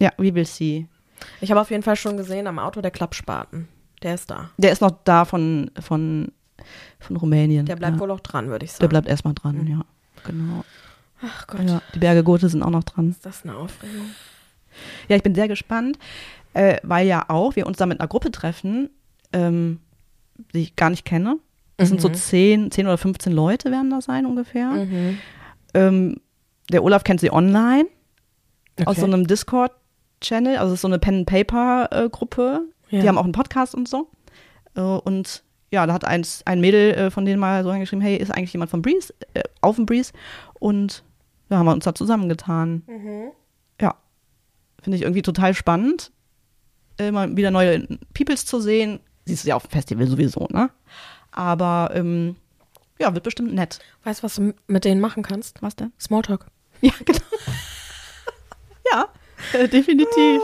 Ja, 0.00 0.10
we 0.18 0.34
will 0.34 0.44
see. 0.46 0.88
Ich 1.40 1.50
habe 1.50 1.60
auf 1.60 1.70
jeden 1.70 1.82
Fall 1.82 1.96
schon 1.96 2.16
gesehen 2.16 2.46
am 2.46 2.58
Auto 2.58 2.80
der 2.80 2.90
Klappspaten. 2.90 3.68
Der 4.02 4.14
ist 4.14 4.30
da. 4.30 4.50
Der 4.58 4.72
ist 4.72 4.80
noch 4.82 4.92
da 5.04 5.24
von, 5.24 5.70
von, 5.80 6.32
von 7.00 7.16
Rumänien. 7.16 7.64
Der 7.64 7.76
bleibt 7.76 7.94
ja. 7.96 8.00
wohl 8.00 8.10
auch 8.10 8.20
dran, 8.20 8.48
würde 8.48 8.64
ich 8.66 8.72
sagen. 8.72 8.80
Der 8.80 8.88
bleibt 8.88 9.08
erstmal 9.08 9.32
dran, 9.34 9.66
ja. 9.66 9.84
Genau. 10.26 10.64
Ach 11.22 11.46
Gott, 11.46 11.62
Ja, 11.68 11.80
die 11.94 11.98
Berge 11.98 12.22
Gothe 12.22 12.48
sind 12.48 12.62
auch 12.62 12.70
noch 12.70 12.84
dran. 12.84 13.10
ist 13.10 13.24
das 13.24 13.42
eine 13.44 13.56
Aufregung. 13.56 14.06
Ja, 15.08 15.16
ich 15.16 15.22
bin 15.22 15.34
sehr 15.34 15.48
gespannt, 15.48 15.98
äh, 16.52 16.76
weil 16.82 17.06
ja 17.06 17.24
auch 17.28 17.56
wir 17.56 17.66
uns 17.66 17.78
da 17.78 17.86
mit 17.86 17.98
einer 18.00 18.08
Gruppe 18.08 18.30
treffen, 18.30 18.90
ähm, 19.32 19.80
die 20.52 20.62
ich 20.62 20.76
gar 20.76 20.90
nicht 20.90 21.04
kenne. 21.06 21.38
Das 21.78 21.88
sind 21.88 22.00
so 22.00 22.08
Mhm. 22.08 22.14
zehn, 22.14 22.70
zehn 22.70 22.86
oder 22.86 22.98
15 22.98 23.32
Leute 23.32 23.70
werden 23.70 23.90
da 23.90 24.00
sein 24.00 24.26
ungefähr. 24.26 24.70
Mhm. 24.70 25.18
Ähm, 25.74 26.20
der 26.70 26.82
Olaf 26.84 27.04
kennt 27.04 27.20
sie 27.20 27.30
online 27.32 27.86
aus 28.84 28.88
Okay. 28.98 29.00
so 29.00 29.06
einem 29.06 29.26
Discord-Channel, 29.26 30.56
also 30.58 30.68
es 30.72 30.78
ist 30.78 30.82
so 30.82 30.88
eine 30.88 30.98
Pen-Paper-Gruppe. 30.98 32.62
Ja. 32.90 33.00
Die 33.02 33.08
haben 33.08 33.18
auch 33.18 33.24
einen 33.24 33.32
Podcast 33.32 33.74
und 33.74 33.88
so. 33.88 34.10
Äh, 34.74 34.80
und 34.80 35.42
ja, 35.72 35.86
da 35.86 35.92
hat 35.92 36.04
eins, 36.04 36.42
ein 36.44 36.60
Mädel 36.60 36.92
äh, 36.94 37.10
von 37.10 37.24
denen 37.24 37.40
mal 37.40 37.62
so 37.64 37.70
angeschrieben, 37.70 38.02
hey, 38.02 38.16
ist 38.16 38.30
eigentlich 38.30 38.52
jemand 38.52 38.70
von 38.70 38.82
Breeze, 38.82 39.12
äh, 39.34 39.42
auf 39.60 39.76
dem 39.76 39.86
Breeze? 39.86 40.12
Und 40.60 41.02
da 41.48 41.58
haben 41.58 41.66
wir 41.66 41.72
uns 41.72 41.84
da 41.84 41.94
zusammengetan. 41.94 42.82
Mhm. 42.86 43.30
Ja, 43.80 43.96
finde 44.82 44.96
ich 44.96 45.02
irgendwie 45.02 45.22
total 45.22 45.54
spannend, 45.54 46.12
äh, 46.98 47.10
mal 47.10 47.36
wieder 47.36 47.50
neue 47.50 47.86
Peoples 48.14 48.46
zu 48.46 48.60
sehen. 48.60 49.00
Siehst 49.24 49.44
du 49.44 49.48
ja 49.48 49.56
auf 49.56 49.66
dem 49.66 49.70
Festival 49.72 50.06
sowieso, 50.06 50.46
ne? 50.50 50.70
Aber 51.32 51.90
ähm, 51.94 52.36
ja, 52.98 53.12
wird 53.12 53.24
bestimmt 53.24 53.52
nett. 53.52 53.80
Weißt 54.04 54.20
du, 54.20 54.24
was 54.24 54.36
du 54.36 54.54
mit 54.68 54.84
denen 54.84 55.00
machen 55.00 55.22
kannst? 55.22 55.60
Was 55.62 55.76
denn? 55.76 55.92
Smalltalk. 56.00 56.46
Ja, 56.82 56.92
genau. 57.04 57.18
ja, 58.92 59.08
äh, 59.54 59.66
definitiv. 59.66 60.42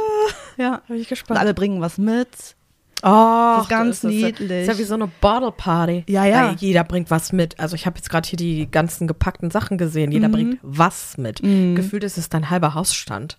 Ja. 0.57 0.83
Bin 0.89 0.97
ich 0.97 1.03
Und 1.03 1.09
gespannt. 1.11 1.39
alle 1.41 1.53
bringen 1.55 1.81
was 1.83 1.99
mit. 1.99 2.57
Oh, 3.05 3.55
Das 3.57 3.62
ist 3.65 3.69
ganz 3.69 4.03
niedlich. 4.05 4.51
Ist 4.62 4.69
ja 4.69 4.79
wie 4.79 4.85
so 4.85 4.95
eine 4.95 5.09
Bottle 5.21 5.51
Party. 5.53 6.05
Ja, 6.09 6.25
ja. 6.25 6.49
Weil 6.51 6.55
jeder 6.57 6.85
bringt 6.85 7.11
was 7.11 7.33
mit. 7.33 7.59
Also 7.59 7.75
ich 7.75 7.85
habe 7.87 7.97
jetzt 7.99 8.09
gerade 8.11 8.29
hier 8.29 8.37
die 8.37 8.71
ganzen 8.71 9.07
gepackten 9.09 9.51
Sachen 9.51 9.77
gesehen. 9.79 10.12
Jeder 10.12 10.29
Mhm. 10.29 10.33
bringt 10.33 10.59
was 10.62 11.19
mit. 11.19 11.43
Mhm. 11.43 11.75
Gefühlt 11.75 12.05
ist 12.05 12.17
es 12.19 12.29
dein 12.29 12.49
halber 12.51 12.75
Hausstand. 12.75 13.38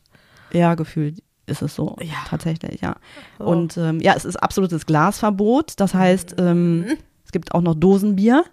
Ja, 0.51 0.75
gefühlt 0.75 1.23
ist 1.45 1.61
es 1.61 1.75
so. 1.75 1.95
Ja. 2.01 2.13
Tatsächlich, 2.27 2.81
ja. 2.81 2.95
So. 3.39 3.45
Und 3.45 3.77
ähm, 3.77 3.99
ja, 4.01 4.13
es 4.15 4.25
ist 4.25 4.35
absolutes 4.35 4.85
Glasverbot. 4.85 5.73
Das 5.77 5.93
heißt, 5.93 6.35
ähm, 6.39 6.81
Mhm. 6.81 6.97
es 7.25 7.31
gibt 7.31 7.53
auch 7.53 7.61
noch 7.61 7.75
Dosenbier. 7.75 8.43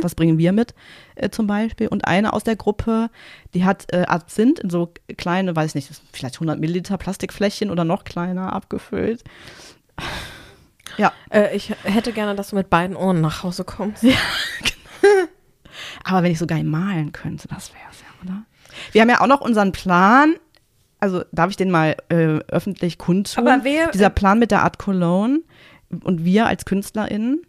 Das 0.00 0.14
bringen 0.14 0.38
wir 0.38 0.52
mit 0.52 0.74
äh, 1.14 1.30
zum 1.30 1.46
Beispiel. 1.46 1.88
Und 1.88 2.06
eine 2.06 2.32
aus 2.32 2.44
der 2.44 2.56
Gruppe, 2.56 3.10
die 3.54 3.64
hat 3.64 3.86
äh, 3.92 4.02
Absinth 4.02 4.58
in 4.60 4.70
so 4.70 4.92
kleine, 5.16 5.54
weiß 5.54 5.74
nicht, 5.74 5.90
vielleicht 6.12 6.36
100 6.36 6.58
Milliliter 6.58 6.96
Plastikfläschchen 6.98 7.70
oder 7.70 7.84
noch 7.84 8.04
kleiner 8.04 8.52
abgefüllt. 8.52 9.22
Ja, 10.96 11.12
Äh, 11.30 11.54
ich 11.56 11.74
hätte 11.84 12.12
gerne, 12.12 12.34
dass 12.34 12.50
du 12.50 12.56
mit 12.56 12.70
beiden 12.70 12.96
Ohren 12.96 13.20
nach 13.20 13.42
Hause 13.42 13.64
kommst. 13.64 14.04
aber 16.04 16.22
wenn 16.22 16.32
ich 16.32 16.38
so 16.38 16.46
geil 16.46 16.64
malen 16.64 17.12
könnte, 17.12 17.48
das 17.48 17.72
wäre 17.72 17.84
es 17.90 18.00
ja, 18.00 18.06
oder? 18.24 18.42
Wir 18.92 19.00
haben 19.02 19.08
ja 19.10 19.20
auch 19.20 19.26
noch 19.26 19.40
unseren 19.40 19.72
Plan. 19.72 20.34
Also 20.98 21.22
darf 21.32 21.50
ich 21.50 21.56
den 21.56 21.70
mal 21.70 21.96
äh, 22.08 22.38
öffentlich 22.48 22.98
kundtun? 22.98 23.46
Aber 23.46 23.64
wer- 23.64 23.90
Dieser 23.90 24.10
Plan 24.10 24.38
mit 24.38 24.50
der 24.50 24.62
Art 24.62 24.78
Cologne 24.78 25.40
und 26.02 26.24
wir 26.24 26.46
als 26.46 26.64
KünstlerInnen. 26.64 27.42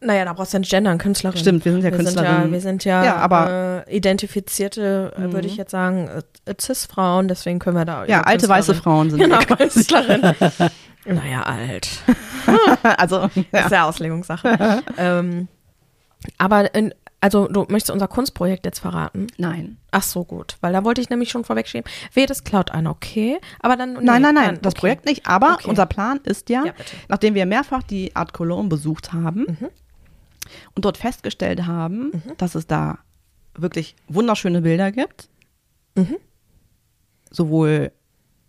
Naja, 0.00 0.24
da 0.24 0.32
brauchst 0.32 0.52
du 0.52 0.56
ja 0.56 0.60
nicht 0.60 0.70
gendern, 0.70 0.98
Künstlerin. 0.98 1.38
Stimmt, 1.38 1.64
wir 1.64 1.72
sind 1.72 1.82
ja 1.84 1.90
wir 1.90 2.04
sind 2.06 2.20
ja, 2.20 2.50
wir 2.52 2.60
sind 2.60 2.84
ja, 2.84 3.04
Ja, 3.04 3.16
aber- 3.16 3.84
äh, 3.88 3.96
identifizierte, 3.96 5.12
äh, 5.16 5.32
würde 5.32 5.46
ich 5.48 5.56
jetzt 5.56 5.70
sagen, 5.72 6.08
äh, 6.46 6.54
Cis-Frauen, 6.60 7.26
deswegen 7.28 7.58
können 7.58 7.76
wir 7.76 7.84
da 7.84 8.04
Ja, 8.04 8.22
alte 8.22 8.48
weiße 8.48 8.74
Frauen 8.74 9.10
sind 9.10 9.18
Genau, 9.22 9.40
wir. 9.40 9.56
Künstlerin. 9.56 10.22
naja, 11.06 11.42
alt. 11.42 11.88
Also, 12.82 13.28
Das 13.28 13.44
ja. 13.52 13.60
ist 13.66 13.72
ja 13.72 13.84
Auslegungssache. 13.88 14.82
ähm, 14.96 15.48
aber, 16.38 16.74
in, 16.74 16.94
also 17.20 17.48
du 17.48 17.66
möchtest 17.68 17.90
unser 17.90 18.08
Kunstprojekt 18.08 18.64
jetzt 18.64 18.78
verraten? 18.78 19.26
Nein. 19.38 19.76
Ach 19.90 20.02
so, 20.02 20.24
gut. 20.24 20.56
Weil 20.60 20.72
da 20.72 20.84
wollte 20.84 21.00
ich 21.00 21.10
nämlich 21.10 21.30
schon 21.30 21.44
vorwegschieben. 21.44 21.90
Wehe, 22.14 22.26
das 22.26 22.44
klaut 22.44 22.70
einer, 22.70 22.90
okay. 22.90 23.38
Aber 23.60 23.76
dann. 23.76 23.94
nee, 23.94 24.00
Nein, 24.02 24.22
nein, 24.22 24.34
nein, 24.34 24.44
dann, 24.54 24.62
das 24.62 24.74
okay. 24.74 24.80
Projekt 24.80 25.04
nicht. 25.06 25.26
Aber 25.26 25.54
Okay. 25.54 25.68
unser 25.68 25.86
Plan 25.86 26.20
ist 26.24 26.48
ja, 26.48 26.64
Ja, 26.66 26.72
nachdem 27.08 27.34
wir 27.34 27.44
mehrfach 27.46 27.82
die 27.82 28.14
Art 28.14 28.32
Cologne 28.32 28.68
besucht 28.68 29.12
haben 29.12 29.46
Mhm. 29.48 29.68
Und 30.74 30.84
dort 30.84 30.96
festgestellt 30.98 31.66
haben, 31.66 32.22
dass 32.38 32.54
es 32.54 32.66
da 32.66 32.98
wirklich 33.54 33.96
wunderschöne 34.08 34.60
Bilder 34.62 34.92
gibt, 34.92 35.28
Mhm. 35.96 36.16
sowohl 37.30 37.92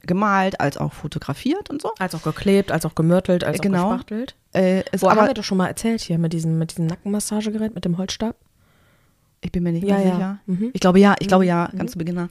gemalt 0.01 0.59
als 0.61 0.77
auch 0.77 0.93
fotografiert 0.93 1.69
und 1.69 1.81
so. 1.81 1.91
Als 1.99 2.15
auch 2.15 2.23
geklebt, 2.23 2.71
als 2.71 2.85
auch 2.85 2.95
gemörtelt, 2.95 3.43
als 3.43 3.59
Genau. 3.59 3.87
auch 3.87 3.91
gespachtelt. 3.91 4.35
Äh, 4.53 4.83
Wo 4.99 5.09
haben 5.09 5.17
aber, 5.19 5.27
wir 5.29 5.33
das 5.33 5.45
schon 5.45 5.57
mal 5.57 5.67
erzählt 5.67 6.01
hier 6.01 6.17
mit 6.17 6.31
diesem, 6.33 6.57
mit 6.57 6.71
diesem 6.71 6.85
Nackenmassagegerät, 6.87 7.75
mit 7.75 7.85
dem 7.85 7.97
Holzstab? 7.97 8.35
ich 9.41 9.51
bin 9.53 9.63
mir 9.63 9.71
nicht 9.71 9.87
Ja, 9.87 9.95
mehr 9.97 10.05
ja. 10.05 10.13
sicher. 10.15 10.39
Mhm. 10.47 10.69
Ich 10.73 10.81
glaube 10.81 10.99
ja, 10.99 11.15
ich 11.19 11.27
glaube 11.29 11.45
ja, 11.45 11.69
ganz 11.77 11.93
zu 11.93 11.97
Beginn. 11.97 12.15
ja. 12.17 12.27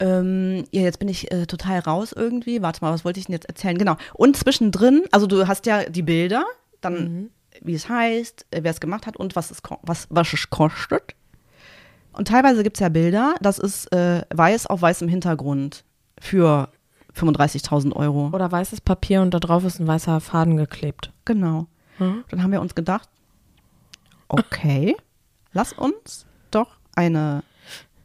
Ähm, 0.00 0.64
ja, 0.72 0.80
jetzt 0.82 0.98
bin 0.98 1.08
ich 1.08 1.30
äh, 1.30 1.46
total 1.46 1.78
raus 1.80 2.12
irgendwie. 2.16 2.62
Warte 2.62 2.80
mal, 2.82 2.92
was 2.92 3.04
wollte 3.04 3.20
ich 3.20 3.26
denn 3.26 3.34
jetzt 3.34 3.46
erzählen? 3.48 3.76
Genau. 3.78 3.96
Und 4.14 4.36
zwischendrin, 4.36 5.02
also 5.12 5.26
du 5.26 5.46
hast 5.46 5.66
ja 5.66 5.84
die 5.88 6.02
Bilder, 6.02 6.44
dann 6.80 7.30
wie 7.60 7.74
es 7.74 7.88
heißt, 7.88 8.46
äh, 8.50 8.62
wer 8.62 8.70
es 8.70 8.80
gemacht 8.80 9.06
hat 9.06 9.16
und 9.16 9.36
was 9.36 9.50
es, 9.50 9.62
was, 9.82 10.06
was 10.10 10.32
es 10.32 10.50
kostet. 10.50 11.14
Und 12.12 12.28
teilweise 12.28 12.62
gibt 12.62 12.76
es 12.76 12.80
ja 12.80 12.88
Bilder, 12.88 13.34
das 13.40 13.58
ist 13.58 13.92
äh, 13.92 14.22
weiß 14.34 14.66
auf 14.66 14.82
weißem 14.82 15.08
Hintergrund 15.08 15.84
für 16.20 16.68
35.000 17.14 17.92
Euro. 17.94 18.30
Oder 18.32 18.50
weißes 18.50 18.80
Papier 18.80 19.22
und 19.22 19.32
da 19.32 19.38
drauf 19.40 19.64
ist 19.64 19.78
ein 19.80 19.86
weißer 19.86 20.20
Faden 20.20 20.56
geklebt. 20.56 21.12
Genau. 21.24 21.66
Mhm. 21.98 22.24
Dann 22.28 22.42
haben 22.42 22.52
wir 22.52 22.60
uns 22.60 22.74
gedacht, 22.74 23.08
okay, 24.28 24.96
lass 25.52 25.72
uns 25.72 26.26
doch 26.50 26.78
eine 26.94 27.42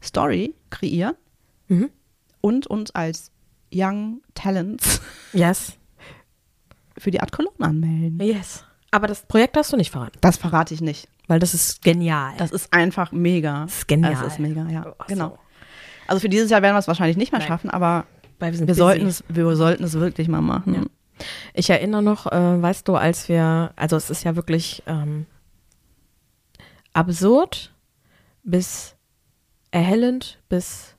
Story 0.02 0.54
kreieren 0.70 1.14
Mhm. 1.68 1.90
und 2.40 2.66
uns 2.68 2.92
als 2.92 3.32
Young 3.74 4.20
Talents 4.34 5.00
Yes. 5.32 5.72
für 6.96 7.10
die 7.10 7.20
Art 7.20 7.32
Cologne 7.32 7.66
anmelden. 7.66 8.20
Yes. 8.20 8.64
Aber 8.96 9.06
das 9.08 9.22
Projekt 9.26 9.56
hast 9.58 9.72
du 9.72 9.76
nicht 9.76 9.90
verraten, 9.90 10.18
Das 10.22 10.38
verrate 10.38 10.72
ich 10.72 10.80
nicht. 10.80 11.08
weil 11.28 11.38
das 11.38 11.52
ist 11.54 11.82
genial. 11.82 12.32
Das 12.38 12.50
ist 12.50 12.72
einfach 12.72 13.12
mega. 13.12 13.64
Das 13.64 13.78
ist 13.78 13.88
genial. 13.88 14.14
Das 14.14 14.32
ist 14.34 14.38
mega, 14.38 14.66
ja. 14.70 14.84
So. 14.84 14.94
Genau. 15.08 15.38
Also 16.06 16.20
für 16.20 16.28
dieses 16.30 16.50
Jahr 16.50 16.62
werden 16.62 16.74
wir 16.74 16.78
es 16.78 16.88
wahrscheinlich 16.88 17.16
nicht 17.18 17.32
mehr 17.32 17.40
Nein. 17.40 17.48
schaffen, 17.48 17.68
aber 17.68 18.06
Weil 18.38 18.58
wir 18.58 18.66
wir 18.66 18.74
sollten, 18.74 19.06
es, 19.06 19.22
wir 19.28 19.54
sollten 19.56 19.84
es 19.84 19.92
wirklich 19.94 20.28
mal 20.28 20.40
machen. 20.40 20.74
Ja. 20.74 20.82
Ich 21.52 21.68
erinnere 21.68 22.02
noch, 22.02 22.26
äh, 22.26 22.62
weißt 22.62 22.86
du, 22.88 22.94
als 22.96 23.28
wir, 23.28 23.72
also 23.76 23.96
es 23.96 24.08
ist 24.08 24.24
ja 24.24 24.34
wirklich 24.36 24.82
ähm, 24.86 25.26
absurd 26.92 27.74
bis 28.44 28.94
erhellend 29.72 30.38
bis 30.48 30.94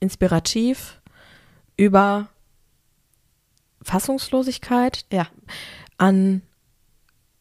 inspirativ 0.00 1.00
über 1.76 2.28
Fassungslosigkeit 3.82 5.04
Ja. 5.12 5.26
an 5.98 6.42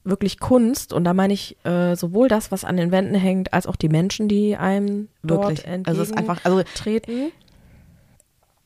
wirklich 0.10 0.40
Kunst 0.40 0.94
und 0.94 1.04
da 1.04 1.14
meine 1.14 1.34
ich 1.34 1.58
äh, 1.66 1.96
sowohl 1.96 2.28
das, 2.28 2.52
was 2.52 2.64
an 2.64 2.78
den 2.78 2.92
Wänden 2.92 3.16
hängt, 3.16 3.54
als 3.54 3.68
auch 3.68 3.76
die 3.76 3.90
Menschen, 3.90 4.28
die 4.28 4.56
einem 4.56 5.08
Wirklich. 5.22 5.64
dort 5.64 5.88
Also 5.88 6.02
es 6.02 6.10
ist 6.10 6.18
einfach, 6.18 6.44
also 6.44 6.60
entgegentreten. 6.60 7.32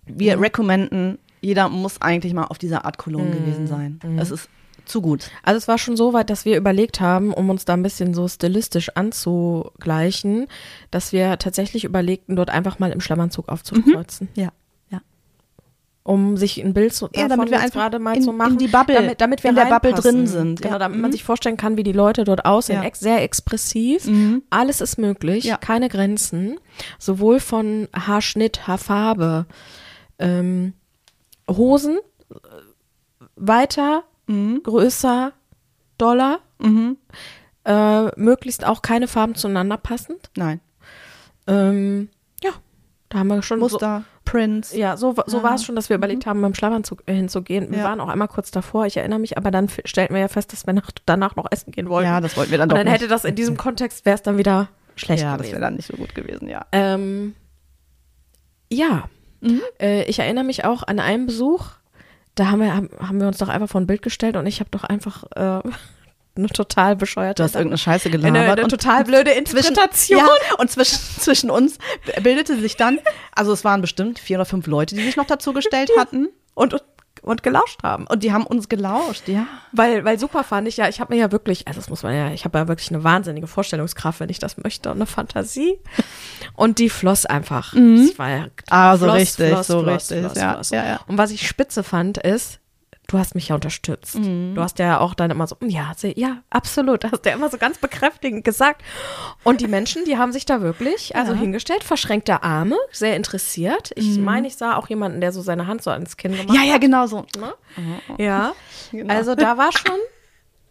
wir 0.06 0.38
Mhm. 0.38 0.44
recommenden, 0.44 1.18
jeder 1.42 1.70
muss 1.70 2.02
eigentlich 2.02 2.34
mal 2.34 2.46
auf 2.46 2.58
dieser 2.58 2.86
Art 2.86 2.98
Cologne 2.98 3.32
gewesen 3.32 3.68
sein. 3.68 4.00
Mhm. 4.04 4.20
Es 4.20 4.32
ist 4.32 4.50
zu 4.86 5.02
gut. 5.02 5.30
Also 5.44 5.58
es 5.58 5.68
war 5.68 5.78
schon 5.78 5.96
so 5.96 6.14
weit, 6.14 6.30
dass 6.30 6.46
wir 6.46 6.58
überlegt 6.58 7.00
haben, 7.02 7.34
um 7.34 7.50
uns 7.50 7.66
da 7.66 7.74
ein 7.74 7.84
bisschen 7.84 8.14
so 8.14 8.28
stilistisch 8.28 8.90
anzugleichen, 8.96 10.48
dass 10.90 11.14
wir 11.14 11.38
tatsächlich 11.38 11.84
überlegten, 11.84 12.36
dort 12.36 12.50
einfach 12.50 12.80
mal 12.80 12.92
im 12.92 13.00
Schlammanzug 13.02 13.48
aufzukreuzen. 13.50 14.30
Ja. 14.36 14.52
Um 16.04 16.36
sich 16.36 16.58
ein 16.64 16.74
Bild 16.74 16.96
zu, 16.96 17.06
Ja, 17.14 17.28
davon 17.28 17.30
damit 17.30 17.50
wir 17.52 17.58
jetzt 17.58 17.66
einfach 17.66 17.82
gerade 17.82 18.00
mal 18.00 18.16
in- 18.18 18.24
zu 18.24 18.34
machen. 18.34 18.54
in 18.54 18.58
die 18.58 18.68
Bubble- 18.70 18.96
damit, 18.96 19.22
damit 19.22 19.44
wir 19.44 19.52
in 19.52 19.56
der 19.56 19.66
Bubble 19.66 19.94
drin 19.94 20.26
sind. 20.26 20.60
Genau, 20.60 20.74
Ja. 20.74 20.80
damit 20.80 20.96
Mhm. 20.96 21.02
man 21.04 21.12
sich 21.12 21.24
vorstellen 21.24 21.58
kann, 21.58 21.78
wie 21.78 21.84
die 21.84 21.92
Leute 21.92 22.24
dort 22.24 22.46
aussehen. 22.46 22.82
Ja. 22.82 22.90
Sehr 22.96 23.22
expressiv. 23.22 24.08
Mhm. 24.08 24.42
Alles 24.50 24.82
ist 24.82 24.98
möglich. 24.98 25.44
Ja. 25.44 25.58
Keine 25.58 25.90
Grenzen. 25.90 26.60
Sowohl 26.98 27.40
von 27.40 27.88
Haarschnitt, 27.96 28.68
Haarfarbe, 28.68 29.46
ähm, 30.18 30.74
Hosen, 31.48 32.00
äh, 32.32 32.36
weiter, 33.36 34.04
Mhm. 34.26 34.62
größer, 34.64 35.34
doller. 36.00 36.40
Mhm. 36.60 36.98
Äh, 37.64 38.06
möglichst 38.20 38.66
auch 38.66 38.82
keine 38.82 39.08
Farben 39.08 39.36
zueinander 39.36 39.78
passend. 39.78 40.32
Nein. 40.36 40.62
Ähm, 41.46 42.10
ja, 42.44 42.52
da 43.10 43.20
haben 43.20 43.28
wir 43.28 43.44
schon 43.44 43.60
Muster, 43.60 43.78
Prints. 44.04 44.08
So, 44.32 44.78
ja, 44.78 44.96
so, 44.98 45.14
so 45.26 45.38
Ja. 45.38 45.44
war 45.44 45.56
es 45.56 45.64
schon, 45.66 45.76
dass 45.76 45.90
wir 45.90 45.96
überlegt 45.98 46.26
haben, 46.26 46.42
beim 46.42 46.54
Schlafanzug 46.54 47.04
äh, 47.06 47.14
hinzugehen. 47.14 47.70
Wir 47.72 47.80
Ja. 47.80 47.84
waren 47.86 48.00
auch 48.00 48.08
einmal 48.08 48.28
kurz 48.28 48.52
davor, 48.52 48.86
ich 48.86 48.98
erinnere 48.98 49.20
mich, 49.20 49.38
aber 49.38 49.52
dann 49.52 49.68
stellten 49.86 50.14
wir 50.14 50.22
ja 50.22 50.28
fest, 50.28 50.54
dass 50.54 50.66
wir 50.66 50.74
nach, 50.74 50.90
danach 51.06 51.36
noch 51.36 51.48
essen 51.52 51.72
gehen 51.72 51.90
wollten. 51.90 52.08
Ja, 52.10 52.22
das 52.22 52.38
wollten 52.38 52.52
wir 52.52 52.58
dann 52.58 52.66
Und 52.66 52.70
doch 52.72 52.78
dann 52.78 52.86
nicht. 52.88 52.94
hätte 53.02 53.08
das 53.08 53.26
in 53.26 53.36
diesem 53.36 53.58
Kontext, 53.58 54.06
wäre 54.06 54.16
es 54.16 54.22
dann 54.22 54.38
wieder 54.38 54.70
schlecht 54.96 55.24
ja, 55.24 55.32
das 55.32 55.40
gewesen. 55.48 55.52
wäre 55.54 55.62
dann 55.62 55.76
nicht 55.76 55.88
so 55.88 55.98
gut 55.98 56.16
gewesen, 56.16 56.48
ja. 56.48 56.66
Ähm, 56.72 57.36
ja, 58.72 59.04
Mhm. 59.42 59.62
äh, 59.82 60.04
ich 60.04 60.20
erinnere 60.20 60.44
mich 60.44 60.66
auch 60.66 60.84
an 60.84 61.00
einen 61.00 61.26
Besuch, 61.26 61.66
da 62.36 62.52
haben 62.52 62.60
wir, 62.62 62.76
haben, 62.76 62.90
haben 63.00 63.20
wir 63.20 63.28
uns 63.28 63.38
doch 63.40 63.50
einfach 63.50 63.68
vor 63.70 63.82
ein 63.82 63.88
Bild 63.88 64.02
gestellt 64.02 64.38
und 64.38 64.46
ich 64.46 64.60
habe 64.60 64.70
doch 64.70 64.84
einfach 64.84 65.24
äh, 65.36 65.62
eine 66.36 66.48
total 66.48 66.96
bescheuerte 66.96 67.42
Du 67.42 67.44
hast 67.44 67.56
irgendeine 67.56 67.78
Scheiße 67.78 68.10
eine, 68.10 68.18
gelabert. 68.18 68.52
eine 68.52 68.64
und 68.64 68.70
total 68.70 69.04
blöde 69.04 69.32
zwischen, 69.44 69.70
Interpretation. 69.70 70.20
ja, 70.20 70.28
und 70.58 70.72
zwischen, 70.72 70.98
zwischen 71.20 71.50
uns 71.50 71.78
bildete 72.24 72.58
sich 72.60 72.78
dann, 72.78 73.00
also 73.36 73.52
es 73.52 73.64
waren 73.64 73.82
bestimmt 73.82 74.20
vier 74.20 74.38
oder 74.38 74.46
fünf 74.46 74.68
Leute, 74.68 74.96
die 74.96 75.04
sich 75.04 75.18
noch 75.18 75.26
dazu 75.28 75.54
gestellt 75.54 75.92
hatten. 75.98 76.30
Und, 76.54 76.74
und, 76.74 76.84
und 77.22 77.44
gelauscht 77.44 77.84
haben. 77.84 78.08
Und 78.08 78.24
die 78.24 78.34
haben 78.34 78.46
uns 78.46 78.68
gelauscht, 78.68 79.28
ja. 79.28 79.46
Weil, 79.74 80.04
weil 80.06 80.18
super 80.18 80.44
fand 80.44 80.68
ich 80.68 80.78
ja, 80.78 80.90
ich 80.90 81.00
habe 81.00 81.14
mir 81.14 81.20
ja 81.20 81.32
wirklich, 81.32 81.68
also 81.68 81.80
das 81.80 81.90
muss 81.90 82.04
man 82.04 82.16
ja, 82.16 82.32
ich 82.32 82.46
habe 82.46 82.58
ja 82.58 82.68
wirklich 82.68 82.90
eine 82.90 83.04
wahnsinnige 83.04 83.48
Vorstellungskraft, 83.48 84.20
wenn 84.20 84.30
ich 84.30 84.40
das 84.40 84.58
möchte 84.58 84.90
und 84.90 84.98
eine 84.98 85.06
Fantasie. 85.06 85.80
Und 86.56 86.80
die 86.80 86.90
floss 86.90 87.26
einfach. 87.26 87.74
Es 87.74 88.18
war 88.18 88.30
ja 88.30 88.48
Ah, 88.70 88.98
so 88.98 89.06
floss, 89.06 89.16
richtig, 89.18 89.50
floss, 89.50 89.68
so 89.68 89.84
floss, 89.84 90.12
richtig, 90.12 90.36
ja, 90.42 90.62
ja, 90.72 90.86
ja. 90.86 91.00
Und 91.08 91.18
was 91.18 91.32
ich 91.32 91.48
spitze 91.48 91.84
fand, 91.84 92.18
ist, 92.18 92.60
du 93.12 93.18
hast 93.20 93.36
mich 93.36 93.50
ja 93.50 93.56
unterstützt. 93.56 94.16
Mhm. 94.16 94.56
Du 94.56 94.62
hast 94.62 94.80
ja 94.80 95.00
auch 95.00 95.14
dann 95.14 95.30
immer 95.32 95.46
so, 95.48 95.56
"Mm, 95.60 95.68
ja, 95.70 95.92
ja, 96.16 96.38
absolut, 96.50 97.04
hast 97.12 97.26
ja 97.26 97.34
immer 97.34 97.50
so 97.50 97.58
ganz 97.58 97.78
bekräftigend 97.78 98.44
gesagt. 98.46 98.82
Und 99.44 99.62
die 99.62 99.68
Menschen, 99.68 100.04
die 100.06 100.18
haben 100.18 100.32
sich 100.32 100.46
da 100.46 100.62
wirklich, 100.62 101.16
also 101.16 101.34
Ja. 101.34 101.40
hingestellt, 101.40 101.84
verschränkte 101.84 102.44
Arme, 102.44 102.76
sehr 102.92 103.16
interessiert. 103.16 103.92
Ich 103.96 104.18
meine, 104.18 104.48
ich 104.48 104.56
sah 104.56 104.76
auch 104.78 104.88
jemanden, 104.90 105.22
der 105.22 105.32
so 105.32 105.42
seine 105.42 105.68
Hand 105.68 105.84
so 105.84 105.92
ans 105.92 106.18
Kinn 106.18 106.32
gemacht 106.32 106.50
Mhm. 106.50 106.56
Ja, 106.56 106.64
ja, 106.64 106.78
genau 106.78 107.06
so. 107.08 107.26
Ne? 107.38 107.54
Ja, 108.18 108.54
Genau. 108.92 109.14
also 109.14 109.36
da 109.36 109.58
war 109.58 109.72
schon, 109.72 109.98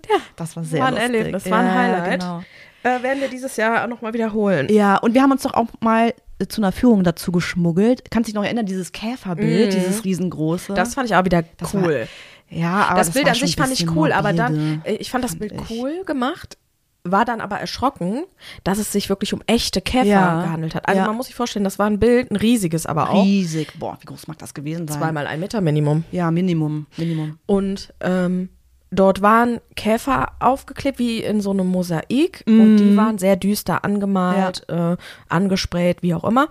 Das 0.36 0.56
war 0.56 0.64
sehr 0.64 0.80
war 0.80 0.88
ein 0.88 0.94
lustig. 0.94 1.14
Erlebnis, 1.14 1.50
war 1.50 1.58
ein 1.60 1.66
ja, 1.66 1.74
Highlight. 1.74 2.20
Genau. 2.20 2.42
äh, 2.82 3.02
werden 3.02 3.20
wir 3.20 3.28
dieses 3.28 3.56
Jahr 3.56 3.86
nochmal 3.86 4.12
wiederholen. 4.14 4.68
Ja, 4.70 4.96
und 4.96 5.14
wir 5.14 5.22
haben 5.22 5.30
uns 5.32 5.42
doch 5.42 5.54
auch 5.54 5.66
mal 5.80 6.14
äh, 6.38 6.46
zu 6.46 6.60
einer 6.62 6.72
Führung 6.72 7.04
dazu 7.04 7.30
geschmuggelt. 7.32 8.10
Kannst 8.10 8.26
dich 8.28 8.34
noch 8.34 8.42
erinnern, 8.44 8.64
dieses 8.66 8.92
Käferbild, 8.92 9.72
dieses 9.74 10.04
riesengroße? 10.04 10.72
Das 10.74 10.94
fand 10.94 11.08
ich 11.08 11.14
auch 11.16 11.24
wieder 11.24 11.44
Das 11.58 11.74
cool. 11.74 12.08
Ja, 12.50 12.86
aber 12.88 12.98
das, 12.98 13.10
Bild 13.12 13.26
war 13.26 13.32
an 13.32 13.38
sich 13.38 13.56
fand 13.56 13.72
ich 13.72 13.90
cool, 13.96 14.12
aber 14.12 14.32
dann, 14.32 14.52
morbide, 14.54 14.80
äh, 14.88 14.94
ich 14.96 15.10
fand 15.10 15.24
das 15.24 15.32
fand 15.32 15.40
Bild 15.40 15.54
ich. 15.62 15.70
cool 15.70 16.02
gemacht, 16.04 16.58
war 17.02 17.24
dann 17.24 17.40
aber 17.40 17.58
erschrocken, 17.58 18.24
dass 18.62 18.78
es 18.78 18.92
sich 18.92 19.08
wirklich 19.08 19.32
um 19.32 19.40
echte 19.46 19.80
Käfer 19.80 20.06
Ja. 20.06 20.42
gehandelt 20.42 20.74
hat. 20.74 20.86
Also 20.86 21.00
Ja. 21.00 21.06
man 21.06 21.16
muss 21.16 21.26
sich 21.26 21.34
vorstellen, 21.34 21.64
das 21.64 21.78
war 21.78 21.86
ein 21.86 21.98
Bild, 21.98 22.30
ein 22.30 22.36
riesiges 22.36 22.84
aber 22.84 23.10
auch. 23.10 23.24
Riesig. 23.24 23.72
Boah, 23.78 23.96
wie 24.00 24.04
groß 24.06 24.26
mag 24.26 24.36
das 24.38 24.52
gewesen 24.52 24.86
sein? 24.86 24.98
Zweimal 24.98 25.26
ein 25.26 25.40
Meter 25.40 25.60
Minimum. 25.62 26.04
Ja, 26.12 26.30
Minimum. 26.30 26.86
Minimum. 26.98 27.38
Und 27.46 27.94
ähm, 28.00 28.50
dort 28.90 29.22
waren 29.22 29.60
Käfer 29.76 30.32
aufgeklebt 30.40 30.98
wie 30.98 31.22
in 31.22 31.40
so 31.40 31.52
einem 31.52 31.68
Mosaik 31.68 32.42
und 32.46 32.76
die 32.76 32.94
waren 32.96 33.16
sehr 33.16 33.36
düster 33.36 33.82
angemalt, 33.84 34.68
äh, 34.68 34.96
angesprayt, 35.30 36.02
wie 36.02 36.12
auch 36.14 36.24
immer. 36.24 36.48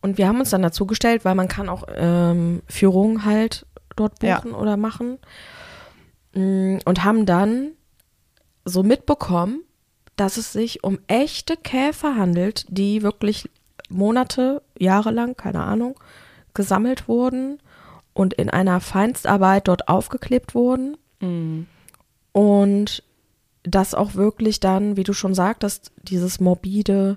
Und 0.00 0.18
wir 0.18 0.26
haben 0.26 0.40
uns 0.40 0.50
dann 0.50 0.62
dazu 0.62 0.86
gestellt, 0.86 1.24
weil 1.24 1.34
man 1.36 1.46
kann 1.48 1.68
auch 1.68 1.84
ähm, 1.94 2.62
Führungen 2.68 3.24
halt 3.24 3.64
dort 3.96 4.22
Ja. 4.22 4.36
buchen 4.40 4.52
oder 4.54 4.76
machen. 4.76 5.18
Mm, 6.34 6.78
Und 6.84 7.04
haben 7.04 7.26
dann 7.26 7.72
so 8.64 8.82
mitbekommen, 8.82 9.60
dass 10.16 10.36
es 10.36 10.52
sich 10.52 10.84
um 10.84 10.98
echte 11.06 11.56
Käfer 11.56 12.16
handelt, 12.16 12.66
die 12.68 13.02
wirklich 13.02 13.48
Monate, 13.88 14.62
Jahre 14.78 15.10
lang, 15.10 15.36
keine 15.36 15.62
Ahnung, 15.62 15.98
gesammelt 16.54 17.08
wurden 17.08 17.58
und 18.14 18.34
in 18.34 18.48
einer 18.48 18.80
Feinstarbeit 18.80 19.68
dort 19.68 19.88
aufgeklebt 19.88 20.54
wurden. 20.54 20.96
Und 22.32 23.02
das 23.62 23.94
auch 23.94 24.14
wirklich 24.14 24.60
dann, 24.60 24.96
wie 24.96 25.04
du 25.04 25.12
schon 25.12 25.34
sagtest, 25.34 25.92
dieses 26.02 26.40
morbide 26.40 27.16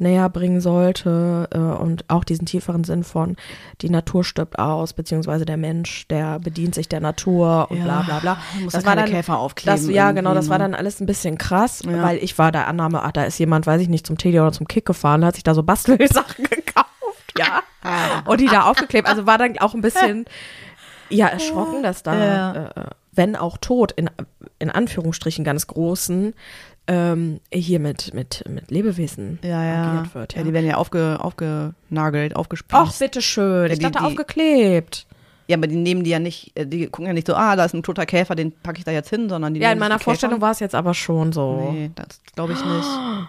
näher 0.00 0.28
bringen 0.28 0.60
sollte 0.60 1.48
äh, 1.52 1.58
und 1.58 2.04
auch 2.08 2.24
diesen 2.24 2.46
tieferen 2.46 2.84
Sinn 2.84 3.04
von 3.04 3.36
die 3.82 3.90
Natur 3.90 4.24
stirbt 4.24 4.58
aus, 4.58 4.92
beziehungsweise 4.92 5.44
der 5.44 5.56
Mensch, 5.56 6.08
der 6.08 6.38
bedient 6.38 6.74
sich 6.74 6.88
der 6.88 7.00
Natur 7.00 7.66
und 7.70 7.78
Ja, 7.78 7.84
bla 7.84 8.02
bla 8.02 8.18
bla. 8.20 8.38
muss 8.62 8.72
Das 8.72 8.84
war 8.84 8.94
keine 8.94 9.06
dann, 9.06 9.10
Käfer 9.12 9.38
aufkleben 9.38 9.76
das, 9.86 9.94
ja, 9.94 10.12
genau, 10.12 10.34
das 10.34 10.48
war 10.48 10.58
ne? 10.58 10.64
dann 10.64 10.74
alles 10.74 11.00
ein 11.00 11.06
bisschen 11.06 11.38
krass, 11.38 11.82
Ja. 11.84 12.02
weil 12.02 12.16
ich 12.18 12.38
war 12.38 12.50
der 12.50 12.66
Annahme, 12.66 13.02
ach, 13.02 13.12
da 13.12 13.24
ist 13.24 13.38
jemand, 13.38 13.66
weiß 13.66 13.80
ich 13.82 13.88
nicht, 13.88 14.06
zum 14.06 14.16
Teddy 14.18 14.40
oder 14.40 14.52
zum 14.52 14.66
Kick 14.66 14.86
gefahren, 14.86 15.24
hat 15.24 15.34
sich 15.34 15.44
da 15.44 15.54
so 15.54 15.62
Bastelsachen 15.62 16.44
gekauft, 16.50 16.86
ja, 17.38 17.62
und 18.24 18.40
die 18.40 18.46
da 18.48 18.62
aufgeklebt. 18.62 19.06
Also 19.08 19.26
war 19.26 19.38
dann 19.38 19.58
auch 19.58 19.74
ein 19.74 19.80
bisschen, 19.82 20.24
ja, 21.10 21.26
erschrocken, 21.26 21.82
dass 21.82 22.02
da, 22.02 22.14
Ja. 22.24 22.66
äh, 22.66 22.70
wenn 23.12 23.34
auch 23.34 23.58
tot, 23.58 23.92
in, 23.92 24.08
in 24.60 24.70
Anführungsstrichen 24.70 25.44
ganz 25.44 25.66
großen, 25.66 26.32
ähm, 26.86 27.40
hier 27.52 27.78
mit, 27.80 28.12
mit, 28.14 28.42
mit 28.48 28.70
Lebewesen 28.70 29.38
Ja, 29.42 29.62
ja. 29.64 30.04
wird. 30.14 30.32
ja. 30.34 30.38
Ja, 30.40 30.44
die 30.44 30.52
werden 30.52 30.66
ja 30.66 30.74
aufge, 30.76 31.18
aufgenagelt, 31.20 32.32
Ach, 32.34 32.40
aufgespießt. 32.40 32.98
bitteschön. 32.98 33.66
Ja, 33.66 33.72
Ich 33.72 33.78
die- 33.78 33.84
dachte 33.84 33.98
die- 33.98 34.04
aufgeklebt. 34.04 35.06
Ja, 35.46 35.56
aber 35.56 35.66
die 35.66 35.76
nehmen 35.76 36.04
die 36.04 36.10
ja 36.10 36.20
nicht, 36.20 36.52
äh, 36.56 36.64
die 36.66 36.86
gucken 36.86 37.06
ja 37.06 37.12
nicht 37.12 37.26
so, 37.26 37.34
ah, 37.34 37.56
da 37.56 37.64
ist 37.64 37.74
ein 37.74 37.82
toter 37.82 38.06
Käfer, 38.06 38.36
den 38.36 38.52
packe 38.52 38.78
ich 38.78 38.84
da 38.84 38.92
jetzt 38.92 39.10
hin, 39.10 39.28
sondern 39.28 39.52
die 39.54 39.60
Ja, 39.60 39.72
in 39.72 39.78
meiner 39.80 39.98
Vorstellung 39.98 40.40
war 40.40 40.52
es 40.52 40.60
jetzt 40.60 40.76
aber 40.76 40.94
schon 40.94 41.32
so. 41.32 41.70
Nee, 41.72 41.90
das 41.96 42.20
glaube 42.34 42.52
ich 42.52 42.64
nicht. 42.64 42.86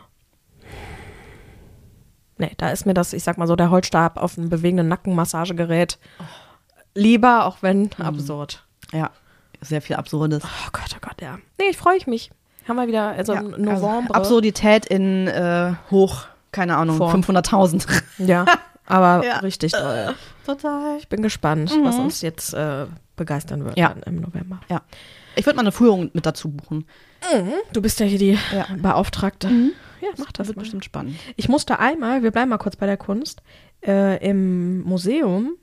Nee, 2.37 2.51
da 2.57 2.69
ist 2.71 2.85
mir 2.87 2.93
das, 2.95 3.13
ich 3.13 3.23
sag 3.23 3.37
mal 3.37 3.47
so, 3.47 3.55
der 3.55 3.69
Holzstab 3.69 4.17
auf 4.17 4.37
einem 4.37 4.49
bewegenden 4.49 4.87
Nackenmassagegerät 4.87 5.99
lieber, 6.95 7.45
auch 7.45 7.57
wenn 7.61 7.91
Mhm. 7.97 8.03
absurd. 8.05 8.65
Ja, 8.91 9.11
sehr 9.61 9.81
viel 9.81 9.95
Absurdes. 9.95 10.43
Oh 10.43 10.69
Gott, 10.71 10.95
oh 10.95 10.99
Gott, 11.01 11.21
ja. 11.21 11.37
Nee, 11.59 11.65
ich 11.69 11.77
freue 11.77 11.99
mich. 12.07 12.31
Haben 12.67 12.75
wir 12.77 12.87
wieder, 12.87 13.09
also 13.09 13.33
Ja, 13.33 13.41
im 13.41 13.67
also 13.67 13.87
November. 13.87 14.15
Absurdität 14.15 14.85
in 14.85 15.27
äh, 15.27 15.73
hoch, 15.89 16.25
keine 16.51 16.77
Ahnung, 16.77 16.97
Form. 16.97 17.21
500.000. 17.21 18.03
Ja, 18.19 18.45
aber 18.85 19.25
Ja. 19.25 19.39
richtig 19.39 19.71
toll. 19.71 20.13
Total. 20.45 20.97
Ich 20.97 21.07
bin 21.07 21.21
gespannt, 21.21 21.71
was 21.83 21.97
uns 21.97 22.21
jetzt 22.21 22.53
äh, 22.53 22.85
begeistern 23.15 23.65
wird 23.65 23.77
Ja. 23.77 23.95
im 24.05 24.21
November. 24.21 24.59
Ja. 24.69 24.81
Ich 25.35 25.45
würde 25.45 25.55
mal 25.55 25.61
eine 25.61 25.71
Führung 25.71 26.09
mit 26.13 26.25
dazu 26.25 26.49
buchen. 26.49 26.85
Du 27.71 27.81
bist 27.81 27.99
ja 27.99 28.05
hier 28.05 28.17
die 28.19 28.37
Ja. 28.53 28.65
Beauftragte. 28.81 29.47
Ja, 30.01 30.09
mach 30.17 30.25
Das 30.31 30.33
das 30.33 30.47
wird 30.47 30.57
mal. 30.57 30.61
bestimmt 30.63 30.83
spannend. 30.83 31.15
Ich 31.35 31.47
musste 31.47 31.77
einmal, 31.79 32.23
wir 32.23 32.31
bleiben 32.31 32.49
mal 32.49 32.57
kurz 32.57 32.75
bei 32.75 32.85
der 32.87 32.97
Kunst, 32.97 33.41
äh, 33.85 34.17
im 34.27 34.81
Museum 34.81 35.55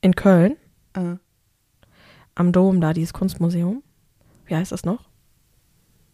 in 0.00 0.14
Köln, 0.16 0.56
Äh, 0.94 1.16
am 2.34 2.52
Dom 2.52 2.80
da, 2.80 2.92
dieses 2.92 3.12
Kunstmuseum. 3.12 3.82
Wie 4.46 4.56
heißt 4.56 4.72
das 4.72 4.84
noch? 4.84 5.08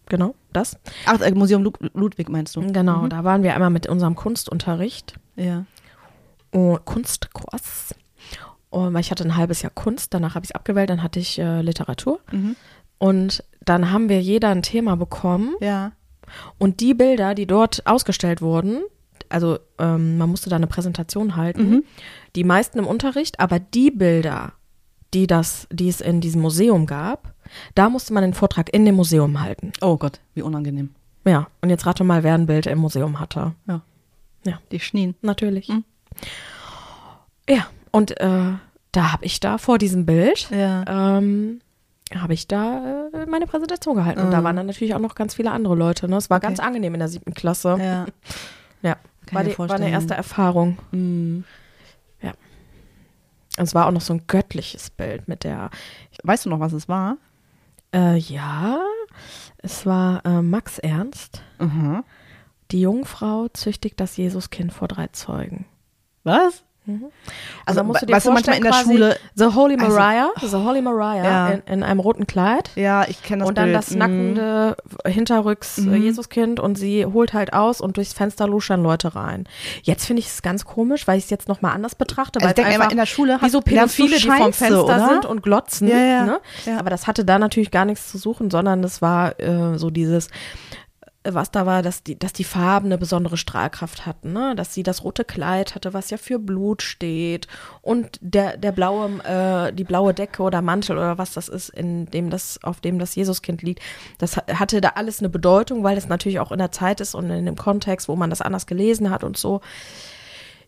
Genau, 0.09 0.35
das. 0.53 0.79
ach, 1.07 1.21
äh, 1.21 1.33
Museum 1.33 1.63
Lud 1.65 1.79
Ludwig 1.95 2.29
meinst 2.29 2.55
du? 2.57 2.61
Genau, 2.73 3.07
da 3.09 3.25
waren 3.25 3.43
wir 3.43 3.55
einmal 3.55 3.71
mit 3.71 3.89
unserem 3.89 4.15
Kunstunterricht. 4.15 5.15
Ja. 5.37 5.65
Oh, 6.53 6.79
Kunstkurs. 6.85 7.95
Und 8.71 8.95
weil 8.95 9.01
ich 9.01 9.11
hatte 9.11 9.25
ein 9.25 9.37
halbes 9.37 9.63
Jahr 9.63 9.73
Kunst, 9.75 10.15
danach 10.15 10.35
habe 10.35 10.45
ich 10.45 10.51
es 10.51 10.55
abgewählt, 10.55 10.91
dann 10.91 11.03
hatte 11.03 11.19
ich 11.19 11.39
äh, 11.39 11.61
Literatur. 11.63 12.21
Mhm. 12.31 12.57
Und 12.99 13.45
dann 13.65 13.91
haben 13.91 14.09
wir 14.09 14.21
jeder 14.21 14.49
ein 14.51 14.63
Thema 14.63 14.97
bekommen. 14.97 15.55
Ja. 15.61 15.93
Und 16.59 16.81
die 16.81 16.95
Bilder, 16.95 17.35
die 17.35 17.47
dort 17.47 17.87
ausgestellt 17.87 18.41
wurden, 18.43 18.83
also 19.29 19.59
ähm, 19.79 20.19
man 20.19 20.31
musste 20.31 20.51
da 20.51 20.57
eine 20.57 20.67
Präsentation 20.67 21.37
halten, 21.37 21.71
Mhm. 21.71 21.85
die 22.37 22.45
meisten 22.45 22.79
im 22.79 22.87
Unterricht, 22.87 23.41
aber 23.41 23.59
die 23.59 23.91
Bilder, 23.91 24.53
die, 25.15 25.27
das, 25.27 25.67
die 25.73 25.89
es 25.89 26.01
in 26.01 26.21
diesem 26.21 26.43
Museum 26.43 26.87
gab, 26.87 27.33
da 27.75 27.89
musste 27.89 28.13
man 28.13 28.23
den 28.23 28.35
Vortrag 28.35 28.73
in 28.73 28.85
dem 28.85 28.95
Museum 28.97 29.41
halten. 29.41 29.73
Oh 29.81 29.97
Gott, 29.97 30.21
wie 30.35 30.43
unangenehm. 30.43 30.91
Ja, 31.25 31.49
und 31.61 31.71
jetzt 31.71 31.87
rate 31.87 32.05
mal, 32.05 32.23
wer 32.23 32.35
ein 32.35 32.47
Bild 32.47 32.67
im 32.67 32.79
Museum 32.79 33.19
hatte. 33.21 33.53
Ja. 33.67 33.81
Ja. 34.45 34.61
Die 34.71 34.81
Schnien. 34.81 35.15
Natürlich. 35.23 35.69
Mhm. 35.69 35.85
Ja, 37.49 37.67
und 37.91 38.21
äh, 38.21 38.53
da 38.93 39.13
habe 39.13 39.25
ich 39.25 39.41
da 39.41 39.59
vor 39.59 39.79
diesem 39.79 40.07
Bild, 40.07 40.49
Ja. 40.51 41.17
ähm, 41.19 41.61
habe 42.15 42.35
ich 42.35 42.47
da 42.47 43.09
äh, 43.13 43.27
meine 43.27 43.47
Präsentation 43.47 43.97
gehalten. 43.97 44.21
Und 44.21 44.31
da 44.31 44.41
Mhm. 44.41 44.45
waren 44.45 44.57
dann 44.57 44.67
natürlich 44.67 44.95
auch 44.95 45.01
noch 45.01 45.15
ganz 45.17 45.35
viele 45.35 45.51
andere 45.51 45.75
Leute. 45.75 46.09
Ne? 46.09 46.17
Es 46.17 46.31
war 46.31 46.39
ganz 46.41 46.61
angenehm 46.61 46.95
in 46.95 47.01
der 47.01 47.09
siebten 47.09 47.35
Klasse. 47.35 47.77
Ja. 47.81 48.07
Ja, 48.83 48.97
war, 49.33 49.43
die, 49.43 49.59
war 49.59 49.71
eine 49.73 49.91
erste 49.91 50.15
Erfahrung. 50.15 50.79
Mhm. 50.93 51.45
Und 53.59 53.65
es 53.65 53.75
war 53.75 53.87
auch 53.87 53.91
noch 53.91 54.03
so 54.03 54.13
ein 54.13 54.25
göttliches 54.27 54.91
Bild 54.91 55.29
mit 55.29 55.43
der, 55.43 55.71
Weißt 56.23 56.45
du 56.45 56.51
noch, 56.51 56.61
was 56.61 56.75
es 56.75 56.89
war? 56.91 57.17
Äh, 57.95 58.17
ja, 58.17 58.79
es 59.59 59.87
war 59.87 60.25
äh, 60.25 60.43
Max 60.43 60.79
Ernst. 60.79 61.43
Mhm. 61.59 62.05
Die 62.71 62.81
Jungfrau 62.81 63.49
züchtigt 63.49 64.01
das 64.01 64.17
Jesuskind 64.17 64.73
vor 64.73 64.89
drei 64.89 65.07
Zeugen. 65.09 65.67
Was? 66.25 66.65
Also, 66.87 67.11
Also, 67.67 67.85
musst 67.85 68.03
du 68.03 68.07
dir 68.07 68.13
weißt 68.15 68.27
du, 68.27 68.31
manchmal 68.33 68.57
in 68.59 68.63
der 68.63 68.73
vorstellen, 68.73 68.97
Schule. 68.99 69.17
The 69.35 69.45
Holy 69.57 69.75
Also- 69.75 69.87
Mariah, 69.89 70.29
The 70.41 70.57
Holy 70.57 70.83
Mariah 70.83 71.25
Ja. 71.25 71.49
in, 71.49 71.63
in 71.67 71.83
einem 71.83 72.01
roten 72.01 72.27
Kleid. 72.27 72.71
Ja, 72.77 73.05
ich 73.09 73.23
kenne 73.23 73.41
das 73.41 73.49
und 73.49 73.59
dann 73.59 73.65
Bild. 73.67 73.77
das 73.77 73.91
nackende 73.95 74.77
hinterrücks 75.05 75.79
äh, 75.79 75.83
Mhm. 75.83 76.03
Jesuskind 76.03 76.61
und 76.61 76.77
sie 76.79 77.05
holt 77.07 77.33
halt 77.33 77.53
aus 77.53 77.81
und 77.81 77.97
durchs 77.97 78.13
Fenster 78.13 78.47
luschern 78.47 78.83
Leute 78.83 79.15
rein. 79.17 79.45
Jetzt 79.83 80.07
finde 80.07 80.21
ich 80.21 80.27
es 80.29 80.43
ganz 80.43 80.65
komisch, 80.65 81.07
weil 81.09 81.19
ich 81.19 81.25
es 81.25 81.31
jetzt 81.31 81.49
nochmal 81.49 81.73
anders 81.75 81.95
betrachte, 81.95 82.39
Also 82.39 82.45
weil 82.45 82.51
ich 82.51 82.55
denke 82.55 82.71
immer, 82.71 82.85
einfach 82.85 82.93
in 82.93 82.99
der 82.99 83.07
Schule 83.07 83.39
wie 83.41 83.49
so 83.49 83.61
Pädophile, 83.61 84.17
die 84.19 84.29
vom 84.31 84.53
Fenster 84.53 84.85
oder? 84.85 85.09
sind 85.09 85.27
und 85.27 85.43
glotzen. 85.43 85.89
Ja, 85.89 85.99
ja. 85.99 86.25
Ne? 86.25 86.41
Aber 86.79 86.91
das 86.91 87.07
hatte 87.07 87.25
da 87.25 87.39
natürlich 87.39 87.71
gar 87.71 87.85
nichts 87.85 88.11
zu 88.11 88.19
suchen, 88.19 88.51
sondern 88.51 88.85
es 88.85 89.03
war 89.03 89.39
äh, 89.41 89.77
so 89.79 89.91
dieses 89.91 90.29
was 91.35 91.51
da 91.51 91.67
war, 91.67 91.83
dass 91.83 92.03
die, 92.03 92.19
dass 92.19 92.33
die 92.33 92.45
Farben 92.45 92.87
eine 92.87 92.99
besondere 92.99 93.37
Strahlkraft 93.37 94.07
hatten, 94.07 94.33
ne? 94.33 94.55
dass 94.57 94.73
sie 94.75 94.83
das 94.83 95.05
rote 95.05 95.25
Kleid 95.25 95.75
hatte, 95.75 95.95
was 95.95 96.11
ja 96.11 96.17
für 96.17 96.39
Blut 96.39 96.83
steht 96.83 97.49
und 97.83 98.19
der, 98.21 98.57
der 98.57 98.73
blaue, 98.73 99.09
äh, 99.25 99.73
die 99.73 99.85
blaue 99.85 100.15
Decke 100.15 100.43
oder 100.43 100.63
Mantel 100.63 100.97
oder 100.99 101.19
was 101.19 101.33
das 101.33 101.49
ist, 101.49 101.69
in 101.71 102.07
dem 102.07 102.31
das, 102.31 102.59
auf 102.63 102.81
dem 102.81 102.99
das 102.99 103.15
Jesuskind 103.15 103.63
liegt, 103.63 103.81
das 104.19 104.37
ha- 104.37 104.45
hatte 104.59 104.81
da 104.81 104.91
alles 104.97 105.19
eine 105.21 105.29
Bedeutung, 105.29 105.83
weil 105.83 105.97
es 105.99 106.09
natürlich 106.09 106.39
auch 106.41 106.53
in 106.53 106.59
der 106.59 106.73
Zeit 106.73 107.01
ist 107.01 107.15
und 107.15 107.31
in 107.31 107.47
dem 107.47 107.57
Kontext, 107.57 108.09
wo 108.09 108.17
man 108.17 108.31
das 108.31 108.41
anders 108.43 108.67
gelesen 108.67 109.11
hat 109.11 109.25
und 109.25 109.37
so. 109.37 109.61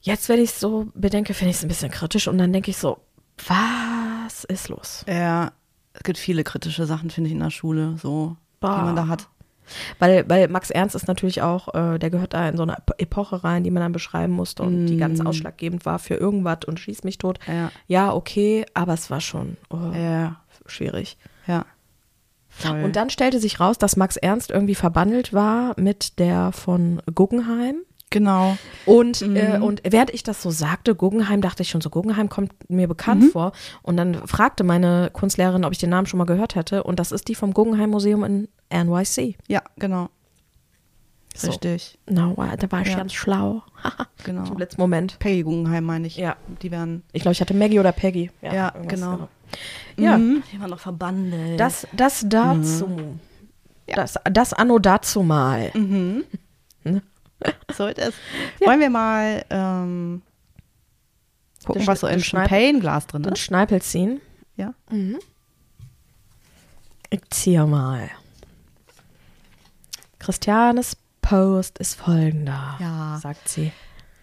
Jetzt, 0.01 0.29
wenn 0.29 0.41
ich 0.41 0.51
es 0.51 0.61
so 0.61 0.87
bedenke, 0.95 1.35
finde 1.35 1.51
ich 1.51 1.57
es 1.57 1.63
ein 1.65 1.69
bisschen 1.69 1.91
kritisch 1.91 2.29
und 2.29 2.39
dann 2.39 2.53
denke 2.53 2.71
ich 2.71 2.77
so, 2.77 2.99
was 3.47 4.45
ist 4.45 4.69
los? 4.69 5.05
Ja, 5.09 5.53
es 5.93 6.03
gibt 6.05 6.19
viele 6.19 6.45
kritische 6.45 6.87
Sachen, 6.87 7.11
finde 7.11 7.29
ich, 7.29 7.35
in 7.35 7.41
der 7.41 7.51
Schule, 7.51 7.97
so, 8.01 8.37
Boah. 8.61 8.77
die 8.79 8.85
man 8.85 8.97
da 8.97 9.09
hat. 9.09 9.29
Weil, 9.99 10.29
weil 10.29 10.49
Max 10.49 10.71
Ernst 10.71 10.95
ist 10.95 11.09
natürlich 11.09 11.43
auch, 11.43 11.75
äh, 11.75 11.99
der 11.99 12.11
gehört 12.11 12.35
da 12.35 12.49
in 12.49 12.57
so 12.57 12.63
eine 12.63 12.77
Epo- 12.79 12.95
Epoche 12.99 13.45
rein, 13.45 13.65
die 13.65 13.71
man 13.71 13.83
dann 13.83 13.93
beschreiben 13.93 14.33
musste 14.33 14.63
und 14.63 14.87
die 14.87 14.97
ganz 14.97 15.21
ausschlaggebend 15.21 15.85
war 15.87 15.99
für 15.99 16.15
irgendwas 16.15 16.59
und 16.67 16.81
schieß 16.81 17.05
mich 17.05 17.19
tot. 17.19 17.39
Ja. 17.47 17.71
Ja, 17.87 18.13
okay, 18.15 18.65
aber 18.75 18.95
es 18.95 19.11
war 19.11 19.21
schon 19.21 19.57
oh, 19.71 19.93
Ja, 19.95 20.37
schwierig. 20.67 21.17
ja. 21.47 21.65
Voll. 22.51 22.83
Und 22.83 22.97
dann 22.97 23.11
stellte 23.11 23.39
sich 23.39 23.61
raus, 23.61 23.79
dass 23.79 23.97
Max 23.97 24.17
Ernst 24.17 24.51
irgendwie 24.51 24.75
verbandelt 24.75 25.33
war 25.33 25.75
mit 25.79 26.19
der 26.19 26.51
von 26.53 27.01
Guggenheim. 27.15 27.77
Genau. 28.11 28.57
Und, 28.87 29.23
äh, 29.23 29.59
und 29.61 29.83
während 29.85 30.11
ich 30.11 30.23
das 30.23 30.43
so 30.43 30.51
sagte, 30.51 30.95
Guggenheim, 30.95 31.41
dachte 31.41 31.63
ich 31.63 31.69
schon 31.71 31.81
so, 31.81 31.91
Guggenheim 31.91 32.29
kommt 32.29 32.53
mir 32.71 32.89
bekannt 32.89 33.33
vor. 33.33 33.53
Und 33.83 33.97
dann 33.97 34.15
fragte 34.27 34.65
meine 34.65 35.11
Kunstlehrerin, 35.13 35.65
ob 35.65 35.73
ich 35.73 35.79
den 35.79 35.91
Namen 35.91 36.07
schon 36.07 36.19
mal 36.19 36.25
gehört 36.25 36.55
hätte. 36.55 36.83
Und 36.85 36.99
das 36.99 37.13
ist 37.13 37.29
die 37.29 37.35
vom 37.35 37.53
Guggenheim 37.55 37.91
Museum 37.91 38.25
in 38.25 38.49
NYC. 38.73 39.37
Ja, 39.49 39.63
genau. 39.79 40.09
So. 41.37 41.49
Richtig. 41.49 41.99
No, 42.11 42.33
wow, 42.37 42.57
da 42.59 42.73
war 42.73 42.81
ich 42.83 42.89
Ja. 42.89 42.97
ganz 42.97 43.13
schlau. 43.13 43.63
Genau. 44.25 44.45
Im 44.51 44.59
letzten 44.59 44.81
Moment. 44.81 45.19
Peggy 45.21 45.43
Guggenheim 45.45 45.85
meine 45.85 46.07
ich. 46.09 46.17
Ja. 46.17 46.37
Die 46.63 46.71
werden. 46.73 47.05
Ich 47.13 47.23
glaube, 47.23 47.33
ich 47.35 47.41
hatte 47.41 47.55
Maggie 47.55 47.79
oder 47.79 47.93
Peggy. 47.93 48.31
Ja, 48.43 48.75
irgendwas, 48.75 49.01
genau. 49.01 49.29
Ja, 49.97 50.19
Mhm. 50.19 50.43
Die 50.53 50.61
waren 50.61 50.71
noch 50.71 50.81
verbandelt. 50.81 51.59
das, 51.61 51.87
das 51.93 52.25
dazu. 52.29 53.19
Das, 53.87 54.17
das 54.31 54.53
anno 54.53 54.79
dazu 54.81 55.23
mal. 55.23 55.71
Mhm. 55.75 56.25
Ne? 56.85 57.03
So 57.77 57.87
ist 57.87 57.99
es. 57.99 58.15
Ja. 58.61 58.67
Wollen 58.69 58.81
wir 58.81 58.91
mal 58.91 59.45
ähm, 59.51 60.23
gucken, 61.65 61.87
was 61.87 62.01
so 62.01 62.07
im 62.09 62.21
Champagne-Glas 62.21 63.07
drin 63.07 63.25
ist? 63.25 63.39
Schneipel 63.39 63.81
ziehen. 63.83 64.21
Ja. 64.57 64.75
Ich 67.11 67.21
ziehe 67.31 67.65
mal. 67.67 68.11
Christianes 70.19 70.97
Post 71.23 71.79
ist 71.79 71.95
folgender, 71.95 72.77
Ja. 72.81 73.19
sagt 73.23 73.49
sie. 73.49 73.73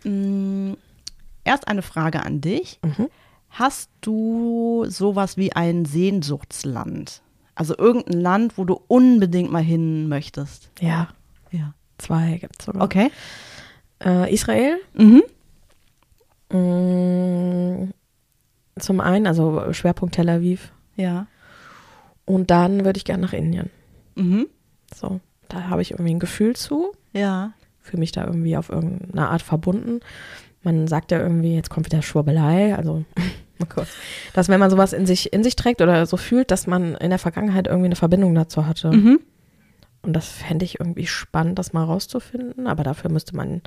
Mm, 0.04 0.74
Erst 1.44 1.68
eine 1.68 1.84
Frage 1.84 2.24
an 2.24 2.42
dich. 2.42 2.80
Mhm. 2.84 3.08
Hast 3.52 3.90
du 4.02 4.86
sowas 4.90 5.38
wie 5.38 5.54
ein 5.54 5.86
Sehnsuchtsland? 5.86 7.22
Also 7.54 7.78
irgendein 7.78 8.20
Land, 8.20 8.58
wo 8.58 8.66
du 8.66 8.82
unbedingt 8.88 9.52
mal 9.52 9.62
hin 9.64 10.10
möchtest? 10.10 10.72
Ja. 10.82 11.10
Zwei 11.98 12.38
gibt 12.40 12.56
es 12.60 12.66
sogar. 12.66 12.84
Okay. 12.84 13.12
Äh, 14.04 14.34
Israel. 14.34 14.78
Mhm. 14.94 15.24
Mm, 16.52 17.92
zum 18.80 19.00
einen, 19.02 19.28
also 19.28 19.74
Schwerpunkt 19.74 20.16
Tel 20.16 20.30
Aviv. 20.30 20.72
Ja. 20.96 21.28
Und 22.26 22.52
dann 22.52 22.86
würde 22.86 22.98
ich 22.98 23.06
gerne 23.06 23.24
nach 23.24 23.34
Indien. 23.34 23.70
Mhm. 24.16 24.48
So, 24.94 25.20
da 25.48 25.70
habe 25.70 25.82
ich 25.82 25.92
irgendwie 25.92 26.14
ein 26.14 26.20
Gefühl 26.20 26.56
zu, 26.56 26.92
Ja. 27.14 27.54
fühle 27.82 28.00
mich 28.00 28.12
da 28.12 28.26
irgendwie 28.26 28.58
auf 28.58 28.70
irgendeine 28.70 29.30
Art 29.30 29.42
verbunden. 29.42 30.00
Man 30.64 30.88
sagt 30.88 31.12
ja 31.12 31.20
irgendwie, 31.20 31.56
jetzt 31.56 31.70
kommt 31.70 31.86
wieder 31.86 32.02
Schwurbelei, 32.02 32.76
also 32.76 33.06
mal 33.60 33.68
kurz, 33.68 33.90
dass 34.34 34.50
wenn 34.50 34.60
man 34.60 34.70
sowas 34.72 34.94
in 34.94 35.06
sich, 35.06 35.32
in 35.32 35.44
sich 35.44 35.56
trägt 35.56 35.82
oder 35.82 36.06
so 36.06 36.18
fühlt, 36.18 36.50
dass 36.52 36.66
man 36.68 36.96
in 36.96 37.10
der 37.12 37.20
Vergangenheit 37.20 37.68
irgendwie 37.68 37.86
eine 37.88 37.96
Verbindung 37.96 38.34
dazu 38.34 38.66
hatte. 38.66 38.92
Mhm. 38.92 39.20
Und 40.06 40.14
das 40.14 40.28
fände 40.30 40.64
ich 40.66 40.80
irgendwie 40.80 41.08
spannend, 41.08 41.58
das 41.60 41.74
mal 41.74 41.84
rauszufinden. 41.84 42.68
Aber 42.68 42.84
dafür 42.84 43.12
müsste 43.12 43.36
man, 43.36 43.62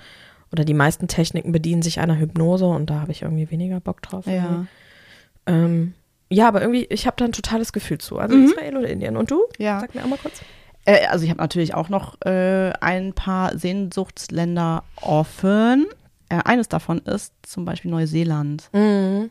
oder 0.53 0.65
die 0.65 0.75
meisten 0.75 1.09
Techniken 1.09 1.53
bedienen 1.53 1.83
sich 1.83 2.01
einer 2.01 2.19
Hypnose 2.19 2.67
und 2.67 2.89
da 2.91 3.01
habe 3.01 3.13
ich 3.13 3.23
irgendwie 3.23 3.51
weniger 3.51 3.81
Bock 3.81 4.01
drauf. 4.03 4.27
Ja. 4.27 4.67
Ähm, 5.47 5.95
ja, 6.31 6.47
aber 6.49 6.61
irgendwie, 6.61 6.85
ich 6.91 7.07
habe 7.07 7.17
da 7.17 7.25
ein 7.25 7.33
totales 7.33 7.73
Gefühl 7.73 7.99
zu. 7.99 8.19
Also 8.19 8.37
Mhm. 8.37 8.45
Israel 8.45 8.77
oder 8.77 8.89
Indien. 8.89 9.17
Und 9.17 9.31
du? 9.31 9.43
Ja. 9.59 9.81
Sag 9.81 9.95
mir 9.95 10.05
auch 10.05 10.09
mal 10.09 10.19
kurz. 10.19 10.41
Äh, 10.85 11.07
also 11.07 11.25
ich 11.25 11.31
habe 11.31 11.41
natürlich 11.41 11.75
auch 11.75 11.89
noch 11.89 12.21
äh, 12.25 12.73
ein 12.81 13.13
paar 13.15 13.57
Sehnsuchtsländer 13.59 14.85
offen. 15.01 15.87
Äh, 16.29 16.41
eines 16.45 16.69
davon 16.69 16.99
ist 17.01 17.33
zum 17.43 17.65
Beispiel 17.65 17.91
Neuseeland. 17.91 18.69
Mhm. 18.73 19.31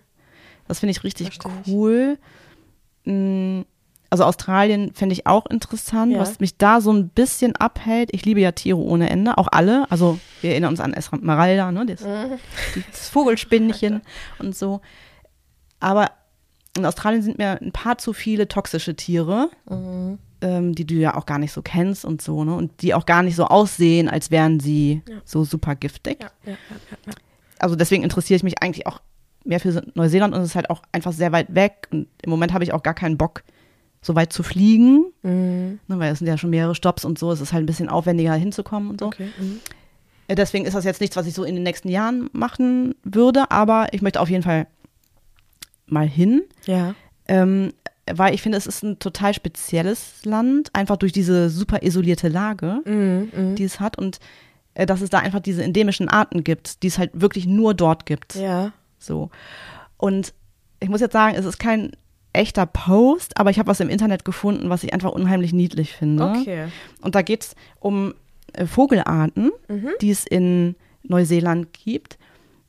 Das 0.68 0.80
finde 0.80 0.92
ich 0.92 1.04
richtig 1.04 1.28
Versteh 1.28 1.50
ich. 1.66 1.72
cool. 1.72 2.18
Also 4.10 4.24
Australien 4.24 4.94
fände 4.94 5.14
ich 5.14 5.28
auch 5.28 5.46
interessant, 5.48 6.14
Ja. 6.14 6.20
was 6.20 6.40
mich 6.40 6.58
da 6.58 6.80
so 6.82 6.92
ein 6.94 7.10
bisschen 7.10 7.56
abhält. 7.58 8.10
Ich 8.14 8.24
liebe 8.26 8.40
ja 8.40 8.52
Tiere 8.54 8.78
ohne 8.78 9.10
Ende, 9.10 9.38
auch 9.38 9.48
alle. 9.52 9.86
Also 9.92 10.18
wir 10.42 10.52
erinnern 10.52 10.70
uns 10.72 10.80
an 10.80 10.94
Esmeralda, 10.94 11.72
ne? 11.72 11.86
Das, 11.86 12.02
Mhm. 12.06 12.40
das 12.92 13.10
Vogelspinnchen 13.10 14.02
und 14.40 14.56
so. 14.56 14.82
Aber 15.80 16.12
in 16.78 16.86
Australien 16.86 17.22
sind 17.22 17.38
mir 17.38 17.60
ein 17.62 17.72
paar 17.72 17.98
zu 17.98 18.14
viele 18.14 18.48
toxische 18.48 18.96
Tiere, 18.96 19.50
Mhm. 19.70 20.20
ähm, 20.42 20.74
die 20.76 20.86
du 20.86 20.94
ja 20.96 21.16
auch 21.16 21.26
gar 21.26 21.40
nicht 21.40 21.52
so 21.52 21.62
kennst 21.62 22.06
und 22.06 22.22
so, 22.22 22.44
ne? 22.44 22.56
Und 22.56 22.82
die 22.82 22.94
auch 22.94 23.06
gar 23.06 23.24
nicht 23.24 23.36
so 23.36 23.46
aussehen, 23.46 24.08
als 24.10 24.32
wären 24.32 24.60
sie 24.60 25.02
Ja. 25.08 25.16
so 25.26 25.44
super 25.44 25.76
giftig. 25.76 26.20
Ja. 26.46 26.56
Also 27.60 27.76
deswegen 27.76 28.04
interessiere 28.04 28.38
ich 28.38 28.44
mich 28.44 28.62
eigentlich 28.62 28.86
auch 28.88 29.02
mehr 29.44 29.60
für 29.60 29.82
Neuseeland 29.96 30.34
und 30.36 30.42
es 30.42 30.50
ist 30.50 30.56
halt 30.56 30.70
auch 30.70 30.82
einfach 30.92 31.12
sehr 31.14 31.32
weit 31.32 31.54
weg. 31.56 31.88
Und 31.92 32.08
im 32.22 32.30
Moment 32.30 32.54
habe 32.54 32.64
ich 32.64 32.74
auch 32.74 32.84
gar 32.84 32.94
keinen 32.94 33.18
Bock, 33.18 33.44
so 34.02 34.16
weit 34.16 34.32
zu 34.32 34.44
fliegen, 34.44 35.06
Mhm. 35.24 35.80
ne? 35.88 36.00
weil 36.00 36.12
es 36.14 36.20
sind 36.20 36.28
ja 36.28 36.38
schon 36.38 36.50
mehrere 36.52 36.76
Stops 36.76 37.04
und 37.06 37.18
so. 37.20 37.32
Es 37.32 37.42
ist 37.42 37.52
halt 37.54 37.64
ein 37.64 37.68
bisschen 37.68 37.90
aufwendiger 37.90 38.34
hinzukommen 38.34 38.90
und 38.90 39.00
so. 39.00 39.08
Okay. 39.08 39.30
Mhm. 39.40 39.60
Äh, 40.28 40.36
Deswegen 40.36 40.66
ist 40.66 40.74
das 40.76 40.86
jetzt 40.86 41.02
nichts, 41.02 41.16
was 41.16 41.26
ich 41.28 41.34
so 41.34 41.44
in 41.44 41.56
den 41.56 41.64
nächsten 41.64 41.90
Jahren 41.90 42.30
machen 42.34 42.96
würde, 43.04 43.50
aber 43.52 43.88
ich 43.94 44.02
möchte 44.02 44.20
auf 44.22 44.30
jeden 44.30 44.44
Fall 44.44 44.68
mal 45.88 46.08
hin. 46.08 46.44
Ja. 46.66 46.96
Ähm, 47.28 47.74
weil 48.10 48.34
ich 48.34 48.42
finde, 48.42 48.58
es 48.58 48.68
ist 48.68 48.84
ein 48.84 49.00
total 49.00 49.34
spezielles 49.34 50.24
Land, 50.24 50.70
einfach 50.74 50.96
durch 50.98 51.12
diese 51.12 51.50
super 51.50 51.84
isolierte 51.84 52.30
Lage, 52.30 52.82
Mhm. 52.86 53.32
Mhm. 53.36 53.56
die 53.56 53.64
es 53.66 53.80
hat 53.80 53.98
und 53.98 54.20
äh, 54.76 54.86
dass 54.86 55.02
es 55.02 55.10
da 55.10 55.20
einfach 55.20 55.40
diese 55.42 55.64
endemischen 55.64 56.08
Arten 56.08 56.44
gibt, 56.44 56.84
die 56.84 56.88
es 56.88 56.98
halt 56.98 57.12
wirklich 57.14 57.46
nur 57.48 57.74
dort 57.74 58.06
gibt. 58.06 58.36
Ja. 58.36 58.72
So. 59.00 59.30
Und 59.98 60.34
ich 60.80 60.88
muss 60.90 61.02
jetzt 61.02 61.14
sagen, 61.14 61.36
es 61.36 61.46
ist 61.46 61.58
kein 61.58 61.92
echter 62.38 62.66
Post, 62.66 63.38
aber 63.38 63.50
ich 63.50 63.60
habe 63.60 63.68
was 63.68 63.80
im 63.80 63.90
Internet 63.90 64.24
gefunden, 64.26 64.70
was 64.70 64.84
ich 64.84 64.94
einfach 64.94 65.12
unheimlich 65.12 65.52
niedlich 65.54 65.94
finde. 65.94 66.24
Okay. 66.40 66.68
Und 67.02 67.16
da 67.16 67.22
geht 67.22 67.44
es 67.44 67.56
um 67.80 68.14
äh, 68.54 68.66
Vogelarten, 68.66 69.52
Mhm. 69.68 69.90
die 70.02 70.12
es 70.12 70.26
in 70.26 70.76
Neuseeland 71.04 71.74
gibt. 71.74 72.18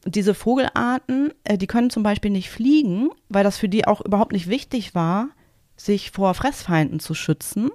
Und 0.04 0.14
diese 0.14 0.34
Vogelarten, 0.34 1.32
äh, 1.44 1.58
die 1.58 1.66
können 1.66 1.90
zum 1.90 2.02
Beispiel 2.02 2.30
nicht 2.30 2.50
fliegen, 2.50 3.10
weil 3.28 3.44
das 3.44 3.58
für 3.58 3.68
die 3.68 3.86
auch 3.86 4.00
überhaupt 4.00 4.32
nicht 4.32 4.48
wichtig 4.48 4.94
war, 4.94 5.28
sich 5.76 6.10
vor 6.10 6.34
Fressfeinden 6.34 6.98
zu 7.00 7.14
schützen. 7.14 7.70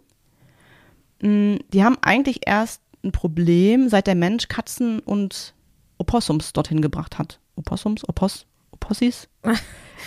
Mm, 1.22 1.56
Die 1.72 1.84
haben 1.84 1.98
eigentlich 2.02 2.42
erst 2.46 2.82
ein 3.04 3.12
Problem, 3.12 3.90
seit 3.90 4.08
der 4.08 4.16
Mensch 4.16 4.48
Katzen 4.48 5.00
und 5.00 5.54
Opossums 5.98 6.54
dorthin 6.54 6.82
gebracht 6.82 7.18
hat. 7.20 7.40
Opossums? 7.56 8.08
Oposs? 8.08 8.46
Opossis? 8.74 9.28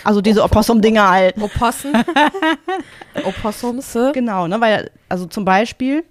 Also 0.03 0.21
diese 0.21 0.43
Opossum-Dinger 0.43 1.09
halt. 1.09 1.41
Opossen. 1.41 1.91
Opossums. 3.25 3.97
Genau, 4.13 4.47
ne, 4.47 4.61
weil, 4.61 4.91
also 5.09 5.25
zum 5.25 5.43
Beispiel, 5.43 6.03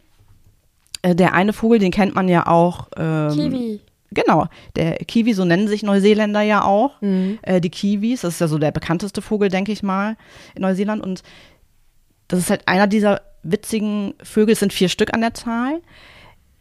äh, 1.02 1.14
der 1.14 1.34
eine 1.34 1.52
Vogel, 1.52 1.78
den 1.78 1.92
kennt 1.92 2.12
man 2.14 2.28
ja 2.28 2.48
auch. 2.48 2.88
Ähm, 2.96 3.30
Kiwi. 3.30 3.80
Genau, 4.10 4.46
der 4.74 4.96
Kiwi, 4.96 5.34
so 5.34 5.44
nennen 5.44 5.68
sich 5.68 5.82
Neuseeländer 5.82 6.40
ja 6.40 6.64
auch. 6.64 7.00
Mhm. 7.00 7.38
Äh, 7.42 7.60
die 7.60 7.70
Kiwis, 7.70 8.22
das 8.22 8.34
ist 8.34 8.40
ja 8.40 8.48
so 8.48 8.58
der 8.58 8.72
bekannteste 8.72 9.22
Vogel, 9.22 9.50
denke 9.50 9.72
ich 9.72 9.82
mal, 9.82 10.16
in 10.54 10.62
Neuseeland. 10.62 11.02
Und 11.02 11.22
das 12.28 12.40
ist 12.40 12.50
halt 12.50 12.66
einer 12.66 12.86
dieser 12.86 13.22
witzigen 13.42 14.14
Vögel, 14.22 14.54
es 14.54 14.60
sind 14.60 14.72
vier 14.72 14.88
Stück 14.88 15.14
an 15.14 15.20
der 15.20 15.34
Zahl, 15.34 15.80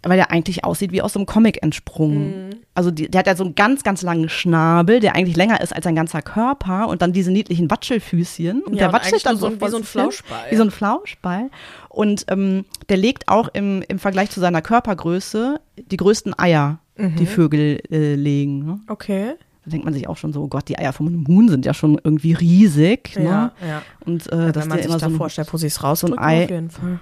weil 0.09 0.17
der 0.17 0.31
eigentlich 0.31 0.63
aussieht 0.63 0.91
wie 0.91 1.01
aus 1.01 1.13
so 1.13 1.19
einem 1.19 1.25
Comic 1.25 1.61
entsprungen. 1.63 2.47
Mhm. 2.49 2.55
Also 2.73 2.91
die, 2.91 3.09
der 3.09 3.19
hat 3.19 3.27
ja 3.27 3.35
so 3.35 3.43
einen 3.43 3.55
ganz, 3.55 3.83
ganz 3.83 4.01
langen 4.01 4.29
Schnabel, 4.29 4.99
der 4.99 5.15
eigentlich 5.15 5.35
länger 5.35 5.61
ist 5.61 5.73
als 5.75 5.83
sein 5.85 5.95
ganzer 5.95 6.21
Körper 6.21 6.87
und 6.87 7.01
dann 7.01 7.13
diese 7.13 7.31
niedlichen 7.31 7.69
Watschelfüßchen. 7.71 8.61
Und 8.63 8.73
Ja, 8.73 8.79
der 8.79 8.87
und 8.89 8.93
watschelt 8.93 9.25
dann 9.25 9.37
so 9.37 9.49
wie 9.51 9.59
so 9.59 9.65
ein 9.65 9.71
hin. 9.71 9.83
Flauschball. 9.83 10.45
Wie 10.51 10.55
so 10.55 10.63
ein 10.63 10.71
Flauschball. 10.71 11.49
Und 11.89 12.25
ähm, 12.29 12.65
der 12.89 12.97
legt 12.97 13.27
auch 13.27 13.47
im, 13.53 13.81
im 13.87 13.99
Vergleich 13.99 14.29
zu 14.29 14.39
seiner 14.39 14.61
Körpergröße 14.61 15.59
die 15.91 15.97
größten 15.97 16.37
Eier, 16.37 16.79
Mhm. 16.97 17.15
die 17.17 17.25
Vögel 17.25 17.81
äh, 17.91 18.15
legen. 18.15 18.65
Ne? 18.65 18.79
Okay. 18.87 19.33
Da 19.65 19.71
denkt 19.71 19.83
man 19.83 19.93
sich 19.93 20.07
auch 20.07 20.15
schon 20.15 20.31
so, 20.31 20.43
oh 20.43 20.47
Gott, 20.47 20.69
die 20.69 20.77
Eier 20.79 20.93
vom 20.93 21.25
Huhn 21.27 21.49
sind 21.49 21.65
ja 21.65 21.73
schon 21.73 21.99
irgendwie 22.01 22.31
riesig. 22.33 23.17
Ne? 23.17 23.25
Ja, 23.25 23.51
ja. 23.67 23.81
Und 24.05 24.31
äh, 24.31 24.51
dass 24.53 24.63
Wenn 24.63 24.69
man 24.69 24.77
sich 24.77 24.85
immer 24.85 24.93
da 24.97 24.99
so 24.99 25.05
ein, 25.07 25.17
vorstellt, 25.17 25.51
wo 25.51 25.57
sie 25.57 25.67
es 25.67 25.75
so 25.75 25.81
ein 25.81 25.85
rausdrücken, 25.89 26.19
Ei- 26.19 26.43
auf 26.45 26.49
jeden 26.51 26.69
Fall. 26.69 26.99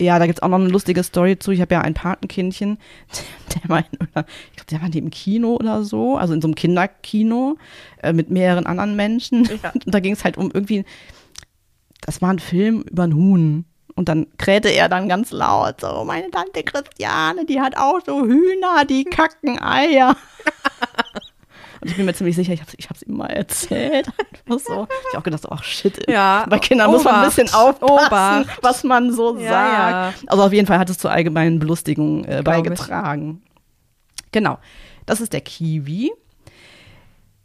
Ja, 0.00 0.18
da 0.18 0.26
gibt's 0.26 0.40
auch 0.42 0.48
noch 0.48 0.58
eine 0.58 0.68
lustige 0.68 1.02
Story 1.02 1.38
zu. 1.38 1.50
Ich 1.50 1.60
habe 1.60 1.74
ja 1.74 1.82
ein 1.82 1.92
Patenkindchen, 1.92 2.78
der 3.54 3.68
war, 3.68 3.78
in, 3.80 3.86
ich 3.92 4.08
glaube, 4.56 4.70
der 4.70 4.82
war 4.82 4.88
dem 4.88 5.10
Kino 5.10 5.56
oder 5.56 5.84
so, 5.84 6.16
also 6.16 6.32
in 6.32 6.40
so 6.40 6.48
einem 6.48 6.54
Kinderkino 6.54 7.58
äh, 8.02 8.14
mit 8.14 8.30
mehreren 8.30 8.66
anderen 8.66 8.96
Menschen. 8.96 9.44
Ja. 9.62 9.70
Und 9.74 9.94
da 9.94 10.00
ging 10.00 10.14
es 10.14 10.24
halt 10.24 10.38
um 10.38 10.50
irgendwie, 10.52 10.84
das 12.00 12.22
war 12.22 12.32
ein 12.32 12.38
Film 12.38 12.82
über 12.90 13.04
ein 13.04 13.14
Huhn. 13.14 13.66
Und 13.94 14.08
dann 14.08 14.26
krähte 14.38 14.70
er 14.70 14.88
dann 14.88 15.08
ganz 15.10 15.30
laut, 15.32 15.82
so, 15.82 16.04
meine 16.04 16.30
Tante 16.30 16.62
Christiane, 16.62 17.44
die 17.44 17.60
hat 17.60 17.76
auch 17.76 18.00
so 18.06 18.22
Hühner, 18.24 18.86
die 18.88 19.04
kacken 19.04 19.60
Eier. 19.60 20.16
Und 21.80 21.88
ich 21.90 21.96
bin 21.96 22.04
mir 22.06 22.12
ziemlich 22.14 22.36
sicher, 22.36 22.52
ich 22.52 22.60
habe 22.60 22.70
ich 22.76 22.88
hab's 22.90 23.02
ihm 23.02 23.16
mal 23.16 23.26
erzählt. 23.28 24.06
Einfach 24.46 24.64
so. 24.66 24.86
Ich 25.08 25.14
hab 25.14 25.20
auch 25.20 25.22
gedacht, 25.24 25.44
ach 25.50 25.64
shit. 25.64 26.08
Ja, 26.10 26.44
Bei 26.48 26.58
Kindern 26.58 26.90
muss 26.90 27.04
man 27.04 27.14
ein 27.14 27.20
Obacht, 27.22 27.36
bisschen 27.36 27.54
aufpassen, 27.54 28.42
Obacht. 28.44 28.58
was 28.62 28.84
man 28.84 29.12
so 29.12 29.38
Ja, 29.38 30.12
sagt. 30.12 30.24
Also 30.30 30.42
auf 30.44 30.52
jeden 30.52 30.66
Fall 30.66 30.78
hat 30.78 30.90
es 30.90 30.98
zur 30.98 31.10
allgemeinen 31.10 31.58
Belustigung 31.58 32.24
äh, 32.26 32.42
beigetragen. 32.44 33.42
Genau. 34.32 34.58
Das 35.06 35.20
ist 35.20 35.32
der 35.32 35.40
Kiwi. 35.40 36.12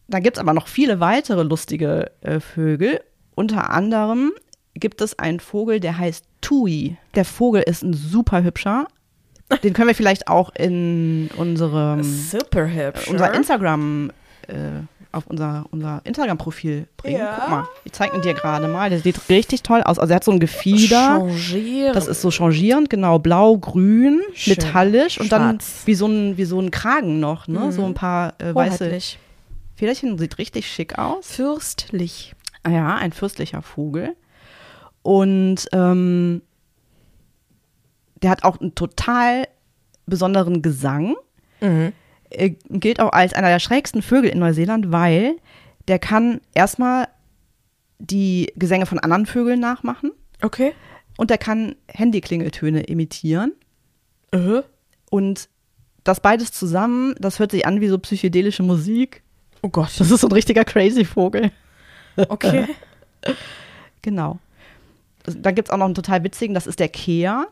Da 0.08 0.20
gibt 0.20 0.38
es 0.38 0.42
aber 0.42 0.54
noch 0.54 0.68
viele 0.68 1.00
weitere 1.00 1.44
lustige 1.44 2.12
äh, 2.22 2.40
Vögel. 2.40 3.02
Unter 3.34 3.70
anderem 3.72 4.34
gibt 4.76 5.02
es 5.02 5.18
einen 5.18 5.40
Vogel, 5.40 5.80
der 5.80 5.98
heißt 5.98 6.26
Tui. 6.42 6.98
Der 7.16 7.26
Vogel 7.26 7.64
ist 7.64 7.84
ein 7.84 7.94
super 7.94 8.44
hübscher. 8.44 8.88
Den 9.64 9.74
können 9.74 9.88
wir 9.88 9.96
vielleicht 9.96 10.28
auch 10.28 10.54
in 10.56 11.30
unserem 11.38 12.04
Super 12.04 12.68
hübsch. 12.68 13.08
unser 13.08 13.34
Instagram 13.34 14.12
äh, 14.50 14.82
auf 15.12 15.28
unser, 15.28 15.66
unser 15.72 16.02
Instagram-Profil 16.04 16.88
bringen. 16.98 17.20
Ja. 17.20 17.38
Guck 17.40 17.50
mal, 17.50 17.68
ich 17.86 17.94
zeige 17.94 18.16
ihn 18.16 18.22
dir 18.22 18.34
gerade 18.34 18.68
mal. 18.68 18.90
Der 18.90 19.00
sieht 19.00 19.30
richtig 19.30 19.64
toll 19.64 19.82
aus. 19.82 19.98
Also 19.98 20.12
er 20.12 20.18
hat 20.18 20.24
so 20.24 20.32
ein 20.32 20.40
Gefieder. 20.40 21.20
Changieren. 21.20 21.94
Das 21.94 22.08
ist 22.08 22.22
so 22.22 22.32
changierend, 22.32 22.90
genau, 22.90 23.20
blau, 23.20 23.58
grün, 23.58 24.22
Schön. 24.34 24.52
metallisch 24.58 25.20
und 25.20 25.32
dann 25.32 25.60
Schwarz. 25.62 25.82
wie 25.86 25.96
so 25.96 26.08
ein, 26.08 26.38
wie 26.38 26.46
so 26.46 26.60
ein 26.60 26.70
Kragen 26.72 27.20
noch, 27.20 27.48
ne? 27.48 27.60
Mhm. 27.60 27.72
So 27.72 27.86
ein 27.86 27.94
paar 27.94 28.34
äh, 28.40 28.54
weiße. 28.54 28.92
Federchen. 29.76 30.18
Sieht 30.18 30.38
richtig 30.38 30.70
schick 30.72 30.98
aus. 30.98 31.28
Fürstlich. 31.28 32.34
Ah 32.64 32.70
Ja, 32.70 32.96
ein 32.96 33.12
fürstlicher 33.12 33.62
Vogel. 33.62 34.16
Und 35.02 35.68
ähm, 35.72 36.42
der 38.22 38.32
hat 38.32 38.44
auch 38.44 38.60
einen 38.60 38.76
total 38.76 39.48
besonderen 40.06 40.62
Gesang. 40.62 41.16
Mhm. 41.62 41.94
Äh, 42.30 42.52
gilt 42.70 43.00
auch 43.00 43.12
als 43.12 43.34
einer 43.34 43.50
der 43.50 43.60
schrägsten 43.60 44.02
Vögel 44.02 44.30
in 44.30 44.40
Neuseeland, 44.40 44.92
weil 44.92 45.36
der 45.88 46.00
kann 46.00 46.42
erstmal 46.54 47.08
die 48.00 48.52
Gesänge 48.56 48.86
von 48.86 49.00
anderen 49.00 49.26
Vögeln 49.26 49.60
nachmachen 49.60 50.12
Okay. 50.42 50.74
und 51.18 51.30
der 51.30 51.38
kann 51.38 51.76
Handyklingeltöne 51.88 52.84
imitieren. 52.84 53.54
Äh. 54.32 54.62
Und 55.10 55.48
das 56.04 56.20
beides 56.20 56.52
zusammen, 56.52 57.16
das 57.20 57.40
hört 57.40 57.52
sich 57.52 57.66
an 57.66 57.82
wie 57.82 57.88
so 57.88 57.98
psychedelische 58.00 58.64
Musik. 58.64 59.24
Oh 59.62 59.70
Gott. 59.70 59.92
Das 59.98 60.12
ist 60.12 60.22
so 60.22 60.28
ein 60.28 60.34
richtiger 60.34 60.66
crazy 60.66 61.06
Vogel. 61.06 61.52
Okay. 62.30 62.68
Genau. 64.02 64.38
Das- 65.24 65.36
Da 65.42 65.52
gibt 65.52 65.68
es 65.68 65.72
auch 65.72 65.78
noch 65.78 65.86
einen 65.86 65.96
total 65.96 66.24
witzigen, 66.24 66.54
das 66.54 66.68
ist 66.68 66.80
der 66.80 66.90
Kea. 66.90 67.48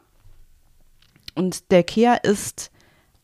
Und 1.36 1.72
der 1.72 1.84
Kea 1.84 2.14
ist 2.14 2.70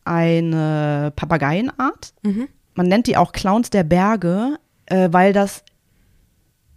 eine 0.09 1.13
Papageienart. 1.15 2.13
Mhm. 2.23 2.47
Man 2.75 2.87
nennt 2.87 3.07
die 3.07 3.17
auch 3.17 3.31
Clowns 3.31 3.69
der 3.69 3.83
Berge, 3.83 4.57
äh, 4.87 5.09
weil 5.11 5.31
das 5.33 5.63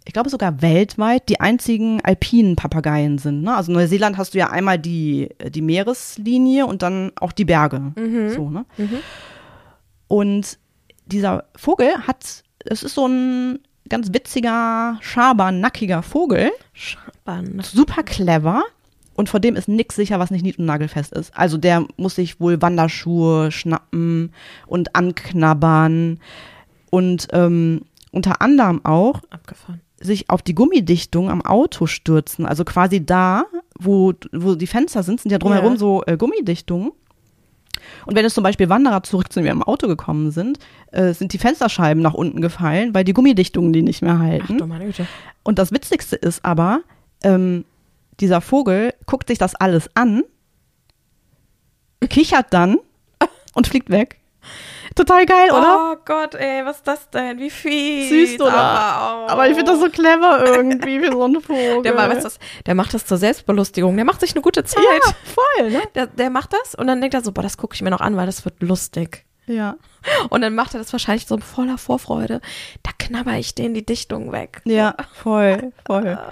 ich 0.05 0.13
glaube 0.13 0.29
sogar 0.29 0.61
weltweit, 0.61 1.29
die 1.29 1.39
einzigen 1.39 2.01
alpinen 2.03 2.55
Papageien 2.55 3.17
sind. 3.19 3.43
Ne? 3.43 3.55
Also 3.55 3.71
in 3.71 3.77
Neuseeland 3.77 4.17
hast 4.17 4.33
du 4.33 4.37
ja 4.37 4.49
einmal 4.49 4.77
die, 4.77 5.29
die 5.49 5.61
Meereslinie 5.61 6.65
und 6.65 6.81
dann 6.81 7.13
auch 7.19 7.31
die 7.31 7.45
Berge. 7.45 7.93
So, 8.33 8.49
ne? 8.49 8.65
Und 10.09 10.59
dieser 11.05 11.45
Vogel 11.55 11.93
hat, 12.05 12.43
es 12.65 12.83
ist 12.83 12.95
so 12.95 13.07
ein 13.07 13.59
ganz 13.87 14.13
witziger, 14.13 14.97
schaber, 15.01 15.51
nackiger 15.51 16.03
Vogel. 16.03 16.51
Spannend. 16.73 17.65
Super 17.65 18.03
clever. 18.03 18.63
Und 19.15 19.29
vor 19.29 19.39
dem 19.39 19.55
ist 19.55 19.67
nix 19.67 19.95
sicher, 19.95 20.19
was 20.19 20.31
nicht 20.31 20.43
nied- 20.43 20.57
und 20.59 20.65
nagelfest 20.65 21.13
ist. 21.13 21.35
Also 21.37 21.57
der 21.57 21.85
muss 21.97 22.15
sich 22.15 22.39
wohl 22.39 22.61
Wanderschuhe 22.61 23.51
schnappen 23.51 24.31
und 24.67 24.95
anknabbern. 24.95 26.19
Und 26.89 27.27
ähm, 27.31 27.81
unter 28.11 28.41
anderem 28.41 28.83
auch 28.85 29.21
Abgefahren. 29.29 29.81
sich 29.99 30.29
auf 30.29 30.41
die 30.41 30.55
Gummidichtung 30.55 31.29
am 31.29 31.41
Auto 31.43 31.85
stürzen. 31.87 32.45
Also 32.45 32.63
quasi 32.65 33.05
da, 33.05 33.45
wo, 33.79 34.13
wo 34.31 34.55
die 34.55 34.67
Fenster 34.67 35.03
sind, 35.03 35.19
sind 35.21 35.31
ja 35.31 35.37
drumherum 35.39 35.73
Ja. 35.73 35.79
so 35.79 36.03
äh, 36.05 36.17
Gummidichtungen. 36.17 36.91
Und 38.05 38.15
wenn 38.15 38.23
jetzt 38.23 38.35
zum 38.35 38.43
Beispiel 38.43 38.69
Wanderer 38.69 39.03
zurück 39.03 39.31
zu 39.33 39.41
mir 39.41 39.51
im 39.51 39.63
Auto 39.63 39.87
gekommen 39.87 40.31
sind, 40.31 40.57
äh, 40.91 41.13
sind 41.13 41.33
die 41.33 41.37
Fensterscheiben 41.37 42.01
nach 42.01 42.13
unten 42.13 42.41
gefallen, 42.41 42.93
weil 42.93 43.03
die 43.03 43.13
Gummidichtungen 43.13 43.73
die 43.73 43.81
nicht 43.81 44.01
mehr 44.01 44.13
Ach 44.15 44.19
halten. 44.23 44.57
du 44.57 44.67
meine 44.67 44.85
Güte. 44.85 45.05
Und 45.43 45.59
das 45.59 45.71
Witzigste 45.71 46.15
ist 46.15 46.45
aber, 46.45 46.81
ähm, 47.23 47.65
dieser 48.19 48.41
Vogel 48.41 48.93
guckt 49.05 49.27
sich 49.29 49.37
das 49.37 49.55
alles 49.55 49.89
an, 49.95 50.23
kichert 52.09 52.47
dann 52.51 52.77
und 53.53 53.67
fliegt 53.67 53.89
weg. 53.89 54.19
Total 54.95 55.25
geil, 55.25 55.49
oder? 55.49 55.93
Oh 55.93 55.97
Gott, 56.05 56.35
ey, 56.35 56.63
was 56.65 56.77
ist 56.77 56.87
das 56.87 57.09
denn? 57.09 57.39
Wie 57.39 57.49
fies. 57.49 58.09
Süß, 58.09 58.41
oder? 58.41 58.53
Aber, 58.53 59.25
auch. 59.25 59.29
Aber 59.31 59.47
ich 59.47 59.55
finde 59.55 59.71
das 59.71 59.79
so 59.79 59.89
clever 59.89 60.45
irgendwie 60.45 60.99
für 60.99 61.11
so 61.11 61.23
einen 61.23 61.41
Vogel. 61.41 61.81
Der, 61.81 61.95
ma- 61.95 62.09
weißt 62.09 62.19
du 62.21 62.25
was, 62.25 62.37
der 62.65 62.75
macht 62.75 62.93
das 62.93 63.05
zur 63.05 63.17
Selbstbelustigung. 63.17 63.95
Der 63.95 64.05
macht 64.05 64.19
sich 64.19 64.33
eine 64.33 64.41
gute 64.41 64.63
Zeit. 64.65 64.83
ja, 64.83 65.13
voll, 65.23 65.71
ne? 65.71 65.81
Der, 65.95 66.07
der 66.07 66.29
macht 66.29 66.53
das 66.53 66.75
und 66.75 66.85
dann 66.87 67.01
denkt 67.01 67.15
er 67.15 67.21
so, 67.23 67.31
boah, 67.31 67.41
das 67.41 67.57
gucke 67.57 67.73
ich 67.73 67.81
mir 67.81 67.89
noch 67.89 68.01
an, 68.01 68.15
weil 68.17 68.27
das 68.27 68.45
wird 68.45 68.61
lustig. 68.61 69.25
Ja. 69.47 69.77
Und 70.29 70.41
dann 70.41 70.53
macht 70.53 70.75
er 70.75 70.79
das 70.79 70.91
wahrscheinlich 70.93 71.25
so 71.25 71.37
voller 71.39 71.77
Vorfreude. 71.79 72.39
Da 72.83 72.91
knabber 72.99 73.33
ich 73.37 73.55
den 73.55 73.73
die 73.73 73.85
Dichtung 73.85 74.31
weg. 74.31 74.61
Ja, 74.65 74.95
voll, 75.13 75.71
voll. 75.87 76.19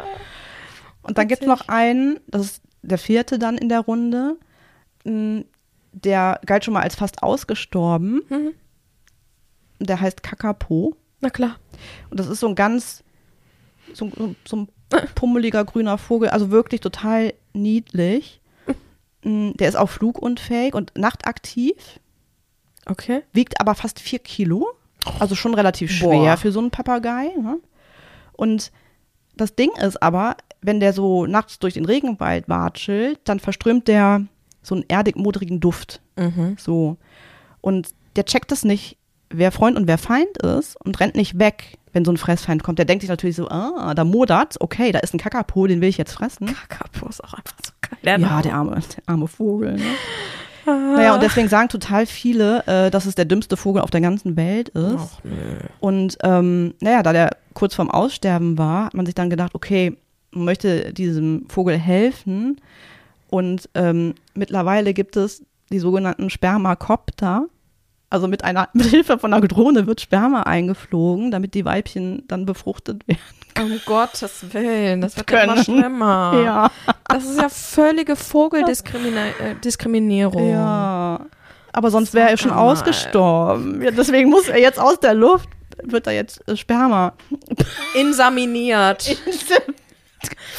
Und 1.12 1.18
dann 1.18 1.28
gibt 1.28 1.42
es 1.42 1.48
noch 1.48 1.68
einen, 1.68 2.22
das 2.28 2.42
ist 2.44 2.62
der 2.84 2.98
vierte 2.98 3.38
dann 3.38 3.58
in 3.58 3.68
der 3.68 3.82
Runde, 3.82 4.38
m, 5.04 5.44
der 5.92 6.40
galt 6.46 6.64
schon 6.64 6.74
mal 6.74 6.84
als 6.84 6.96
fast 6.96 7.22
ausgestorben. 7.22 8.22
Mhm. 8.30 8.54
Der 9.80 10.00
heißt 10.00 10.24
Kakapo. 10.24 10.96
Na 11.20 11.30
klar. 11.30 11.58
Und 12.10 12.18
das 12.18 12.28
ist 12.28 12.40
so 12.40 12.48
ein 12.48 12.56
ganz, 12.56 13.04
so, 13.94 14.10
so, 14.18 14.36
so 14.48 14.56
ein 14.56 14.68
pummeliger 15.16 15.66
grüner 15.66 15.98
Vogel, 15.98 16.30
also 16.30 16.50
wirklich 16.50 16.80
total 16.80 17.34
niedlich. 17.52 18.40
Mm, 19.26 19.52
Der 19.58 19.68
ist 19.68 19.76
auch 19.76 19.90
flugunfähig 19.90 20.74
und 20.76 20.94
nachtaktiv, 20.98 22.00
Okay. 22.86 23.24
wiegt 23.34 23.60
aber 23.60 23.76
fast 23.76 24.00
vier 24.00 24.20
Kilo. 24.20 24.66
Also 25.20 25.36
schon 25.36 25.56
relativ 25.56 25.92
schwer 25.92 26.10
Boah. 26.10 26.38
für 26.38 26.54
so 26.54 26.60
einen 26.62 26.72
Papagei. 26.72 27.32
Ne? 27.38 27.60
Und 28.32 28.72
das 29.36 29.56
Ding 29.56 29.72
ist 29.78 30.02
aber, 30.02 30.38
wenn 30.62 30.80
der 30.80 30.94
so 30.94 31.26
nachts 31.26 31.60
durch 31.60 31.74
den 31.74 31.86
Regenwald 31.86 32.48
watschelt, 32.48 33.20
dann 33.24 33.40
verströmt 33.40 33.88
der 33.88 34.26
so 34.62 34.76
einen 34.76 34.86
erdig-modrigen 34.88 35.60
Duft. 35.60 36.02
Mhm. 36.16 36.56
So. 36.60 36.98
Und 37.62 37.90
der 38.16 38.26
checkt 38.26 38.52
das 38.52 38.64
nicht, 38.64 38.98
wer 39.30 39.52
Freund 39.52 39.78
und 39.78 39.88
wer 39.88 39.98
Feind 39.98 40.38
ist 40.38 40.76
und 40.84 41.00
rennt 41.00 41.16
nicht 41.16 41.40
weg, 41.40 41.78
wenn 41.94 42.06
so 42.06 42.12
ein 42.12 42.18
Fressfeind 42.18 42.64
kommt. 42.64 42.80
Der 42.80 42.86
denkt 42.86 43.02
sich 43.02 43.10
natürlich 43.10 43.36
so, 43.36 43.50
ah, 43.50 43.94
da 43.96 44.04
modert, 44.04 44.56
okay, 44.60 44.92
da 44.92 45.00
ist 45.00 45.14
ein 45.14 45.20
Kakapo, 45.20 45.68
den 45.68 45.82
will 45.82 45.90
ich 45.90 45.98
jetzt 45.98 46.14
fressen. 46.14 46.48
Kakapo 46.48 47.10
ist 47.10 47.24
auch 47.24 47.34
einfach 47.34 47.56
so 47.66 47.72
geil. 47.82 48.22
ja, 48.22 48.42
der 48.42 48.54
arme, 48.54 48.72
der 48.76 49.04
arme 49.08 49.28
Vogel. 49.28 49.74
Ne? 49.74 49.84
Naja, 50.64 51.16
und 51.16 51.24
deswegen 51.24 51.48
sagen 51.48 51.70
total 51.70 52.06
viele, 52.06 52.64
äh, 52.68 52.92
dass 52.92 53.08
es 53.08 53.16
der 53.16 53.26
dümmste 53.26 53.58
Vogel 53.58 53.82
auf 53.82 53.90
der 53.90 54.00
ganzen 54.00 54.38
Welt 54.38 54.70
ist. 54.70 55.18
Ach, 55.18 55.24
nö. 55.24 55.58
Und 55.80 56.20
ähm, 56.22 56.76
naja, 56.82 57.02
da 57.02 57.14
der 57.14 57.32
kurz 57.56 57.74
vorm 57.74 57.90
Aussterben 57.90 58.60
war, 58.60 58.86
hat 58.86 58.94
man 58.94 59.08
sich 59.08 59.16
dann 59.16 59.32
gedacht, 59.32 59.56
okay, 59.56 59.98
möchte 60.32 60.94
diesem 60.94 61.46
Vogel 61.50 61.78
helfen. 61.78 62.60
Und 63.30 63.70
ähm, 63.76 64.16
mittlerweile 64.34 64.94
gibt 64.94 65.16
es 65.16 65.44
die 65.72 65.80
sogenannten 65.80 66.30
Spermakopter. 66.30 67.46
Also 68.10 68.28
mit 68.28 68.44
einer 68.44 68.68
mit 68.74 68.88
Hilfe 68.88 69.18
von 69.18 69.34
einer 69.34 69.48
Drohne 69.48 69.88
wird 69.88 70.02
Sperma 70.02 70.42
eingeflogen, 70.44 71.32
damit 71.32 71.54
die 71.54 71.64
Weibchen 71.66 72.24
dann 72.28 72.46
befruchtet 72.46 73.08
werden. 73.08 73.22
Um 73.60 73.80
Gottes 73.86 74.54
Willen, 74.54 75.02
das 75.02 75.18
wird 75.18 75.30
ja 75.32 75.42
immer 75.44 75.54
Können. 75.54 75.64
schlimmer. 75.64 76.32
Ja. 76.44 76.72
Das 77.06 77.26
ist 77.26 77.38
ja 77.38 77.50
völlige 77.50 78.16
Vogeldiskriminierung. 78.16 80.50
Ja. 80.50 81.26
Aber 81.74 81.90
sonst 81.92 82.14
wäre 82.14 82.30
er 82.30 82.38
schon 82.38 82.52
mal. 82.52 82.58
ausgestorben. 82.60 83.82
Ja, 83.82 83.92
deswegen 83.92 84.30
muss 84.30 84.48
er 84.50 84.60
jetzt 84.60 84.80
aus 84.80 85.00
der 85.00 85.14
Luft, 85.14 85.48
wird 85.84 86.06
da 86.08 86.12
jetzt 86.12 86.46
äh, 86.48 86.56
Sperma 86.58 87.14
Insaminiert. 87.96 89.16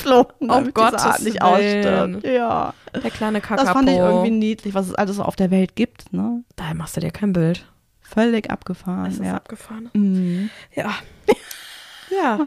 geflogen, 0.03 0.33
Um 0.39 0.49
damit 0.49 0.75
Gottes 0.75 1.03
diese 1.03 1.09
Art 1.11 1.23
nicht 1.23 1.43
ausstirbt. 1.43 2.25
Ja. 2.27 2.75
Der 2.95 3.11
kleine 3.11 3.41
Kakapo. 3.41 3.63
Das 3.65 3.73
fand 3.73 3.89
ich 3.89 3.97
irgendwie 3.97 4.31
niedlich, 4.31 4.75
was 4.75 4.89
es 4.89 4.95
alles 4.95 5.17
so 5.17 5.23
auf 5.23 5.37
der 5.37 5.51
Welt 5.51 5.77
gibt, 5.77 6.13
ne? 6.13 6.43
Daher 6.57 6.75
machst 6.75 6.97
du 6.97 7.01
dir 7.01 7.11
kein 7.11 7.33
Bild. 7.33 7.65
Völlig 8.01 8.51
abgefahren. 8.51 9.05
Das 9.07 9.15
ist 9.15 9.25
ja. 9.25 9.35
abgefahren. 9.37 9.89
Mhm. 9.95 10.51
Ja. 10.75 10.91
ja. 12.11 12.41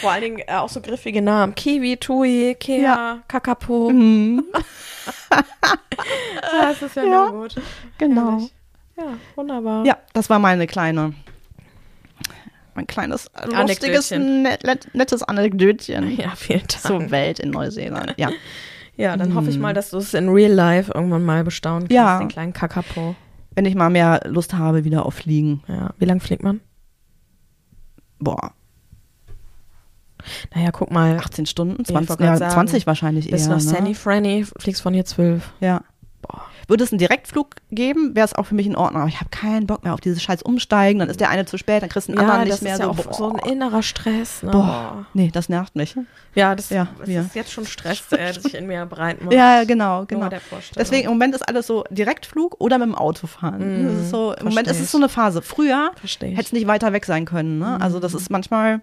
Vor 0.00 0.10
allen 0.10 0.22
Dingen 0.22 0.38
äh, 0.46 0.52
auch 0.54 0.68
so 0.68 0.80
griffige 0.80 1.22
Namen. 1.22 1.54
Kiwi, 1.54 1.96
Tui, 1.98 2.56
Kea, 2.58 2.82
Ja. 2.82 3.18
Kakapo. 3.28 3.90
Mhm. 3.90 4.44
Das 6.60 6.82
ist 6.82 6.96
ja, 6.96 7.04
Ja. 7.04 7.30
nur 7.30 7.42
gut. 7.42 7.56
Genau. 7.98 8.32
Herrlich. 8.32 8.52
Ja, 8.96 9.04
wunderbar. 9.34 9.84
Ja, 9.84 9.96
das 10.12 10.30
war 10.30 10.38
meine 10.38 10.66
kleine, 10.66 11.14
mein 12.76 12.86
kleines, 12.86 13.26
äh, 13.28 13.46
lustiges, 13.48 14.10
net, 14.10 14.62
net, 14.64 14.88
nettes 14.94 15.22
Anekdötchen 15.22 16.16
Ja, 16.18 16.30
vielen 16.36 16.60
Dank. 16.60 16.70
zur 16.82 17.10
Welt 17.10 17.38
in 17.40 17.50
Neuseeland. 17.50 18.14
Ja. 18.16 18.30
Ja, 18.98 19.14
dann 19.18 19.34
hoffe 19.34 19.50
ich 19.50 19.58
mal, 19.58 19.74
dass 19.74 19.90
du 19.90 19.98
es 19.98 20.14
in 20.14 20.30
real 20.30 20.50
life 20.52 20.90
irgendwann 20.94 21.22
mal 21.22 21.44
bestaunen 21.44 21.80
kannst, 21.80 21.92
Ja. 21.92 22.18
den 22.18 22.28
kleinen 22.28 22.54
Kakapo. 22.54 23.14
Wenn 23.54 23.66
ich 23.66 23.74
mal 23.74 23.90
mehr 23.90 24.22
Lust 24.24 24.54
habe, 24.54 24.84
wieder 24.84 25.04
auf 25.04 25.12
Fliegen. 25.12 25.62
Ja, 25.68 25.90
wie 25.98 26.06
lang 26.06 26.18
fliegt 26.20 26.42
man? 26.42 26.60
Boah, 28.18 28.52
Naja, 30.54 30.70
guck 30.72 30.90
mal, 30.90 31.18
18 31.18 31.44
Stunden, 31.46 31.82
ich 31.82 31.88
20, 31.88 32.08
wollte 32.08 32.22
grad 32.22 32.30
ja, 32.32 32.36
sagen, 32.38 32.52
20 32.54 32.86
wahrscheinlich 32.86 33.30
eher. 33.30 33.38
nach 33.48 33.56
ne? 33.56 33.60
Sandy 33.60 33.94
Franny 33.94 34.46
fliegst 34.58 34.80
von 34.82 34.94
hier 34.94 35.04
zwölf. 35.04 35.52
Ja. 35.60 35.82
Boah. 36.28 36.42
Würde 36.68 36.82
es 36.82 36.90
einen 36.92 36.98
Direktflug 36.98 37.54
geben, 37.70 38.16
wäre 38.16 38.24
es 38.24 38.34
auch 38.34 38.44
für 38.46 38.54
mich 38.56 38.66
in 38.66 38.74
Ordnung. 38.74 39.02
Aber 39.02 39.08
ich 39.08 39.20
habe 39.20 39.30
keinen 39.30 39.66
Bock 39.66 39.84
mehr 39.84 39.94
auf 39.94 40.00
dieses 40.00 40.20
scheiß 40.22 40.42
Umsteigen. 40.42 40.98
Dann 40.98 41.08
ist 41.08 41.20
der 41.20 41.30
eine 41.30 41.46
zu 41.46 41.58
spät, 41.58 41.82
dann 41.82 41.88
kriegst 41.88 42.08
du 42.08 42.12
einen 42.12 42.20
Ja, 42.20 42.28
anderen 42.28 42.48
das 42.48 42.60
nicht 42.60 42.64
mehr. 42.64 42.74
ist 42.74 42.80
ja 42.80 43.02
so, 43.04 43.10
auch 43.10 43.14
so 43.16 43.26
ein 43.30 43.36
boah. 43.36 43.52
innerer 43.52 43.82
Stress. 43.82 44.42
Ne? 44.42 44.50
Boah. 44.50 45.06
Nee, 45.14 45.30
das 45.32 45.48
nervt 45.48 45.76
mich. 45.76 45.96
Ja, 46.34 46.54
das, 46.54 46.70
Ja, 46.70 46.88
das 46.98 47.08
ist 47.08 47.34
jetzt 47.34 47.52
schon 47.52 47.66
Stress, 47.66 48.02
das 48.10 48.42
sich 48.42 48.54
in 48.54 48.66
mir 48.66 48.84
breit 48.86 49.22
macht. 49.22 49.32
Ja, 49.32 49.64
genau, 49.64 50.04
genau. 50.06 50.28
der. 50.28 50.40
Deswegen 50.76 51.04
im 51.06 51.12
Moment 51.12 51.34
ist 51.34 51.42
alles 51.48 51.66
so 51.66 51.84
Direktflug 51.90 52.56
oder 52.60 52.78
mit 52.78 52.88
dem 52.88 52.94
Auto 52.94 53.26
fahren. 53.26 53.82
Mhm, 53.82 53.86
das 53.86 53.94
ist 54.04 54.10
so, 54.10 54.34
Im 54.34 54.46
Moment 54.46 54.66
ist 54.68 54.80
es 54.80 54.90
so 54.90 54.98
eine 54.98 55.08
Phase. 55.08 55.42
Früher 55.42 55.92
hätte 56.02 56.40
es 56.40 56.52
nicht 56.52 56.66
weiter 56.66 56.92
weg 56.92 57.04
sein 57.06 57.24
können. 57.26 57.58
Ne? 57.58 57.80
Also 57.80 58.00
das 58.00 58.12
ist 58.12 58.28
manchmal, 58.30 58.80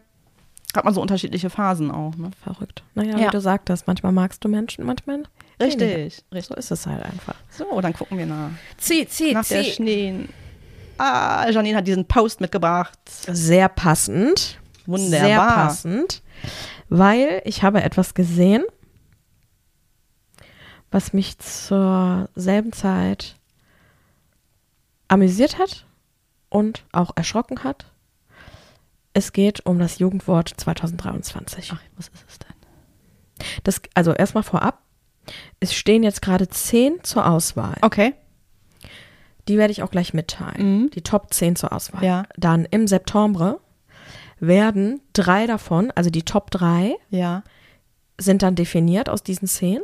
hat 0.75 0.85
man 0.85 0.93
so 0.93 1.01
unterschiedliche 1.01 1.49
Phasen 1.49 1.91
auch. 1.91 2.15
Ne? 2.15 2.31
Verrückt. 2.43 2.83
Naja, 2.95 3.17
Ja. 3.17 3.27
wie 3.27 3.31
du 3.31 3.41
sagtest, 3.41 3.87
manchmal 3.87 4.11
magst 4.13 4.43
du 4.43 4.49
Menschen, 4.49 4.85
manchmal 4.85 5.23
weniger. 5.63 5.85
Richtig, 5.85 6.23
richtig. 6.33 6.45
So 6.47 6.55
ist 6.55 6.71
es 6.71 6.85
halt 6.85 7.03
einfach. 7.03 7.35
So, 7.49 7.81
dann 7.81 7.93
gucken 7.93 8.17
wir 8.17 8.25
nach, 8.25 8.51
Zieh, 8.77 9.07
zieh, 9.07 9.33
nach 9.33 9.45
der 9.45 9.63
Schnee. 9.63 10.27
Ah, 10.97 11.49
Janine 11.49 11.77
hat 11.77 11.87
diesen 11.87 12.05
Post 12.07 12.39
mitgebracht. 12.41 12.99
Sehr 13.07 13.67
passend. 13.69 14.59
Wunderbar. 14.85 15.25
Sehr 15.25 15.37
passend. 15.39 16.21
Weil 16.89 17.41
ich 17.45 17.63
habe 17.63 17.81
etwas 17.81 18.13
gesehen, 18.13 18.63
was 20.91 21.13
mich 21.13 21.39
zur 21.39 22.29
selben 22.35 22.71
Zeit 22.71 23.35
amüsiert 25.07 25.57
hat 25.57 25.85
und 26.49 26.85
auch 26.91 27.11
erschrocken 27.15 27.63
hat. 27.63 27.85
Es 29.13 29.33
geht 29.33 29.65
um 29.65 29.79
das 29.79 29.99
Jugendwort 29.99 30.53
2023. 30.55 31.71
Ach, 31.73 31.81
was 31.95 32.09
ist 32.09 32.25
es 32.27 32.39
denn? 32.39 32.53
Das, 33.63 33.81
also 33.95 34.13
erstmal 34.13 34.43
vorab. 34.43 34.82
Es 35.59 35.73
stehen 35.73 36.03
jetzt 36.03 36.21
gerade 36.21 36.47
zehn 36.49 37.03
zur 37.03 37.27
Auswahl. 37.27 37.77
Okay. 37.81 38.13
Die 39.47 39.57
werde 39.57 39.71
ich 39.71 39.83
auch 39.83 39.91
gleich 39.91 40.13
mitteilen. 40.13 40.83
Mhm. 40.83 40.89
Die 40.91 41.01
Top 41.01 41.33
10 41.33 41.55
zur 41.57 41.73
Auswahl. 41.73 42.03
Ja. 42.03 42.23
Dann 42.37 42.65
im 42.65 42.87
September 42.87 43.59
werden 44.39 45.01
drei 45.13 45.47
davon, 45.47 45.91
also 45.95 46.09
die 46.09 46.23
Top 46.23 46.49
3, 46.51 46.95
Ja. 47.09 47.43
sind 48.19 48.41
dann 48.41 48.55
definiert 48.55 49.09
aus 49.09 49.21
diesen 49.23 49.47
zehn. 49.47 49.81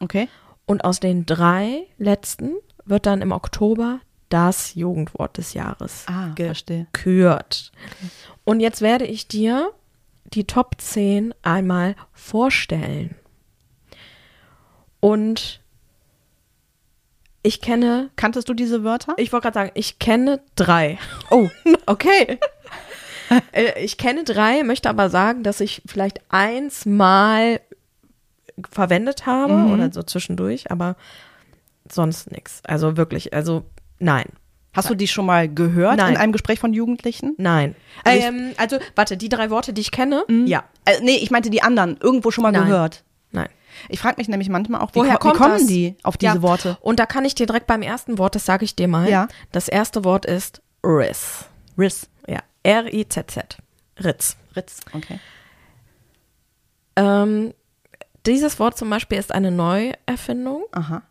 Okay. 0.00 0.28
Und 0.66 0.84
aus 0.84 1.00
den 1.00 1.26
drei 1.26 1.82
letzten 1.98 2.52
wird 2.84 3.06
dann 3.06 3.20
im 3.22 3.32
Oktober 3.32 4.00
das 4.28 4.74
Jugendwort 4.74 5.36
des 5.36 5.52
Jahres 5.52 6.04
Ah, 6.06 6.32
gekürt. 6.34 7.70
Und 8.44 8.60
jetzt 8.60 8.80
werde 8.80 9.04
ich 9.06 9.28
dir 9.28 9.72
die 10.24 10.44
Top 10.44 10.76
10 10.78 11.34
einmal 11.42 11.96
vorstellen. 12.12 13.14
Und 15.02 15.60
ich 17.42 17.60
kenne, 17.60 18.10
Kanntest 18.14 18.48
du 18.48 18.54
diese 18.54 18.84
Wörter? 18.84 19.14
ich 19.16 19.32
wollte 19.32 19.42
gerade 19.46 19.54
sagen, 19.54 19.70
ich 19.74 19.98
kenne 19.98 20.40
drei. 20.54 20.96
Oh, 21.30 21.48
okay. 21.86 22.38
Äh, 23.50 23.82
Ich 23.82 23.98
kenne 23.98 24.22
drei, 24.22 24.62
möchte 24.62 24.88
aber 24.88 25.10
sagen, 25.10 25.42
dass 25.42 25.60
ich 25.60 25.82
vielleicht 25.86 26.20
eins 26.28 26.86
mal 26.86 27.60
verwendet 28.70 29.26
habe 29.26 29.54
Mhm. 29.54 29.72
oder 29.72 29.92
so 29.92 30.02
zwischendurch, 30.04 30.70
aber 30.70 30.94
sonst 31.90 32.30
nichts. 32.30 32.60
Also 32.64 32.96
wirklich, 32.96 33.34
also 33.34 33.64
nein. 33.98 34.26
Hast 34.74 34.88
du 34.88 34.94
die 34.94 35.08
schon 35.08 35.26
mal 35.26 35.48
gehört 35.52 35.96
Nein. 35.98 36.12
in 36.14 36.16
einem 36.16 36.32
Gespräch 36.32 36.58
von 36.60 36.72
Jugendlichen? 36.72 37.34
Nein. 37.38 37.74
Also 38.04 38.18
ich- 38.20 38.24
ähm, 38.24 38.52
also, 38.56 38.78
warte, 38.94 39.16
die 39.18 39.28
drei 39.28 39.50
Worte, 39.50 39.72
die 39.74 39.80
ich 39.82 39.90
kenne, 39.90 40.24
ja. 40.46 40.64
Äh, 40.86 41.00
nee, 41.02 41.16
ich 41.16 41.30
meinte 41.30 41.50
die 41.50 41.62
anderen. 41.62 41.98
Irgendwo 42.00 42.30
schon 42.30 42.42
mal 42.42 42.52
Nein. 42.52 42.66
gehört. 42.66 43.02
Ich 43.88 44.00
frage 44.00 44.16
mich 44.18 44.28
nämlich 44.28 44.48
manchmal 44.48 44.80
auch, 44.80 44.90
wie, 44.94 45.00
Woher 45.00 45.16
ko- 45.18 45.30
wie 45.30 45.36
kommen 45.36 45.52
das? 45.58 45.66
die 45.66 45.96
auf 46.02 46.16
diese 46.16 46.34
ja. 46.36 46.42
Worte? 46.42 46.78
Und 46.80 46.98
da 47.00 47.06
kann 47.06 47.24
ich 47.24 47.34
dir 47.34 47.46
direkt 47.46 47.66
beim 47.66 47.82
ersten 47.82 48.18
Wort, 48.18 48.34
das 48.34 48.44
sage 48.44 48.64
ich 48.64 48.76
dir 48.76 48.88
mal. 48.88 49.08
Ja. 49.08 49.28
Das 49.52 49.68
erste 49.68 50.04
Wort 50.04 50.26
ist 50.26 50.62
Riz. 50.84 51.44
Riz. 51.78 52.08
Ja. 52.26 52.40
R-I-Z-Z. 52.62 53.58
Ritz. 54.02 54.36
Ritz, 54.56 54.80
okay. 54.92 55.18
Ähm, 56.96 57.54
dieses 58.26 58.58
Wort 58.58 58.76
zum 58.76 58.90
Beispiel 58.90 59.18
ist 59.18 59.32
eine 59.32 59.50
Neuerfindung 59.50 60.64
Aha. 60.72 61.02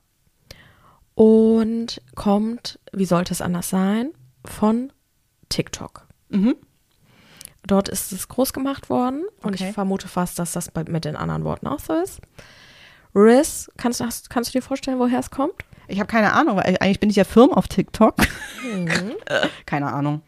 und 1.15 2.01
kommt, 2.15 2.79
wie 2.93 3.05
sollte 3.05 3.33
es 3.33 3.41
anders 3.41 3.69
sein, 3.69 4.11
von 4.45 4.91
TikTok. 5.49 6.07
Mhm. 6.29 6.55
Dort 7.67 7.89
ist 7.89 8.11
es 8.11 8.27
groß 8.27 8.53
gemacht 8.53 8.89
worden 8.89 9.23
und 9.43 9.55
Okay. 9.55 9.69
ich 9.69 9.73
vermute 9.75 10.07
fast, 10.07 10.39
dass 10.39 10.51
das 10.53 10.71
bei, 10.71 10.83
mit 10.85 11.05
den 11.05 11.15
anderen 11.15 11.43
Worten 11.43 11.67
auch 11.67 11.79
so 11.79 11.93
ist. 11.93 12.19
Riz, 13.13 13.69
kannst, 13.77 13.99
du- 13.99 14.05
hast, 14.05 14.29
kannst 14.29 14.49
du 14.53 14.57
dir 14.59 14.63
vorstellen, 14.63 14.97
woher 14.99 15.19
es 15.19 15.29
kommt? 15.31 15.53
Ich 15.87 15.99
habe 15.99 16.07
keine 16.07 16.33
Ahnung, 16.33 16.57
weil 16.57 16.77
eigentlich 16.79 16.99
bin 16.99 17.09
ich 17.09 17.17
ja 17.17 17.23
Firm 17.25 17.51
auf 17.53 17.67
TikTok. 17.67 18.15
Mhm. 18.73 19.13
keine 19.65 19.91
Ahnung. 19.91 20.21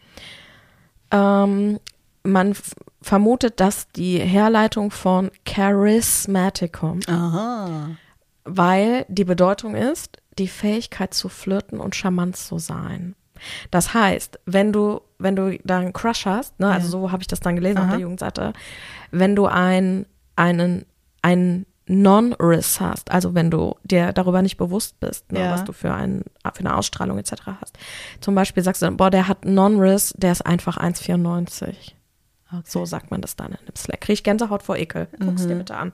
Ähm, 1.11 1.79
man 2.23 2.55
vermutet, 3.01 3.59
dass 3.59 3.87
die 3.89 4.17
Herleitung 4.19 4.91
von 4.91 5.31
charismatic 5.45 6.73
kommt, 6.73 7.07
Aha. 7.09 7.89
weil 8.45 9.05
die 9.09 9.25
Bedeutung 9.25 9.75
ist, 9.75 10.17
die 10.39 10.47
Fähigkeit 10.47 11.13
zu 11.13 11.29
flirten 11.29 11.79
und 11.79 11.95
charmant 11.95 12.35
zu 12.37 12.57
sein. 12.59 13.15
Das 13.71 13.93
heißt, 13.93 14.39
wenn 14.45 14.71
du, 14.73 15.01
wenn 15.19 15.35
du 15.35 15.57
da 15.63 15.79
einen 15.79 15.93
Crush 15.93 16.25
hast, 16.25 16.59
ne, 16.59 16.69
also 16.71 16.87
so 16.87 17.11
habe 17.11 17.21
ich 17.21 17.27
das 17.27 17.39
dann 17.39 17.55
gelesen 17.55 17.77
auf 17.79 17.85
Aha. 17.85 17.91
der 17.93 17.99
Jugendseite, 18.01 18.53
wenn 19.11 19.35
du 19.35 19.45
ein, 19.47 20.05
einen, 20.35 20.85
einen 21.21 21.65
Non-Riss 21.85 22.79
hast, 22.79 23.11
also 23.11 23.35
wenn 23.35 23.51
du 23.51 23.75
dir 23.83 24.13
darüber 24.13 24.41
nicht 24.41 24.55
bewusst 24.57 24.99
bist, 24.99 25.31
ne, 25.31 25.39
Ja. 25.41 25.51
was 25.51 25.63
du 25.65 25.73
für, 25.73 25.93
ein, 25.93 26.23
für 26.53 26.59
eine 26.61 26.75
Ausstrahlung 26.77 27.17
etc. 27.17 27.33
hast. 27.59 27.77
Zum 28.21 28.35
Beispiel 28.35 28.63
sagst 28.63 28.81
du, 28.81 28.91
boah, 28.91 29.09
der 29.09 29.27
hat 29.27 29.43
Non-Riss, 29.45 30.13
der 30.17 30.31
ist 30.31 30.45
einfach 30.45 30.77
1,94. 30.77 31.93
So 32.65 32.85
sagt 32.85 33.09
man 33.09 33.19
das 33.19 33.35
dann 33.35 33.51
in 33.53 33.65
dem 33.65 33.75
Slack. 33.75 34.01
Krieg 34.01 34.13
ich 34.13 34.23
Gänsehaut 34.23 34.61
vor 34.61 34.77
Ekel. 34.77 35.07
Guck's 35.19 35.47
dir 35.47 35.55
bitte 35.55 35.75
an. 35.75 35.91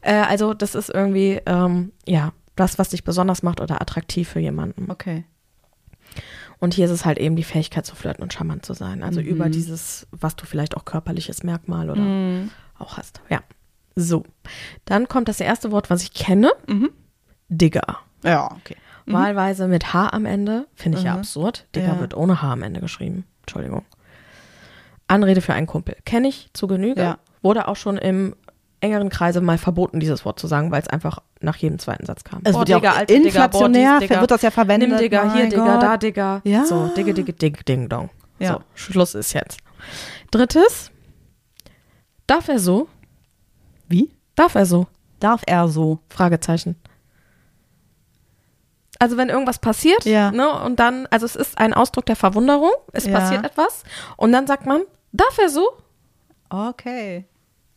Äh, 0.00 0.14
also 0.14 0.54
das 0.54 0.74
ist 0.74 0.88
irgendwie, 0.88 1.42
ähm, 1.44 1.92
ja, 2.06 2.32
das, 2.56 2.78
was 2.78 2.88
dich 2.88 3.04
besonders 3.04 3.42
macht 3.42 3.60
oder 3.60 3.82
attraktiv 3.82 4.26
für 4.30 4.40
jemanden. 4.40 4.90
Okay. 4.90 5.24
Und 6.60 6.74
hier 6.74 6.84
ist 6.84 6.90
es 6.90 7.04
halt 7.06 7.18
eben 7.18 7.36
die 7.36 7.42
Fähigkeit 7.42 7.86
zu 7.86 7.96
flirten 7.96 8.22
und 8.22 8.32
charmant 8.32 8.64
zu 8.66 8.74
sein. 8.74 9.02
Also 9.02 9.20
über 9.20 9.48
dieses, 9.48 10.06
was 10.10 10.36
du 10.36 10.44
vielleicht 10.44 10.76
auch 10.76 10.84
körperliches 10.84 11.42
Merkmal 11.42 11.88
oder 11.90 12.48
auch 12.78 12.98
hast. 12.98 13.22
Ja. 13.30 13.40
So. 13.96 14.24
Dann 14.84 15.08
kommt 15.08 15.28
das 15.28 15.40
erste 15.40 15.72
Wort, 15.72 15.88
was 15.90 16.02
ich 16.02 16.12
kenne. 16.12 16.52
Digger. 17.48 17.98
Ja, 18.22 18.52
okay. 18.52 18.76
Wahlweise 19.06 19.66
mit 19.68 19.92
H 19.94 20.10
am 20.10 20.26
Ende. 20.26 20.66
Finde 20.74 20.98
ich 20.98 21.04
ja 21.04 21.14
absurd. 21.14 21.66
Digger 21.74 21.94
Ja. 21.94 22.00
wird 22.00 22.14
ohne 22.14 22.42
H 22.42 22.52
am 22.52 22.62
Ende 22.62 22.80
geschrieben. 22.80 23.24
Entschuldigung. 23.42 23.84
Anrede 25.08 25.40
für 25.40 25.54
einen 25.54 25.66
Kumpel. 25.66 25.96
Kenne 26.04 26.28
ich 26.28 26.50
zu 26.52 26.66
Genüge. 26.66 27.00
Ja. 27.00 27.18
Wurde 27.42 27.66
auch 27.68 27.76
schon 27.76 27.96
im 27.96 28.36
engeren 28.80 29.08
Kreise 29.08 29.40
mal 29.40 29.58
verboten, 29.58 29.98
dieses 29.98 30.24
Wort 30.24 30.38
zu 30.38 30.46
sagen, 30.46 30.70
weil 30.70 30.82
es 30.82 30.88
einfach 30.88 31.20
nach 31.40 31.56
jedem 31.56 31.78
zweiten 31.78 32.04
Satz 32.06 32.22
kam. 32.24 32.40
Es 32.44 32.52
Boah, 32.52 32.60
wird 32.60 32.68
ja 32.68 32.76
auch 32.76 32.80
Digga, 32.80 32.92
alter 32.92 33.06
Digga, 33.14 33.22
boah, 33.22 33.26
inflationär, 33.44 33.98
dies, 34.00 34.08
Digga. 34.08 34.20
wird 34.20 34.30
das 34.30 34.42
ja 34.42 34.50
verwendet. 34.50 34.88
Nimm 34.90 34.98
Digga, 34.98 35.32
hier 35.34 35.48
Digga, 35.48 35.72
Gott. 35.74 35.82
da 35.82 35.96
Digga. 35.96 36.40
Ja. 36.44 36.64
So, 36.64 36.88
Digga, 36.88 37.12
Digga, 37.12 37.32
Dig, 37.32 37.64
Ding, 37.66 37.88
Dong. 37.88 38.10
Ja. 38.38 38.54
So, 38.54 38.60
Schluss 38.74 39.14
ist 39.14 39.32
jetzt. 39.32 39.58
Drittes. 40.30 40.90
Darf 42.26 42.48
er 42.48 42.58
so? 42.58 42.88
Wie? 43.88 44.10
Darf 44.34 44.54
er 44.54 44.66
so? 44.66 44.86
Darf 45.18 45.42
er 45.46 45.68
so? 45.68 45.98
Fragezeichen. 46.08 46.76
Also 48.98 49.16
wenn 49.16 49.30
irgendwas 49.30 49.58
passiert, 49.58 50.04
Ja. 50.04 50.30
ne, 50.30 50.62
und 50.62 50.78
dann, 50.78 51.06
also 51.10 51.24
es 51.24 51.34
ist 51.34 51.56
ein 51.58 51.72
Ausdruck 51.72 52.04
der 52.06 52.16
Verwunderung, 52.16 52.70
es 52.92 53.06
Ja. 53.06 53.12
passiert 53.18 53.44
etwas, 53.44 53.82
und 54.18 54.30
dann 54.32 54.46
sagt 54.46 54.66
man, 54.66 54.82
darf 55.12 55.38
er 55.38 55.48
so? 55.48 55.66
Okay. 56.50 57.24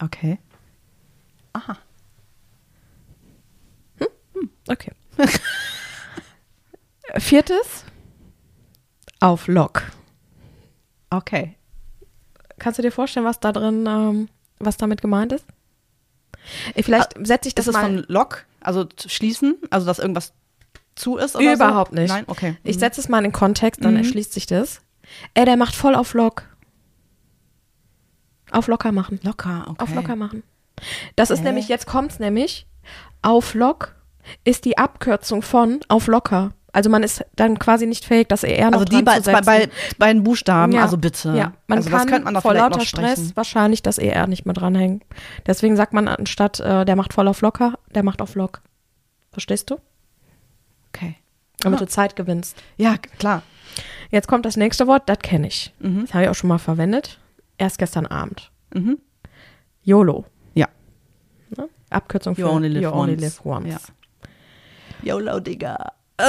Okay. 0.04 0.38
Aha. 1.54 1.78
Okay. 4.68 4.92
Viertes, 7.18 7.84
auf 9.20 9.48
Lock. 9.48 9.84
Okay. 11.10 11.56
Kannst 12.60 12.80
du 12.80 12.84
dir 12.84 12.92
vorstellen, 12.92 13.26
was 13.26 13.40
da 13.40 13.52
drin, 13.52 13.86
ähm, 13.88 14.30
was 14.60 14.78
damit 14.78 15.02
gemeint 15.02 15.32
ist? 15.34 15.46
Äh, 16.76 16.84
Vielleicht 16.84 17.12
setze 17.26 17.50
ich 17.50 17.56
das 17.56 17.66
Das 17.66 17.76
ist 17.76 17.82
mal. 17.82 17.86
von 17.86 18.06
Lock, 18.08 18.46
also 18.62 18.86
zu 18.86 19.10
schließen, 19.10 19.56
also 19.70 19.86
dass 19.86 20.00
irgendwas 20.00 20.34
zu 20.96 21.18
ist 21.18 21.36
oder 21.36 21.54
Überhaupt 21.54 21.92
so? 21.94 22.00
nicht. 22.02 22.10
Nein, 22.10 22.24
okay. 22.28 22.58
Ich 22.64 22.80
setze 22.80 23.02
es 23.02 23.10
mal 23.10 23.18
in 23.20 23.26
den 23.26 23.32
Kontext, 23.34 23.84
dann 23.84 23.92
Mhm. 23.94 24.00
erschließt 24.00 24.34
sich 24.34 24.46
das. 24.46 24.82
Ey, 25.34 25.46
der 25.46 25.58
macht 25.58 25.76
voll 25.76 25.96
auf 25.96 26.14
Lock. 26.14 26.44
Auf 28.52 28.68
locker 28.68 28.92
machen. 28.92 29.20
locker, 29.24 29.66
okay. 29.68 29.84
Auf 29.84 29.94
locker 29.96 30.16
machen. 30.16 30.44
Das 31.16 31.30
ist 31.32 31.40
Hä? 31.40 31.44
nämlich, 31.46 31.68
jetzt 31.68 31.86
kommt's 31.88 32.20
nämlich, 32.20 32.68
auf 33.22 33.54
Lock 33.56 33.96
ist 34.44 34.66
die 34.66 34.78
Abkürzung 34.78 35.42
von 35.42 35.80
auf 35.88 36.08
locker. 36.08 36.52
Also 36.76 36.90
man 36.90 37.04
ist 37.04 37.24
dann 37.36 37.60
quasi 37.60 37.86
nicht 37.86 38.04
fähig, 38.04 38.28
das 38.30 38.44
ER 38.44 38.72
noch 38.72 38.80
Also 38.82 38.86
die 38.98 39.04
bei, 39.04 39.20
zu 39.20 39.32
bei, 39.32 39.42
setzen. 39.44 39.46
bei 39.46 39.70
beiden 40.08 40.24
Buchstaben, 40.24 40.72
Ja. 40.74 40.82
also 40.82 40.98
bitte. 40.98 41.30
Ja, 41.38 41.54
man 41.68 41.78
also 41.78 41.90
kann 41.92 42.24
man 42.24 42.42
vor 42.42 42.56
lauter 42.56 42.80
Stress 42.82 43.36
wahrscheinlich 43.36 43.84
das 43.84 44.00
ER 44.00 44.26
nicht 44.26 44.46
mehr 44.46 44.56
dranhängen. 44.56 45.04
Deswegen 45.46 45.76
sagt 45.76 45.94
man 45.94 46.08
anstatt, 46.08 46.60
äh, 46.60 46.84
der 46.84 46.96
macht 46.96 47.14
voll 47.14 47.28
auf 47.28 47.42
locker, 47.42 47.76
der 47.94 48.02
macht 48.04 48.22
auf 48.24 48.34
Lock. 48.34 48.62
Verstehst 49.32 49.70
du? 49.70 49.78
Okay. 50.90 51.16
Damit 51.60 51.80
Ah. 51.80 51.86
du 51.86 51.88
Zeit 51.90 52.16
gewinnst. 52.16 52.58
Ja, 52.78 52.98
klar. 53.20 53.44
Jetzt 54.10 54.28
kommt 54.28 54.46
das 54.46 54.58
nächste 54.58 54.88
Wort, 54.88 55.04
das 55.08 55.20
kenne 55.20 55.48
ich. 55.48 55.74
Mhm. 55.80 56.02
Das 56.06 56.14
habe 56.14 56.24
ich 56.24 56.30
auch 56.30 56.36
schon 56.36 56.48
mal 56.48 56.58
verwendet. 56.60 57.20
Erst 57.60 57.78
gestern 57.78 58.06
Abend. 58.08 58.52
Mhm. 58.74 58.98
YOLO. 59.84 60.26
Ja. 60.56 60.68
Ne? 61.56 61.70
Abkürzung 61.92 62.34
für 62.36 62.42
You 62.42 62.48
only 62.50 62.68
live 62.68 62.84
you 62.84 62.90
only 62.90 63.14
once. 63.14 63.22
live 63.22 63.46
once. 63.46 63.68
Ja. 63.70 63.78
YOLO, 65.04 65.40
Digga. 65.40 65.94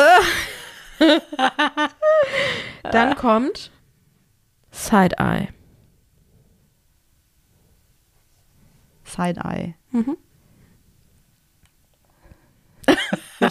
Dann 2.83 3.15
kommt 3.17 3.71
Side-Eye. 4.71 5.49
Side-Eye. 9.05 9.75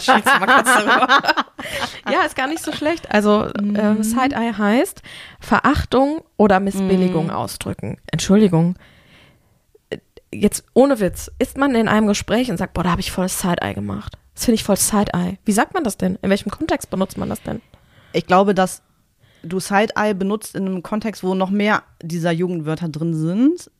Ja, 2.10 2.22
ist 2.26 2.36
gar 2.36 2.46
nicht 2.48 2.62
so 2.62 2.72
schlecht. 2.72 3.10
Also 3.10 3.48
ähm, 3.58 4.02
Side-Eye 4.02 4.52
heißt 4.56 5.02
Verachtung 5.40 6.22
oder 6.36 6.60
Missbilligung 6.60 7.30
ausdrücken. 7.30 7.98
Entschuldigung. 8.10 8.76
Äh, 9.90 9.98
Jetzt 10.32 10.64
ohne 10.74 11.00
Witz, 11.00 11.30
ist 11.38 11.56
man 11.56 11.74
in 11.74 11.88
einem 11.88 12.06
Gespräch 12.06 12.50
und 12.50 12.56
sagt, 12.58 12.74
boah, 12.74 12.82
da 12.82 12.90
habe 12.90 13.00
ich 13.00 13.12
voll 13.12 13.28
Side-Eye 13.28 13.74
gemacht. 13.74 14.18
Das 14.34 14.44
finde 14.44 14.56
ich 14.56 14.64
voll 14.64 14.76
Side-Eye. 14.76 15.38
Wie 15.44 15.52
sagt 15.52 15.74
man 15.74 15.84
das 15.84 15.96
denn? 15.96 16.18
In 16.22 16.30
welchem 16.30 16.50
Kontext 16.50 16.90
benutzt 16.90 17.16
man 17.16 17.28
das 17.28 17.42
denn? 17.42 17.62
Ich 18.12 18.26
glaube, 18.26 18.54
dass 18.54 18.82
du 19.42 19.60
Side-Eye 19.60 20.14
benutzt 20.14 20.54
in 20.54 20.66
einem 20.66 20.82
Kontext, 20.82 21.22
wo 21.22 21.34
noch 21.34 21.50
mehr 21.50 21.82
dieser 22.02 22.32
Jugendwörter 22.32 22.88
drin 22.88 23.14
sind. 23.14 23.70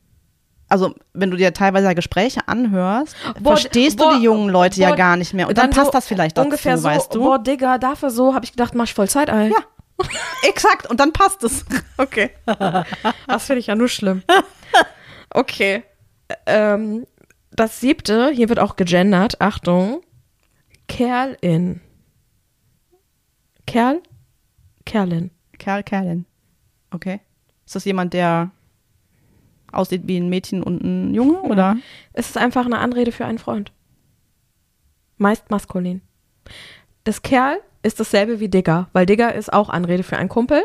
Also, 0.68 0.94
wenn 1.12 1.30
du 1.30 1.36
dir 1.36 1.52
teilweise 1.52 1.94
Gespräche 1.94 2.48
anhörst, 2.48 3.14
Boah, 3.40 3.56
verstehst 3.56 3.98
boah, 3.98 4.12
du 4.12 4.18
die 4.18 4.24
jungen 4.24 4.48
Leute 4.48 4.80
ja 4.80 4.90
boah, 4.90 4.96
gar 4.96 5.16
nicht 5.16 5.34
mehr. 5.34 5.48
Und 5.48 5.58
dann, 5.58 5.70
passt 5.70 5.94
das 5.94 6.06
vielleicht 6.06 6.36
dazu, 6.36 6.46
ungefähr 6.46 6.78
so, 6.78 6.84
weißt 6.84 7.14
du? 7.14 7.20
Boah, 7.20 7.38
Digga, 7.38 7.78
dafür 7.78 8.10
so, 8.10 8.34
habe 8.34 8.44
ich 8.44 8.52
gedacht, 8.52 8.74
mach 8.74 8.84
ich 8.84 8.94
voll 8.94 9.08
Side-Eye. 9.08 9.50
Ja. 9.50 10.06
Exakt, 10.48 10.88
und 10.88 11.00
dann 11.00 11.12
passt 11.12 11.42
es. 11.44 11.64
Okay. 11.96 12.30
Das 13.28 13.46
finde 13.46 13.60
ich 13.60 13.68
ja 13.68 13.76
nur 13.76 13.86
schlimm. 13.86 14.24
Okay. 15.30 15.84
Ähm, 16.46 17.06
das 17.52 17.78
siebte, 17.80 18.30
hier 18.30 18.48
wird 18.48 18.58
auch 18.58 18.74
gegendert, 18.74 19.40
Achtung. 19.40 20.00
Kerlin. 20.88 21.80
Kerl? 23.66 24.02
Kerlin. 24.84 25.30
Kerl, 25.58 25.82
Kerlin. 25.82 26.26
Okay. 26.90 27.20
Ist 27.66 27.74
das 27.74 27.84
jemand, 27.84 28.12
der 28.12 28.50
aussieht 29.72 30.02
wie 30.06 30.18
ein 30.18 30.28
Mädchen 30.28 30.62
und 30.62 30.82
ein 30.82 31.14
Junge, 31.14 31.40
oder? 31.42 31.76
Es 32.12 32.28
ist 32.28 32.38
einfach 32.38 32.66
eine 32.66 32.78
Anrede 32.78 33.12
für 33.12 33.24
einen 33.24 33.38
Freund. 33.38 33.72
Meist 35.16 35.50
maskulin. 35.50 36.02
Das 37.04 37.22
Kerl 37.22 37.58
ist 37.82 38.00
dasselbe 38.00 38.40
wie 38.40 38.48
Digger, 38.48 38.88
weil 38.92 39.06
Digger 39.06 39.34
ist 39.34 39.52
auch 39.52 39.68
Anrede 39.68 40.02
für 40.02 40.16
einen 40.16 40.28
Kumpel 40.28 40.62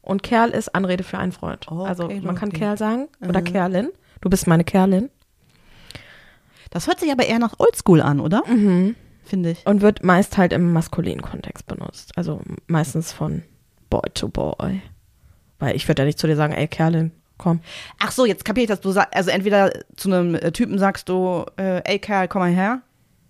und 0.00 0.22
Kerl 0.22 0.50
ist 0.50 0.74
Anrede 0.74 1.04
für 1.04 1.18
einen 1.18 1.32
Freund. 1.32 1.66
Oh, 1.70 1.84
also 1.84 2.04
okay, 2.04 2.20
man 2.20 2.34
kann 2.34 2.48
okay. 2.48 2.58
Kerl 2.58 2.78
sagen 2.78 3.08
oder 3.20 3.42
Kerlin. 3.42 3.90
Du 4.20 4.30
bist 4.30 4.46
meine 4.46 4.64
Kerlin. 4.64 5.10
Das 6.70 6.86
hört 6.86 7.00
sich 7.00 7.12
aber 7.12 7.26
eher 7.26 7.38
nach 7.38 7.58
Oldschool 7.58 8.00
an, 8.00 8.20
oder? 8.20 8.42
Mhm. 8.46 8.96
Finde 9.24 9.50
ich. 9.50 9.66
Und 9.66 9.80
wird 9.82 10.02
meist 10.04 10.36
halt 10.36 10.52
im 10.52 10.72
maskulinen 10.72 11.22
Kontext 11.22 11.66
benutzt. 11.66 12.12
Also 12.16 12.40
meistens 12.66 13.12
von 13.12 13.42
Boy 13.90 14.08
to 14.14 14.28
Boy. 14.28 14.82
Weil 15.58 15.76
ich 15.76 15.86
würde 15.88 16.02
ja 16.02 16.06
nicht 16.06 16.18
zu 16.18 16.26
dir 16.26 16.36
sagen, 16.36 16.52
ey 16.52 16.66
Kerlin, 16.66 17.12
komm. 17.38 17.60
Ach 18.00 18.10
so, 18.10 18.24
jetzt 18.26 18.44
kapiere 18.44 18.64
ich, 18.64 18.68
dass 18.68 18.80
du 18.80 18.90
sagst, 18.90 19.14
also 19.14 19.30
entweder 19.30 19.70
zu 19.96 20.08
einem 20.12 20.34
äh, 20.34 20.50
Typen 20.52 20.78
sagst 20.78 21.08
du, 21.08 21.44
äh, 21.56 21.82
ey 21.84 21.98
Kerl, 21.98 22.28
komm 22.28 22.40
mal 22.42 22.50
her. 22.50 22.82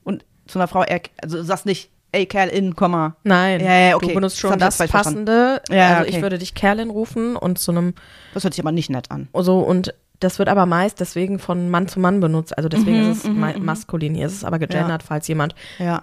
Und 0.04 0.24
zu 0.46 0.58
einer 0.58 0.68
Frau, 0.68 0.82
ey, 0.82 1.02
also 1.22 1.38
du 1.38 1.44
sagst 1.44 1.66
nicht, 1.66 1.90
ey 2.12 2.26
Kerl, 2.26 2.48
in, 2.48 2.74
komm 2.76 2.92
mal. 2.92 3.16
Nein, 3.24 3.60
Ja, 3.60 3.72
ja, 3.90 3.96
okay. 3.96 4.08
du 4.08 4.14
benutzt 4.14 4.36
Das 4.36 4.40
schon 4.40 4.58
das 4.58 4.76
verstanden. 4.76 5.24
Passende. 5.26 5.62
Ja, 5.70 5.88
also 5.98 6.02
okay. 6.08 6.16
ich 6.16 6.22
würde 6.22 6.38
dich 6.38 6.54
Kerlin 6.54 6.90
rufen 6.90 7.36
und 7.36 7.58
zu 7.58 7.70
einem 7.72 7.94
Das 8.34 8.44
hört 8.44 8.54
sich 8.54 8.62
aber 8.62 8.72
nicht 8.72 8.90
nett 8.90 9.10
an. 9.10 9.28
so 9.34 9.58
und 9.60 9.94
das 10.24 10.38
wird 10.38 10.48
aber 10.48 10.66
meist 10.66 11.00
deswegen 11.00 11.38
von 11.38 11.70
Mann 11.70 11.88
zu 11.88 12.00
Mann 12.00 12.20
benutzt. 12.20 12.56
Also 12.56 12.68
deswegen 12.68 13.04
Mhm, 13.04 13.10
ist 13.12 13.24
es 13.24 13.30
ma 13.30 13.52
maskulin. 13.58 14.14
Hier 14.14 14.26
ist 14.26 14.32
es 14.34 14.44
aber 14.44 14.58
gegendert, 14.58 15.02
falls 15.02 15.26
jemand 15.28 15.54
Ja. 15.78 16.02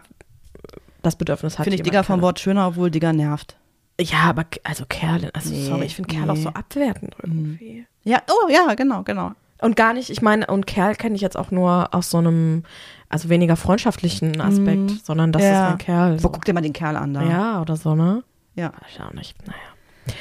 das 1.01 1.15
Bedürfnis 1.15 1.57
hat. 1.57 1.63
Finde 1.63 1.75
ich 1.77 1.83
Digger 1.83 2.03
vom 2.03 2.21
Wort 2.21 2.39
schöner, 2.39 2.67
obwohl 2.67 2.91
Digger 2.91 3.13
nervt. 3.13 3.55
Ja, 4.01 4.19
aber 4.29 4.45
also 4.63 4.85
Kerlin, 4.87 5.29
also 5.33 5.49
Nee, 5.53 5.65
sorry, 5.65 5.85
ich 5.85 5.95
finde 5.95 6.13
Kerl 6.15 6.29
auch 6.29 6.35
nee. 6.35 6.41
so 6.43 6.49
abwertend 6.49 7.15
irgendwie. 7.21 7.85
Ja, 8.05 8.21
oh 8.29 8.49
ja, 8.49 8.73
genau, 8.75 9.03
genau. 9.03 9.31
Und 9.61 9.75
gar 9.75 9.91
nicht, 9.93 10.09
ich 10.09 10.21
meine, 10.21 10.47
und 10.47 10.67
Kerl 10.67 10.95
kenne 10.95 11.15
ich 11.15 11.21
jetzt 11.21 11.37
auch 11.37 11.51
nur 11.51 11.93
aus 11.93 12.09
so 12.09 12.17
einem, 12.19 12.63
also 13.09 13.27
weniger 13.27 13.57
freundschaftlichen 13.57 14.39
Aspekt, 14.39 15.05
sondern 15.05 15.33
das 15.33 15.41
Mhm. 15.41 15.47
Ja. 15.49 15.65
ist 15.67 15.71
ein 15.73 15.77
Kerl. 15.79 16.13
Wo 16.13 16.19
So. 16.19 16.29
guck 16.29 16.45
dir 16.45 16.53
mal 16.53 16.61
den 16.61 16.71
Kerl 16.71 16.95
an 16.95 17.13
da. 17.13 17.23
Ja, 17.23 17.61
oder 17.61 17.75
so, 17.75 17.93
ne? 17.93 18.23
Ja. 18.55 18.71
Ich 18.89 19.01
auch 19.01 19.11
nicht. 19.11 19.35
Naja. 19.45 20.15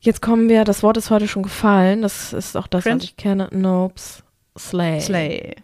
Jetzt 0.00 0.22
kommen 0.22 0.48
wir, 0.48 0.64
das 0.64 0.82
Wort 0.82 0.96
ist 0.96 1.10
heute 1.10 1.28
schon 1.28 1.42
gefallen. 1.42 2.02
Das 2.02 2.32
ist 2.32 2.56
auch 2.56 2.66
das, 2.66 2.84
Cringe? 2.84 2.96
was 2.96 3.04
ich 3.04 3.16
kenne. 3.16 3.48
Nopes. 3.52 4.22
Slay. 4.58 5.00
Slay. 5.00 5.56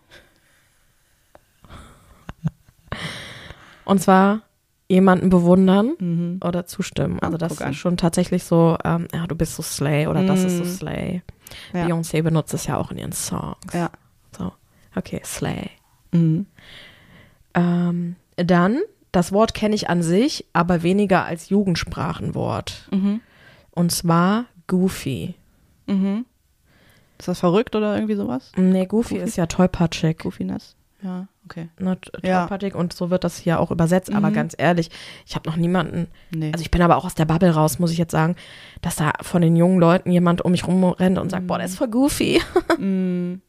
Und 3.84 4.00
zwar 4.02 4.42
jemanden 4.88 5.30
bewundern 5.30 5.94
Mhm. 5.98 6.40
oder 6.44 6.66
zustimmen. 6.66 7.18
Also 7.20 7.36
das 7.38 7.60
ist 7.60 7.76
schon 7.76 7.96
tatsächlich 7.96 8.44
so, 8.44 8.76
ähm, 8.84 9.08
ja, 9.12 9.26
du 9.26 9.34
bist 9.34 9.56
so 9.56 9.62
Slay 9.62 10.06
oder 10.06 10.22
das 10.24 10.44
ist 10.44 10.58
so 10.58 10.64
Mhm. 10.64 10.68
Slay. 10.68 11.22
Ja. 11.72 11.86
Beyoncé 11.86 12.22
benutzt 12.22 12.54
es 12.54 12.66
ja 12.66 12.76
auch 12.76 12.90
in 12.90 12.98
ihren 12.98 13.12
Songs. 13.12 13.56
Ja. 13.72 13.90
So, 14.36 14.52
okay, 14.94 15.20
Slay. 15.24 15.70
Mhm. 16.12 16.46
Ähm, 17.54 18.16
dann, 18.36 18.80
das 19.12 19.32
Wort 19.32 19.54
kenne 19.54 19.74
ich 19.74 19.88
an 19.88 20.02
sich, 20.02 20.44
aber 20.52 20.82
weniger 20.82 21.24
als 21.24 21.48
Jugendsprachenwort. 21.48 22.88
Mhm. 22.92 23.20
Und 23.76 23.92
zwar 23.92 24.46
Goofy. 24.66 25.34
Mhm. 25.86 26.24
Ist 27.18 27.28
das 27.28 27.38
verrückt 27.40 27.76
oder 27.76 27.94
irgendwie 27.94 28.16
sowas? 28.16 28.50
Nee, 28.56 28.86
Goofy, 28.86 29.14
Goofy? 29.14 29.24
ist 29.26 29.36
ja 29.36 29.46
tollpatschig. 29.46 30.18
Goofiness? 30.18 30.74
Ja, 31.02 31.28
okay. 31.44 31.68
Ne, 31.78 32.00
t- 32.00 32.10
Ja. 32.26 32.40
tollpatschig 32.40 32.74
und 32.74 32.92
so 32.92 33.10
wird 33.10 33.22
das 33.22 33.36
hier 33.38 33.60
auch 33.60 33.70
übersetzt. 33.70 34.12
Aber 34.12 34.30
Mhm. 34.30 34.34
ganz 34.34 34.54
ehrlich, 34.58 34.90
ich 35.26 35.34
habe 35.36 35.48
noch 35.48 35.56
niemanden, 35.56 36.08
Nee. 36.34 36.50
also 36.52 36.62
ich 36.62 36.70
bin 36.70 36.82
aber 36.82 36.96
auch 36.96 37.04
aus 37.04 37.14
der 37.14 37.26
Bubble 37.26 37.50
raus, 37.54 37.78
muss 37.78 37.92
ich 37.92 37.98
jetzt 37.98 38.10
sagen, 38.12 38.34
dass 38.82 38.96
da 38.96 39.12
von 39.22 39.40
den 39.42 39.54
jungen 39.56 39.78
Leuten 39.78 40.10
jemand 40.10 40.42
um 40.42 40.50
mich 40.52 40.66
rumrennt 40.66 41.18
und 41.18 41.30
sagt, 41.30 41.46
boah, 41.46 41.58
der 41.58 41.66
ist 41.66 41.76
voll 41.78 41.88
Goofy. 41.88 42.40
Mhm. 42.78 43.40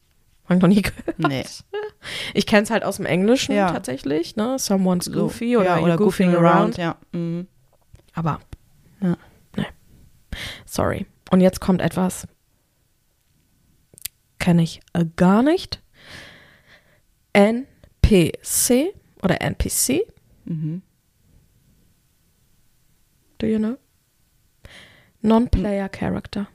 Hab 0.47 0.55
ich 0.57 0.61
noch 0.61 0.69
nie 0.69 0.82
gehört. 0.82 1.17
Nee. 1.17 1.43
Ich 2.34 2.45
kenne 2.45 2.63
es 2.63 2.69
halt 2.69 2.86
aus 2.86 2.97
dem 2.97 3.05
Englischen 3.05 3.53
Ja. 3.53 3.69
tatsächlich, 3.71 4.38
ne? 4.38 4.57
Someone's 4.59 5.05
So, 5.05 5.11
goofy 5.23 5.57
oder, 5.57 5.78
ja, 5.78 5.80
oder 5.80 5.97
goofing 5.97 6.32
goofing 6.32 6.45
around. 6.45 6.47
around, 6.55 6.78
ja. 6.78 6.95
Mhm. 7.11 7.47
Aber, 8.13 8.39
Ja. 9.01 9.17
Sorry. 10.65 11.05
Und 11.31 11.41
jetzt 11.41 11.59
kommt 11.59 11.81
etwas, 11.81 12.27
kenne 14.39 14.63
ich 14.63 14.81
äh, 14.93 15.05
gar 15.15 15.43
nicht. 15.43 15.81
NPC 17.33 18.93
oder 19.21 19.41
NPC, 19.41 20.01
Mhm. 20.45 20.81
do 23.39 23.45
you 23.47 23.57
know? 23.59 23.77
Non-Player 25.21 25.89
Character. 25.89 26.47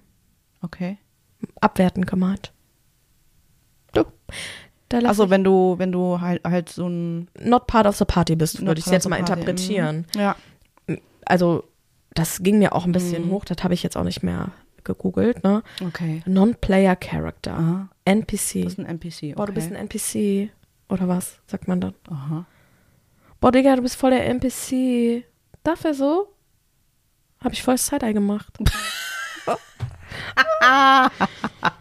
Okay. 0.63 0.99
Abwertend 1.61 2.07
gemeint. 2.07 2.53
Du. 3.93 4.05
Also 5.05 5.31
wenn 5.31 5.43
du, 5.45 5.79
wenn 5.79 5.91
du 5.93 6.21
halt, 6.21 6.43
halt 6.45 6.69
so 6.69 6.87
ein 6.89 7.29
not 7.39 7.67
part 7.67 7.87
of 7.87 7.97
the 7.97 8.05
party 8.05 8.37
bist, 8.37 8.65
würde 8.65 8.79
ich 8.79 8.87
es 8.87 8.93
jetzt 8.93 9.09
mal 9.09 9.19
party, 9.19 9.33
interpretieren. 9.33 10.07
Mhm. 10.15 10.21
Ja. 10.21 10.37
Also, 11.25 11.65
das 12.15 12.43
ging 12.43 12.59
mir 12.59 12.75
auch 12.75 12.85
ein 12.85 12.93
bisschen 12.93 13.27
Mhm. 13.27 13.31
hoch, 13.31 13.45
das 13.45 13.63
habe 13.65 13.75
ich 13.75 13.83
jetzt 13.83 13.97
auch 13.97 14.05
nicht 14.05 14.23
mehr 14.23 14.51
gegoogelt, 14.85 15.45
ne? 15.45 15.63
Okay. 15.85 16.23
Non-Player 16.27 16.97
Character. 16.97 17.53
Aha. 17.55 17.89
NPC. 18.05 18.65
Das 18.65 18.73
ist 18.75 18.79
ein 18.79 18.87
NPC. 18.87 19.17
Okay. 19.17 19.33
Boah, 19.37 19.47
du 19.47 19.53
bist 19.53 19.71
ein 19.71 19.77
NPC. 19.77 20.51
Oder 20.89 21.09
was, 21.09 21.39
sagt 21.47 21.69
man 21.69 21.81
dann? 21.81 21.95
Aha. 22.11 22.45
Boah, 23.41 23.53
Digga, 23.53 23.77
du 23.77 23.83
bist 23.83 23.97
voll 23.97 24.11
der 24.11 24.27
NPC. 24.27 25.25
Darf 25.63 25.85
er 25.85 25.95
so? 25.95 26.29
Habe 27.43 27.55
ich 27.55 27.63
voll 27.63 27.79
Side-Eye 27.79 28.13
gemacht. 28.13 28.59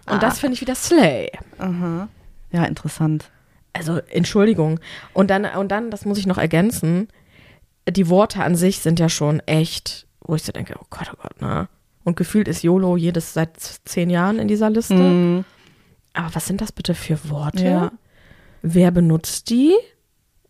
Und 0.09 0.23
das 0.23 0.39
finde 0.39 0.55
ich 0.55 0.61
wieder 0.61 0.75
Slay. 0.75 1.31
Aha. 1.57 2.07
Ja, 2.51 2.63
interessant. 2.65 3.31
Also, 3.73 3.97
Entschuldigung. 4.09 4.79
Und 5.13 5.29
dann, 5.29 5.45
und 5.45 5.69
dann, 5.71 5.91
das 5.91 6.05
muss 6.05 6.17
ich 6.17 6.27
noch 6.27 6.37
ergänzen, 6.37 7.07
die 7.89 8.09
Worte 8.09 8.43
an 8.43 8.55
sich 8.55 8.79
sind 8.79 8.99
ja 8.99 9.07
schon 9.09 9.39
echt, 9.41 10.07
wo 10.21 10.35
ich 10.35 10.43
so 10.43 10.51
denke, 10.51 10.75
oh 10.79 10.85
Gott, 10.89 11.11
oh 11.13 11.17
Gott, 11.21 11.41
ne? 11.41 11.67
Und 12.03 12.15
gefühlt 12.15 12.47
ist 12.47 12.63
YOLO 12.63 12.97
jedes 12.97 13.33
seit 13.33 13.59
zehn 13.59 14.09
Jahren 14.09 14.39
in 14.39 14.47
dieser 14.47 14.69
Liste. 14.69 14.95
Mhm. 14.95 15.45
Aber 16.13 16.33
was 16.33 16.47
sind 16.47 16.61
das 16.61 16.71
bitte 16.71 16.95
für 16.95 17.29
Worte? 17.29 17.63
Ja. 17.63 17.91
Wer 18.61 18.91
benutzt 18.91 19.49
die? 19.49 19.73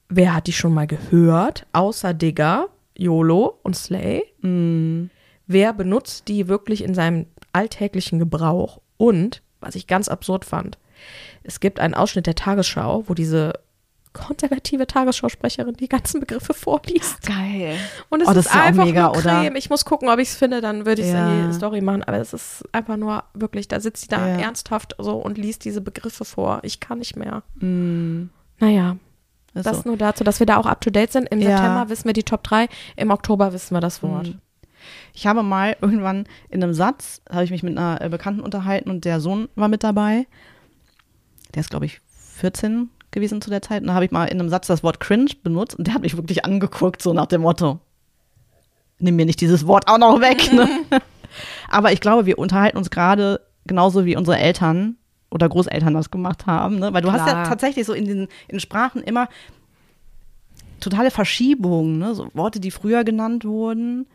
Wer 0.09 0.33
hat 0.33 0.47
die 0.47 0.53
schon 0.53 0.73
mal 0.73 0.87
gehört? 0.87 1.65
Außer 1.73 2.13
Digger, 2.13 2.67
YOLO 2.97 3.59
und 3.63 3.75
Slay. 3.75 4.23
Mhm. 4.41 5.09
Wer 5.47 5.73
benutzt 5.73 6.27
die 6.29 6.47
wirklich 6.47 6.83
in 6.83 6.93
seinem 6.93 7.25
alltäglichen 7.51 8.19
Gebrauch? 8.19 8.79
Und, 8.97 9.41
was 9.59 9.75
ich 9.75 9.87
ganz 9.87 10.07
absurd 10.07 10.45
fand, 10.45 10.77
es 11.43 11.59
gibt 11.59 11.79
einen 11.79 11.95
Ausschnitt 11.95 12.27
der 12.27 12.35
Tagesschau, 12.35 13.03
wo 13.07 13.13
diese 13.13 13.53
konservative 14.13 14.87
Tagesschausprecherin 14.87 15.73
die 15.75 15.87
ganzen 15.87 16.19
Begriffe 16.19 16.53
vorliest. 16.53 17.21
Geil. 17.25 17.77
Und 18.09 18.21
es 18.21 18.27
Oh, 18.27 18.33
das 18.33 18.45
ist 18.45 18.51
ist 18.51 18.55
ja 18.55 18.63
einfach 18.63 18.85
mega, 18.85 19.03
nur 19.07 19.11
oder? 19.17 19.21
Creme. 19.41 19.55
Ich 19.55 19.69
muss 19.69 19.85
gucken, 19.85 20.09
ob 20.09 20.19
ich 20.19 20.29
es 20.29 20.35
finde, 20.35 20.61
dann 20.61 20.85
würde 20.85 21.01
ich 21.01 21.07
es 21.07 21.13
in 21.13 21.17
Ja. 21.19 21.47
die 21.47 21.53
Story 21.53 21.81
machen. 21.81 22.03
Aber 22.03 22.17
es 22.17 22.33
ist 22.33 22.63
einfach 22.71 22.97
nur 22.97 23.23
wirklich, 23.33 23.67
da 23.67 23.79
sitzt 23.79 24.01
sie 24.03 24.07
da 24.09 24.27
Ja. 24.27 24.37
ernsthaft 24.37 24.95
so 24.99 25.15
und 25.17 25.37
liest 25.37 25.63
diese 25.65 25.81
Begriffe 25.81 26.25
vor. 26.25 26.59
Ich 26.63 26.79
kann 26.79 26.99
nicht 26.99 27.15
mehr. 27.15 27.43
Mhm. 27.55 28.29
Naja, 28.59 28.97
Ist 29.53 29.65
das 29.65 29.77
so. 29.83 29.89
nur 29.89 29.97
dazu, 29.97 30.23
dass 30.23 30.39
wir 30.39 30.45
da 30.45 30.57
auch 30.57 30.65
up 30.65 30.81
to 30.81 30.89
date 30.89 31.11
sind. 31.11 31.27
Im 31.29 31.39
Ja. 31.39 31.49
September 31.57 31.89
wissen 31.89 32.05
wir 32.05 32.13
die 32.13 32.23
Top 32.23 32.43
3, 32.43 32.67
im 32.97 33.11
Oktober 33.11 33.53
wissen 33.53 33.75
wir 33.75 33.81
das 33.81 34.03
Wort. 34.03 34.27
Mhm. 34.27 34.39
Ich 35.13 35.27
habe 35.27 35.43
mal 35.43 35.77
irgendwann 35.81 36.25
in 36.49 36.63
einem 36.63 36.73
Satz, 36.73 37.21
habe 37.29 37.43
ich 37.43 37.51
mich 37.51 37.63
mit 37.63 37.77
einer 37.77 38.01
äh, 38.01 38.09
Bekannten 38.09 38.41
unterhalten 38.41 38.89
und 38.89 39.05
der 39.05 39.19
Sohn 39.21 39.47
war 39.55 39.67
mit 39.67 39.83
dabei. 39.83 40.25
Der 41.53 41.61
ist, 41.61 41.69
glaube 41.69 41.85
ich, 41.85 41.99
14 42.37 42.89
gewesen 43.11 43.41
zu 43.41 43.49
der 43.49 43.61
Zeit. 43.61 43.81
Und 43.81 43.87
da 43.87 43.93
habe 43.93 44.05
ich 44.05 44.11
mal 44.11 44.25
in 44.25 44.39
einem 44.39 44.49
Satz 44.49 44.67
das 44.67 44.83
Wort 44.83 44.99
cringe 44.99 45.31
benutzt 45.43 45.75
und 45.75 45.87
der 45.87 45.93
hat 45.93 46.01
mich 46.01 46.17
wirklich 46.17 46.45
angeguckt, 46.45 47.01
so 47.01 47.13
nach 47.13 47.25
dem 47.27 47.41
Motto, 47.41 47.79
nimm 48.99 49.15
mir 49.15 49.25
nicht 49.25 49.41
dieses 49.41 49.67
Wort 49.67 49.87
auch 49.87 49.97
noch 49.97 50.21
weg. 50.21 50.51
Ne? 50.53 50.67
Aber 51.69 51.91
ich 51.91 52.01
glaube, 52.01 52.25
wir 52.25 52.37
unterhalten 52.39 52.77
uns 52.77 52.89
gerade 52.89 53.41
genauso 53.65 54.05
wie 54.05 54.15
unsere 54.15 54.37
Eltern 54.37 54.95
oder 55.29 55.47
Großeltern 55.47 55.93
das 55.93 56.11
gemacht 56.11 56.45
haben. 56.45 56.79
Ne? 56.79 56.93
Weil 56.93 57.01
du 57.01 57.11
hast 57.11 57.25
ja 57.25 57.33
Klar. 57.33 57.45
tatsächlich 57.45 57.85
so 57.85 57.93
in 57.93 58.05
den 58.05 58.27
in 58.47 58.59
Sprachen 58.59 59.01
immer 59.01 59.29
totale 60.79 61.11
Verschiebungen, 61.11 61.99
ne? 61.99 62.15
so 62.15 62.29
Worte, 62.33 62.59
die 62.59 62.71
früher 62.71 63.03
genannt 63.03 63.45
wurden. 63.45 64.07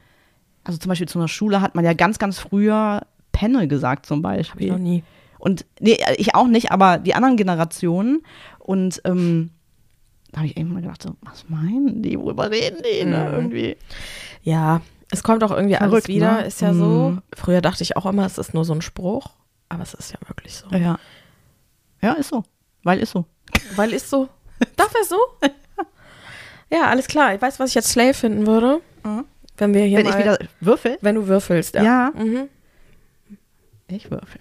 Also 0.65 0.79
zum 0.79 0.89
Beispiel 0.89 1.09
zu 1.09 1.19
einer 1.19 1.29
Schule 1.29 1.61
hat 1.61 1.75
man 1.75 1.85
ja 1.85 1.93
ganz, 1.95 2.19
ganz 2.19 2.39
früher 2.39 3.03
Penne 3.33 3.69
gesagt 3.69 4.07
zum 4.07 4.25
Hab 4.25 4.33
ich 4.33 4.49
Beispiel. 4.49 4.73
noch 4.73 4.79
nie. 4.79 5.05
Und 5.39 5.67
nee, 5.81 5.99
ich 6.17 6.35
auch 6.35 6.47
nicht, 6.47 6.71
aber 6.73 6.99
die 6.99 7.15
anderen 7.15 7.37
Generationen. 7.37 8.23
Und 8.59 9.01
ähm, 9.05 9.51
da 10.33 10.39
habe 10.39 10.49
ich 10.49 10.57
irgendwann 10.57 10.83
gedacht, 10.83 11.03
so, 11.03 11.17
was 11.23 11.49
meinen 11.49 12.03
die, 12.03 12.19
worüber 12.19 12.51
reden 12.51 12.83
die? 12.83 13.05
Ne? 13.05 13.29
Mhm. 13.29 13.35
Irgendwie. 13.35 13.77
Ja, 14.43 14.81
es 15.11 15.23
kommt 15.23 15.45
auch 15.45 15.51
irgendwie 15.51 15.77
alles 15.77 15.91
Verrückt, 15.91 16.09
wieder, 16.09 16.41
ne? 16.41 16.47
ist 16.47 16.61
ja 16.61 16.75
so. 16.75 17.11
Mhm. 17.11 17.23
Früher 17.35 17.61
dachte 17.61 17.83
ich 17.83 17.97
auch 17.97 18.07
immer, 18.07 18.27
es 18.27 18.39
ist 18.39 18.55
nur 18.55 18.65
so 18.65 18.75
ein 18.75 18.83
Spruch, 18.83 19.31
aber 19.69 19.83
es 19.83 19.95
ist 19.95 20.13
ja 20.13 20.19
wirklich 20.27 20.55
so. 20.55 20.69
Ja. 20.77 20.99
Ja, 22.03 22.13
ist 22.13 22.29
so. 22.29 22.45
Weil 22.83 23.01
ist 23.01 23.11
so. 23.11 23.25
Weil 23.77 23.93
ist 23.93 24.11
so. 24.11 24.29
Darf 24.77 24.95
er 24.95 25.05
so? 25.05 25.19
ja, 26.71 26.87
alles 26.87 27.07
klar. 27.07 27.35
Ich 27.35 27.43
weiß, 27.43 27.59
was 27.61 27.71
ich 27.71 27.75
jetzt 27.75 27.91
Slay 27.91 28.13
finden 28.13 28.47
würde, 28.47 28.81
wenn 29.59 29.75
wir 29.75 29.85
hier 29.85 29.99
Wenn 29.99 30.07
mal, 30.07 30.13
ich 30.13 30.19
wieder 30.19 30.39
würfel, 30.61 30.99
wenn 31.01 31.15
du 31.15 31.27
würfelst. 31.27 31.75
Ja. 31.75 31.83
Ja. 31.83 32.13
Mhm. 32.15 32.49
ich 33.89 34.11
würfel. 34.11 34.41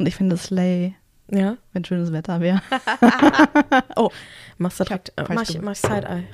Und 0.00 0.06
ich 0.06 0.16
finde 0.16 0.38
Slay, 0.38 0.94
Ja? 1.30 1.58
wenn 1.74 1.84
schönes 1.84 2.10
Wetter 2.10 2.40
wäre. 2.40 2.62
Oh, 3.96 4.08
machst 4.56 4.80
du 4.80 4.84
direkt, 4.84 5.12
äh, 5.16 5.24
mach, 5.28 5.42
ich, 5.42 5.60
mach 5.60 5.72
ich 5.72 5.78
Side-Eye. 5.78 6.24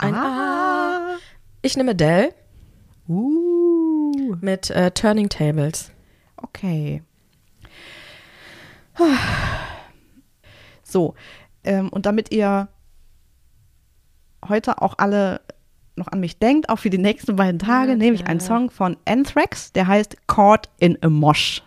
Ein 0.00 0.14
ah. 0.14 1.16
Ich 1.62 1.78
nehme 1.78 1.94
Dell 1.94 2.34
Uh. 3.08 4.36
mit 4.42 4.68
äh, 4.68 4.90
Turning 4.90 5.30
Tables. 5.30 5.92
Okay. 6.36 7.02
So, 10.82 11.14
ähm, 11.64 11.88
und 11.88 12.04
damit 12.04 12.34
ihr 12.34 12.68
heute 14.46 14.82
auch 14.82 14.98
alle 14.98 15.40
noch 15.96 16.08
an 16.08 16.20
mich 16.20 16.38
denkt, 16.38 16.68
auch 16.68 16.80
für 16.80 16.90
die 16.90 16.98
nächsten 16.98 17.36
beiden 17.36 17.58
Tage, 17.58 17.92
Ja, 17.92 17.96
nehme 17.96 18.14
ich 18.14 18.26
einen 18.26 18.40
Song 18.40 18.68
von 18.70 18.98
Anthrax, 19.06 19.72
der 19.72 19.86
heißt 19.86 20.26
Caught 20.26 20.68
in 20.78 20.98
a 21.02 21.08
Mosh. 21.08 21.62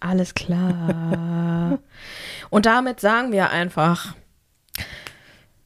Alles 0.00 0.34
klar. 0.34 1.78
Und 2.50 2.66
damit 2.66 3.00
sagen 3.00 3.32
wir 3.32 3.50
einfach, 3.50 4.14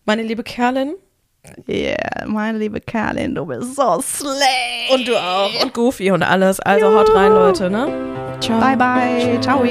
meine 0.05 0.23
liebe 0.23 0.43
Kerlin 0.43 0.95
Yeah, 1.69 2.27
meine 2.27 2.59
liebe 2.59 2.81
Kerlin, 2.81 3.35
du 3.35 3.45
bist 3.47 3.75
so 3.75 4.01
slay. 4.01 4.95
und 4.95 5.09
du 5.09 5.17
auch 5.17 5.63
und 5.63 5.75
Goofy 5.75 6.13
und 6.13 6.23
alles. 6.23 6.61
Also 6.61 6.87
haut 6.95 7.13
rein, 7.15 7.33
Leute, 7.33 7.69
ne? 7.69 7.89
Ciao. 8.41 8.61
Bye, 8.61 8.77
bye. 8.77 9.41
Ciao. 9.41 9.63